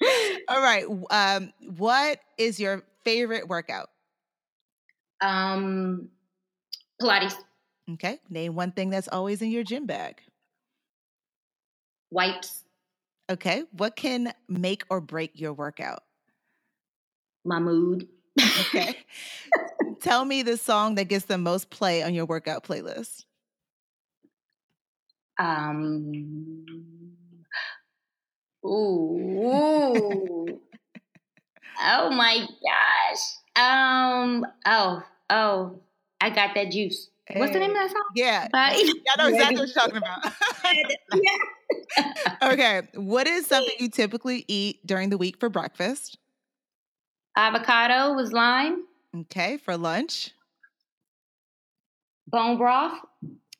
yes. 0.00 0.38
All 0.48 0.60
right. 0.60 0.84
Um, 1.10 1.52
what 1.76 2.18
is 2.36 2.58
your 2.58 2.82
favorite 3.04 3.48
workout? 3.48 3.88
Um, 5.20 6.08
Pilates. 7.00 7.34
Okay. 7.92 8.18
Name 8.28 8.56
one 8.56 8.72
thing 8.72 8.90
that's 8.90 9.08
always 9.08 9.40
in 9.40 9.50
your 9.50 9.62
gym 9.62 9.86
bag. 9.86 10.20
Wipes. 12.10 12.65
Okay. 13.30 13.64
What 13.72 13.96
can 13.96 14.32
make 14.48 14.84
or 14.88 15.00
break 15.00 15.32
your 15.40 15.52
workout? 15.52 16.02
My 17.44 17.58
mood. 17.58 18.08
Okay. 18.38 18.96
Tell 20.00 20.24
me 20.24 20.42
the 20.42 20.56
song 20.56 20.96
that 20.96 21.04
gets 21.04 21.24
the 21.24 21.38
most 21.38 21.70
play 21.70 22.02
on 22.02 22.14
your 22.14 22.26
workout 22.26 22.64
playlist. 22.64 23.24
Um. 25.38 26.64
Ooh. 28.64 30.60
oh 31.80 32.10
my 32.10 32.46
gosh. 32.62 33.22
Um. 33.56 34.46
Oh. 34.64 35.02
Oh. 35.30 35.80
I 36.20 36.30
got 36.30 36.54
that 36.54 36.70
juice. 36.70 37.10
What's 37.34 37.52
the 37.52 37.58
name 37.58 37.70
of 37.70 37.76
that 37.76 37.90
song? 37.90 38.04
Yeah. 38.14 38.48
Bye. 38.52 38.74
I 39.18 39.22
know 39.22 39.28
exactly 39.28 39.58
what 39.58 39.68
you're 39.68 39.74
talking 39.74 39.96
about. 39.96 40.32
okay. 42.52 42.82
What 42.94 43.26
is 43.26 43.46
something 43.46 43.74
you 43.80 43.88
typically 43.88 44.44
eat 44.46 44.86
during 44.86 45.10
the 45.10 45.18
week 45.18 45.40
for 45.40 45.48
breakfast? 45.48 46.18
Avocado 47.36 48.14
with 48.14 48.32
lime. 48.32 48.84
Okay. 49.22 49.56
For 49.56 49.76
lunch? 49.76 50.30
Bone 52.28 52.58
broth 52.58 52.98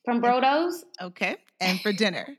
from 0.05 0.21
Brodo's. 0.21 0.85
Okay. 1.01 1.35
And 1.59 1.79
for 1.81 1.91
dinner? 1.91 2.37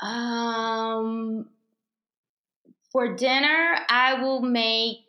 um, 0.00 1.48
for 2.90 3.14
dinner, 3.14 3.78
I 3.88 4.14
will 4.20 4.40
make 4.40 5.03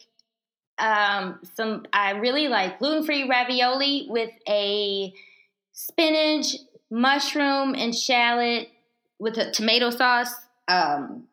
um, 0.78 1.40
some. 1.56 1.86
I 1.94 2.12
really 2.12 2.48
like 2.48 2.80
gluten 2.80 3.06
free 3.06 3.28
ravioli 3.28 4.08
with 4.10 4.32
a 4.48 5.14
spinach, 5.74 6.56
mushroom, 6.90 7.76
and 7.76 7.96
shallot 7.96 8.70
with 9.20 9.38
a 9.38 9.52
tomato 9.52 9.90
sauce. 9.90 10.34
Um, 10.68 11.28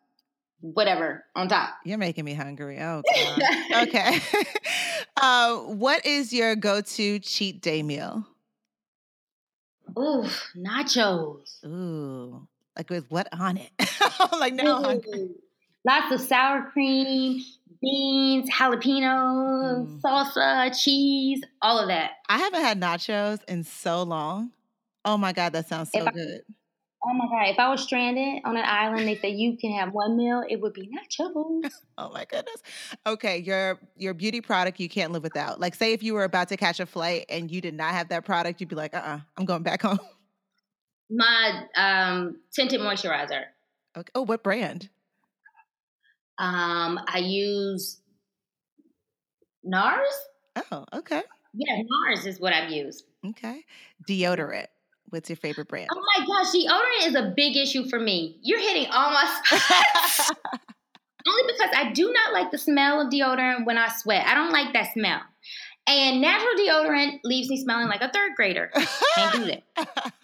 whatever 0.63 1.25
on 1.35 1.49
top. 1.49 1.75
You're 1.83 1.97
making 1.97 2.25
me 2.25 2.33
hungry. 2.33 2.79
Oh, 2.79 3.03
okay. 3.75 4.19
uh, 5.21 5.57
what 5.57 6.05
is 6.05 6.33
your 6.33 6.55
go-to 6.55 7.19
cheat 7.19 7.61
day 7.61 7.83
meal? 7.83 8.25
Ooh, 9.99 10.25
nachos. 10.55 11.63
Ooh, 11.65 12.47
like 12.75 12.89
with 12.89 13.05
what 13.09 13.27
on 13.37 13.57
it? 13.57 13.69
like 14.39 14.53
now 14.53 14.77
I'm 14.77 14.83
hungry. 14.83 15.29
Lots 15.85 16.13
of 16.13 16.21
sour 16.21 16.69
cream, 16.71 17.43
beans, 17.81 18.49
jalapenos, 18.49 19.85
mm. 19.85 20.01
salsa, 20.01 20.73
cheese, 20.81 21.43
all 21.61 21.79
of 21.79 21.89
that. 21.89 22.11
I 22.29 22.37
haven't 22.37 22.61
had 22.61 22.79
nachos 22.79 23.43
in 23.47 23.63
so 23.63 24.03
long. 24.03 24.51
Oh 25.05 25.17
my 25.17 25.33
god, 25.33 25.51
that 25.53 25.67
sounds 25.67 25.91
so 25.91 25.99
if 25.99 26.13
good. 26.13 26.41
I, 26.47 26.53
oh 27.03 27.13
my 27.13 27.25
god, 27.27 27.49
if 27.49 27.59
I 27.59 27.69
was 27.69 27.83
stranded 27.83 28.41
on 28.45 28.55
an 28.55 28.63
island, 28.65 29.05
they 29.07 29.17
said 29.17 29.33
you 29.33 29.57
can 29.57 29.73
have 29.73 29.93
one 29.93 30.15
meal, 30.15 30.43
it 30.47 30.61
would 30.61 30.73
be 30.73 30.89
nachos. 30.89 31.69
oh 31.97 32.09
my 32.13 32.23
goodness. 32.23 32.63
Okay, 33.05 33.39
your 33.39 33.79
your 33.97 34.13
beauty 34.13 34.39
product 34.39 34.79
you 34.79 34.87
can't 34.87 35.11
live 35.11 35.23
without. 35.23 35.59
Like, 35.59 35.75
say 35.75 35.91
if 35.91 36.01
you 36.01 36.13
were 36.13 36.23
about 36.23 36.47
to 36.49 36.57
catch 36.57 36.79
a 36.79 36.85
flight 36.85 37.25
and 37.27 37.51
you 37.51 37.59
did 37.59 37.73
not 37.73 37.91
have 37.91 38.07
that 38.09 38.23
product, 38.23 38.61
you'd 38.61 38.69
be 38.69 38.77
like, 38.77 38.95
uh, 38.95 38.99
uh-uh, 38.99 39.15
uh, 39.15 39.19
i 39.37 39.41
am 39.41 39.45
going 39.45 39.63
back 39.63 39.81
home. 39.81 39.99
My 41.09 41.65
um, 41.75 42.37
tinted 42.53 42.79
moisturizer. 42.79 43.43
Okay. 43.97 44.09
Oh, 44.15 44.21
what 44.21 44.41
brand? 44.41 44.89
Um, 46.37 46.99
I 47.07 47.19
use 47.19 47.99
NARS. 49.65 50.13
Oh, 50.71 50.85
okay. 50.93 51.21
Yeah, 51.53 51.75
NARS 51.77 52.25
is 52.25 52.39
what 52.39 52.53
I've 52.53 52.71
used. 52.71 53.05
Okay. 53.25 53.63
Deodorant. 54.07 54.67
What's 55.09 55.29
your 55.29 55.37
favorite 55.37 55.67
brand? 55.67 55.89
Oh 55.93 56.01
my 56.17 56.25
gosh, 56.25 56.53
deodorant 56.53 57.07
is 57.07 57.15
a 57.15 57.33
big 57.35 57.55
issue 57.55 57.87
for 57.87 57.99
me. 57.99 58.39
You're 58.41 58.59
hitting 58.59 58.87
all 58.91 59.11
my 59.11 59.25
spots. 59.43 60.31
Only 61.27 61.53
because 61.53 61.69
I 61.75 61.91
do 61.93 62.11
not 62.11 62.33
like 62.33 62.51
the 62.51 62.57
smell 62.57 62.99
of 63.01 63.11
deodorant 63.11 63.65
when 63.65 63.77
I 63.77 63.89
sweat. 63.89 64.25
I 64.25 64.33
don't 64.33 64.51
like 64.51 64.73
that 64.73 64.91
smell. 64.93 65.21
And 65.85 66.21
natural 66.21 66.53
deodorant 66.55 67.19
leaves 67.23 67.49
me 67.49 67.61
smelling 67.61 67.87
like 67.87 68.01
a 68.01 68.11
third 68.11 68.31
grader. 68.35 68.71
Can't 69.15 69.33
do 69.35 69.45
that. 69.45 70.13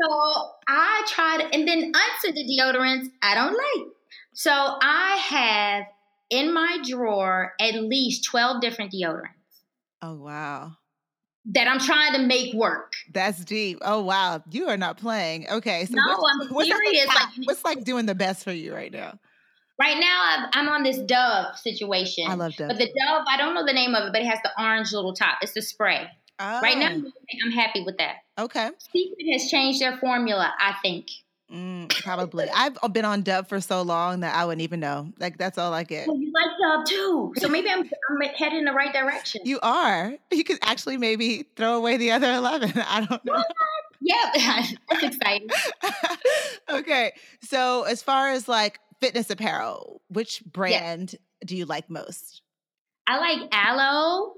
So 0.00 0.50
I 0.68 1.04
tried, 1.08 1.48
and 1.52 1.66
then 1.66 1.92
unscented 1.92 2.46
deodorants 2.46 3.08
I 3.20 3.34
don't 3.34 3.52
like. 3.52 3.92
So 4.38 4.52
I 4.52 5.16
have 5.16 5.86
in 6.30 6.54
my 6.54 6.78
drawer 6.88 7.54
at 7.60 7.74
least 7.74 8.22
12 8.22 8.60
different 8.60 8.92
deodorants. 8.92 9.32
Oh, 10.00 10.14
wow. 10.14 10.74
That 11.46 11.66
I'm 11.66 11.80
trying 11.80 12.12
to 12.12 12.20
make 12.20 12.54
work. 12.54 12.92
That's 13.12 13.44
deep. 13.44 13.78
Oh 13.82 14.02
wow, 14.02 14.44
you 14.50 14.68
are 14.68 14.76
not 14.76 14.98
playing. 14.98 15.48
Okay, 15.50 15.86
so 15.86 15.94
no, 15.94 16.02
what's, 16.06 16.40
I'm 16.42 16.48
what's 16.54 16.68
serious. 16.68 17.06
Like, 17.06 17.28
what's 17.44 17.64
like 17.64 17.84
doing 17.84 18.04
the 18.04 18.14
best 18.14 18.44
for 18.44 18.52
you 18.52 18.74
right 18.74 18.92
now? 18.92 19.18
Right 19.80 19.98
now, 19.98 20.50
I'm 20.52 20.68
on 20.68 20.82
this 20.82 20.98
Dove 20.98 21.56
situation. 21.56 22.24
I 22.28 22.34
love 22.34 22.54
Dove, 22.54 22.68
but 22.68 22.76
the 22.76 22.84
Dove, 22.84 23.24
I 23.28 23.38
don't 23.38 23.54
know 23.54 23.64
the 23.64 23.72
name 23.72 23.94
of 23.94 24.08
it, 24.08 24.12
but 24.12 24.20
it 24.20 24.26
has 24.26 24.40
the 24.44 24.50
orange 24.62 24.92
little 24.92 25.14
top. 25.14 25.38
It's 25.40 25.54
the 25.54 25.62
spray. 25.62 26.06
Oh. 26.38 26.60
Right 26.60 26.76
now, 26.76 26.90
oh. 26.92 27.12
I'm 27.44 27.52
happy 27.52 27.82
with 27.82 27.96
that. 27.96 28.16
Okay. 28.38 28.70
Secret 28.92 29.32
has 29.32 29.50
changed 29.50 29.80
their 29.80 29.96
formula. 29.96 30.52
I 30.60 30.74
think. 30.82 31.06
Mm, 31.52 31.88
probably. 32.02 32.46
I've 32.54 32.76
been 32.92 33.06
on 33.06 33.22
Dove 33.22 33.48
for 33.48 33.60
so 33.60 33.80
long 33.80 34.20
that 34.20 34.34
I 34.34 34.44
wouldn't 34.44 34.60
even 34.60 34.80
know. 34.80 35.12
Like 35.18 35.38
that's 35.38 35.56
all 35.56 35.72
I 35.72 35.82
get. 35.82 36.06
Well, 36.06 36.18
you 36.18 36.30
like 36.32 36.50
Dove 36.60 36.84
too, 36.86 37.32
so 37.38 37.48
maybe 37.48 37.70
I'm 37.70 37.80
I'm 37.80 38.28
heading 38.36 38.58
in 38.58 38.64
the 38.66 38.72
right 38.72 38.92
direction. 38.92 39.40
You 39.44 39.58
are. 39.62 40.12
You 40.30 40.44
could 40.44 40.58
actually 40.62 40.98
maybe 40.98 41.46
throw 41.56 41.76
away 41.76 41.96
the 41.96 42.10
other 42.10 42.30
eleven. 42.34 42.72
I 42.76 43.06
don't 43.06 43.24
know. 43.24 43.42
Yeah, 44.00 44.32
that's 44.90 45.04
exciting. 45.04 45.48
okay, 46.70 47.12
so 47.40 47.84
as 47.84 48.02
far 48.02 48.28
as 48.28 48.46
like 48.46 48.78
fitness 49.00 49.30
apparel, 49.30 50.02
which 50.08 50.42
brand 50.44 51.14
do 51.44 51.56
you 51.56 51.64
like 51.64 51.88
most? 51.88 52.42
I 53.06 53.18
like 53.18 53.54
Alo. 53.54 54.34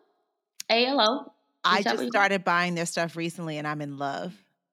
ALO. 0.71 1.33
I 1.65 1.83
just 1.83 2.07
started 2.07 2.45
buying 2.45 2.77
their 2.77 2.87
stuff 2.87 3.17
recently, 3.17 3.59
and 3.59 3.67
I'm 3.67 3.81
in 3.83 3.99
love. 3.99 4.33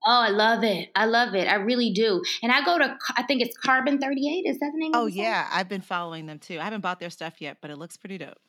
Oh, 0.10 0.22
I 0.22 0.30
love 0.30 0.64
it. 0.64 0.90
I 0.96 1.04
love 1.04 1.36
it. 1.36 1.50
I 1.50 1.56
really 1.56 1.92
do. 1.92 2.24
And 2.42 2.50
I 2.50 2.64
go 2.64 2.78
to, 2.78 2.98
I 3.18 3.24
think 3.24 3.42
it's 3.42 3.58
Carbon 3.58 4.00
38. 4.00 4.46
Is 4.50 4.58
that 4.60 4.72
the 4.74 4.80
name? 4.80 4.92
Oh, 4.94 5.06
yeah. 5.06 5.50
I've 5.52 5.68
been 5.68 5.82
following 5.82 6.28
them 6.28 6.40
too. 6.40 6.60
I 6.62 6.64
haven't 6.64 6.80
bought 6.80 7.02
their 7.02 7.10
stuff 7.10 7.42
yet, 7.42 7.58
but 7.62 7.72
it 7.72 7.78
looks 7.78 7.98
pretty 7.98 8.18
dope. 8.18 8.40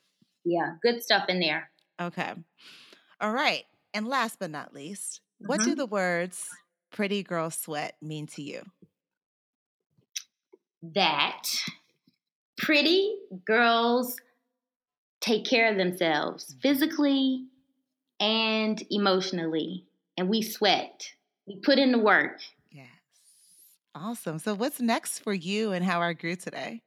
Yeah. 0.45 0.75
Good 0.81 1.03
stuff 1.03 1.25
in 1.27 1.41
there. 1.41 1.69
Okay. 1.99 2.31
All 3.19 3.33
right. 3.33 3.65
And 3.93 4.07
last 4.07 4.39
but 4.39 4.51
not 4.51 4.73
least, 4.73 5.19
mm-hmm. 5.41 5.49
what 5.49 5.59
do 5.59 5.71
mm-hmm. 5.71 5.79
the 5.79 5.85
words 5.85 6.47
pretty 6.91 7.23
girl 7.23 7.49
sweat 7.49 7.97
mean 8.01 8.27
to 8.27 8.41
you? 8.41 8.61
That 10.81 11.43
pretty 12.57 13.17
girls 13.45 14.15
take 15.19 15.43
care 15.43 15.69
of 15.69 15.77
themselves 15.77 16.55
physically 16.61 17.47
and 18.21 18.81
emotionally, 18.89 19.85
and 20.17 20.29
we 20.29 20.41
sweat 20.41 21.03
we 21.49 21.57
put 21.57 21.79
in 21.79 21.91
the 21.91 21.99
work. 21.99 22.39
Yes. 22.71 22.87
Awesome. 23.95 24.39
So, 24.39 24.53
what's 24.53 24.79
next 24.79 25.19
for 25.19 25.33
you 25.33 25.73
and 25.73 25.83
How 25.83 26.01
I 26.01 26.13
Grew 26.13 26.35
today? 26.35 26.83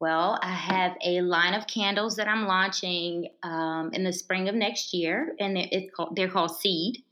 Well, 0.00 0.38
I 0.42 0.52
have 0.52 0.96
a 1.04 1.20
line 1.20 1.54
of 1.54 1.66
candles 1.66 2.16
that 2.16 2.26
I'm 2.26 2.46
launching 2.46 3.28
um, 3.42 3.90
in 3.92 4.04
the 4.04 4.12
spring 4.12 4.48
of 4.48 4.54
next 4.54 4.94
year, 4.94 5.34
and 5.38 5.58
it's 5.58 5.94
called, 5.94 6.16
they're 6.16 6.30
called 6.30 6.56
Seed. 6.56 7.04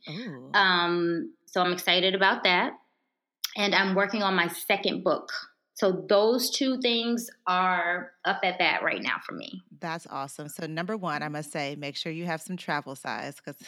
Um, 0.54 1.32
so 1.46 1.60
I'm 1.60 1.72
excited 1.72 2.14
about 2.14 2.44
that, 2.44 2.72
and 3.56 3.74
I'm 3.74 3.94
working 3.94 4.22
on 4.22 4.34
my 4.34 4.48
second 4.48 5.04
book. 5.04 5.30
So 5.74 6.06
those 6.08 6.50
two 6.50 6.80
things 6.80 7.28
are 7.46 8.12
up 8.24 8.40
at 8.42 8.58
that 8.58 8.82
right 8.82 9.02
now 9.02 9.16
for 9.24 9.34
me. 9.34 9.62
That's 9.78 10.06
awesome. 10.08 10.48
So 10.48 10.66
number 10.66 10.96
one, 10.96 11.22
I 11.22 11.28
must 11.28 11.52
say, 11.52 11.76
make 11.76 11.96
sure 11.96 12.10
you 12.10 12.24
have 12.24 12.40
some 12.40 12.56
travel 12.56 12.96
size 12.96 13.36
because 13.36 13.60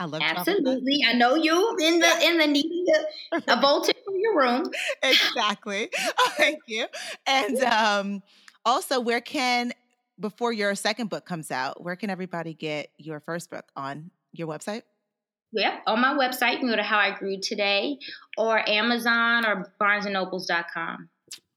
I 0.00 0.04
love 0.04 0.22
absolutely. 0.24 1.00
I 1.06 1.14
know 1.14 1.34
you 1.34 1.76
in 1.80 1.98
the 1.98 2.20
in 2.22 2.38
the 2.38 2.46
needing 2.46 2.86
a, 3.32 3.36
a 3.48 3.56
Voltaren 3.56 3.94
for 4.04 4.14
your 4.14 4.38
room. 4.38 4.70
exactly. 5.02 5.90
Thank 6.36 6.60
you. 6.66 6.86
And 7.26 7.58
um, 7.64 8.22
also, 8.64 9.00
where 9.00 9.20
can 9.20 9.72
before 10.20 10.52
your 10.52 10.74
second 10.74 11.10
book 11.10 11.24
comes 11.24 11.50
out, 11.50 11.82
where 11.82 11.96
can 11.96 12.10
everybody 12.10 12.54
get 12.54 12.90
your 12.98 13.20
first 13.20 13.50
book 13.50 13.64
on 13.76 14.10
your 14.32 14.46
website? 14.48 14.82
Yeah, 15.52 15.78
on 15.86 16.00
my 16.00 16.14
website, 16.14 16.54
you 16.54 16.58
can 16.58 16.68
go 16.68 16.76
to 16.76 16.82
How 16.82 16.98
I 16.98 17.16
Grew 17.16 17.40
Today 17.40 17.98
or 18.36 18.68
Amazon 18.68 19.46
or 19.46 19.72
BarnesandNobles.com. 19.80 21.08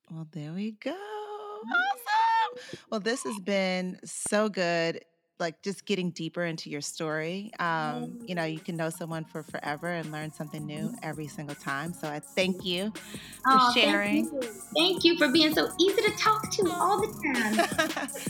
Well, 0.09 0.27
there 0.31 0.53
we 0.53 0.71
go. 0.71 0.91
Mm-hmm. 0.91 1.71
Awesome. 1.71 2.79
Well, 2.89 2.99
this 2.99 3.23
has 3.23 3.39
been 3.39 3.99
so 4.05 4.49
good 4.49 5.01
like 5.41 5.61
just 5.61 5.85
getting 5.85 6.11
deeper 6.11 6.45
into 6.45 6.69
your 6.69 6.79
story. 6.79 7.51
Um, 7.59 8.19
you 8.25 8.35
know, 8.35 8.45
you 8.45 8.59
can 8.59 8.77
know 8.77 8.89
someone 8.89 9.25
for 9.25 9.43
forever 9.43 9.87
and 9.87 10.11
learn 10.11 10.31
something 10.31 10.65
new 10.65 10.93
every 11.03 11.27
single 11.27 11.55
time. 11.55 11.93
So 11.93 12.07
I 12.07 12.19
thank 12.19 12.63
you 12.63 12.91
for 12.91 13.47
oh, 13.47 13.71
sharing. 13.75 14.29
Thank 14.29 14.43
you. 14.43 14.51
thank 14.77 15.03
you. 15.03 15.17
for 15.17 15.27
being 15.29 15.53
so 15.53 15.69
easy 15.79 16.01
to 16.03 16.11
talk 16.11 16.49
to 16.51 16.71
all 16.71 17.01
the 17.01 17.07
time. 17.07 17.59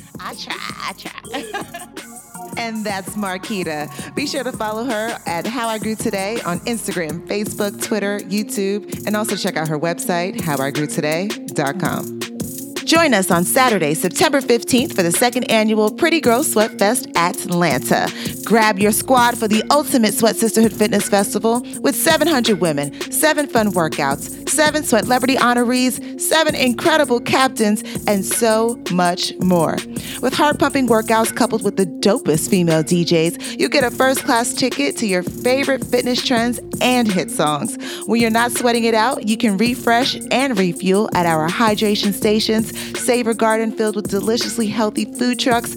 I 0.19 0.33
try, 0.35 0.55
I 0.57 0.93
try. 0.97 2.53
and 2.57 2.85
that's 2.85 3.15
Marquita. 3.15 4.15
Be 4.15 4.25
sure 4.25 4.43
to 4.43 4.51
follow 4.51 4.85
her 4.85 5.17
at 5.25 5.45
How 5.45 5.67
I 5.67 5.77
Grew 5.77 5.95
Today 5.95 6.41
on 6.45 6.59
Instagram, 6.61 7.27
Facebook, 7.27 7.83
Twitter, 7.83 8.19
YouTube, 8.21 9.05
and 9.05 9.15
also 9.15 9.35
check 9.35 9.57
out 9.57 9.67
her 9.67 9.79
website, 9.79 10.37
howigrewtoday.com. 10.37 12.20
Join 12.91 13.13
us 13.13 13.31
on 13.31 13.45
Saturday, 13.45 13.93
September 13.93 14.41
15th 14.41 14.93
for 14.93 15.01
the 15.01 15.13
second 15.13 15.49
annual 15.49 15.89
Pretty 15.89 16.19
Girls 16.19 16.51
Sweat 16.51 16.77
Fest 16.77 17.07
Atlanta. 17.15 18.11
Grab 18.43 18.79
your 18.79 18.91
squad 18.91 19.37
for 19.37 19.47
the 19.47 19.63
ultimate 19.71 20.13
Sweat 20.13 20.35
Sisterhood 20.35 20.73
Fitness 20.73 21.07
Festival 21.07 21.61
with 21.79 21.95
700 21.95 22.59
women, 22.59 22.91
seven 23.09 23.47
fun 23.47 23.71
workouts, 23.71 24.49
seven 24.49 24.83
Sweatlebrity 24.83 25.37
honorees, 25.37 26.19
seven 26.19 26.53
incredible 26.53 27.21
captains, 27.21 27.81
and 28.07 28.25
so 28.25 28.77
much 28.91 29.31
more. 29.39 29.77
With 30.21 30.33
heart 30.33 30.59
pumping 30.59 30.87
workouts 30.87 31.33
coupled 31.33 31.63
with 31.63 31.77
the 31.77 31.85
dopest 31.85 32.49
female 32.49 32.83
DJs, 32.83 33.57
you 33.57 33.69
get 33.69 33.85
a 33.85 33.91
first 33.91 34.25
class 34.25 34.53
ticket 34.53 34.97
to 34.97 35.07
your 35.07 35.23
favorite 35.23 35.85
fitness 35.85 36.21
trends 36.21 36.59
and 36.81 37.09
hit 37.09 37.31
songs. 37.31 37.77
When 38.05 38.19
you're 38.19 38.31
not 38.31 38.51
sweating 38.51 38.83
it 38.83 38.93
out, 38.93 39.29
you 39.29 39.37
can 39.37 39.55
refresh 39.55 40.17
and 40.31 40.59
refuel 40.59 41.09
at 41.13 41.25
our 41.25 41.47
hydration 41.47 42.13
stations, 42.13 42.73
Savor 42.95 43.33
Garden 43.33 43.71
filled 43.71 43.95
with 43.95 44.09
deliciously 44.09 44.67
healthy 44.67 45.05
food 45.05 45.39
trucks, 45.39 45.75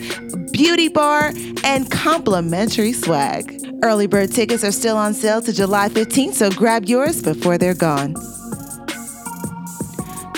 beauty 0.52 0.88
bar, 0.88 1.32
and 1.64 1.90
complimentary 1.90 2.92
swag. 2.92 3.60
Early 3.82 4.06
bird 4.06 4.32
tickets 4.32 4.64
are 4.64 4.72
still 4.72 4.96
on 4.96 5.14
sale 5.14 5.42
to 5.42 5.52
July 5.52 5.88
15th, 5.88 6.34
so 6.34 6.50
grab 6.50 6.84
yours 6.84 7.22
before 7.22 7.58
they're 7.58 7.74
gone. 7.74 8.14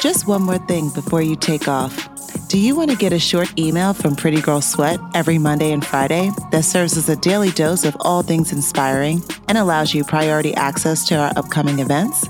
Just 0.01 0.27
one 0.27 0.43
more 0.43 0.59
thing 0.67 0.91
before 0.91 1.23
you 1.23 1.37
take 1.37 1.69
off. 1.69 2.09
Do 2.49 2.59
you 2.59 2.77
want 2.77 2.93
to 2.93 2.97
get 2.97 3.13
a 3.13 3.19
short 3.19 3.59
email 3.59 3.93
from 3.93 4.15
Pretty 4.15 4.41
Girls 4.41 4.71
Sweat 4.71 5.01
every 5.15 5.37
Monday 5.37 5.73
and 5.73 5.85
Friday 5.85 6.31
that 6.53 6.65
serves 6.65 6.97
as 6.97 7.09
a 7.09 7.17
daily 7.17 7.51
dose 7.51 7.85
of 7.85 7.97
all 8.01 8.23
things 8.23 8.53
inspiring 8.53 9.21
and 9.49 9.59
allows 9.59 9.93
you 9.93 10.05
priority 10.05 10.55
access 10.55 11.07
to 11.09 11.17
our 11.17 11.33
upcoming 11.37 11.81
events? 11.81 12.29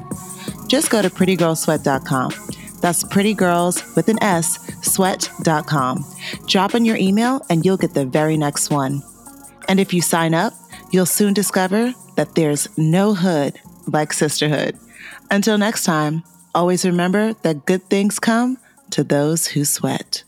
Just 0.68 0.90
go 0.90 1.02
to 1.02 1.10
prettygirlssweat.com. 1.10 2.32
That's 2.80 3.04
prettygirls 3.04 3.96
with 3.96 4.08
an 4.08 4.22
S, 4.22 4.58
sweat.com. 4.82 6.04
Drop 6.46 6.74
in 6.74 6.84
your 6.84 6.96
email 6.96 7.44
and 7.48 7.64
you'll 7.64 7.76
get 7.76 7.94
the 7.94 8.06
very 8.06 8.36
next 8.36 8.70
one. 8.70 9.02
And 9.68 9.80
if 9.80 9.92
you 9.92 10.02
sign 10.02 10.34
up, 10.34 10.52
you'll 10.90 11.06
soon 11.06 11.34
discover 11.34 11.92
that 12.16 12.34
there's 12.34 12.68
no 12.78 13.14
hood 13.14 13.58
like 13.86 14.12
sisterhood. 14.12 14.78
Until 15.30 15.58
next 15.58 15.84
time, 15.84 16.22
always 16.54 16.84
remember 16.84 17.32
that 17.42 17.66
good 17.66 17.82
things 17.84 18.18
come 18.18 18.58
to 18.90 19.02
those 19.02 19.48
who 19.48 19.64
sweat. 19.64 20.22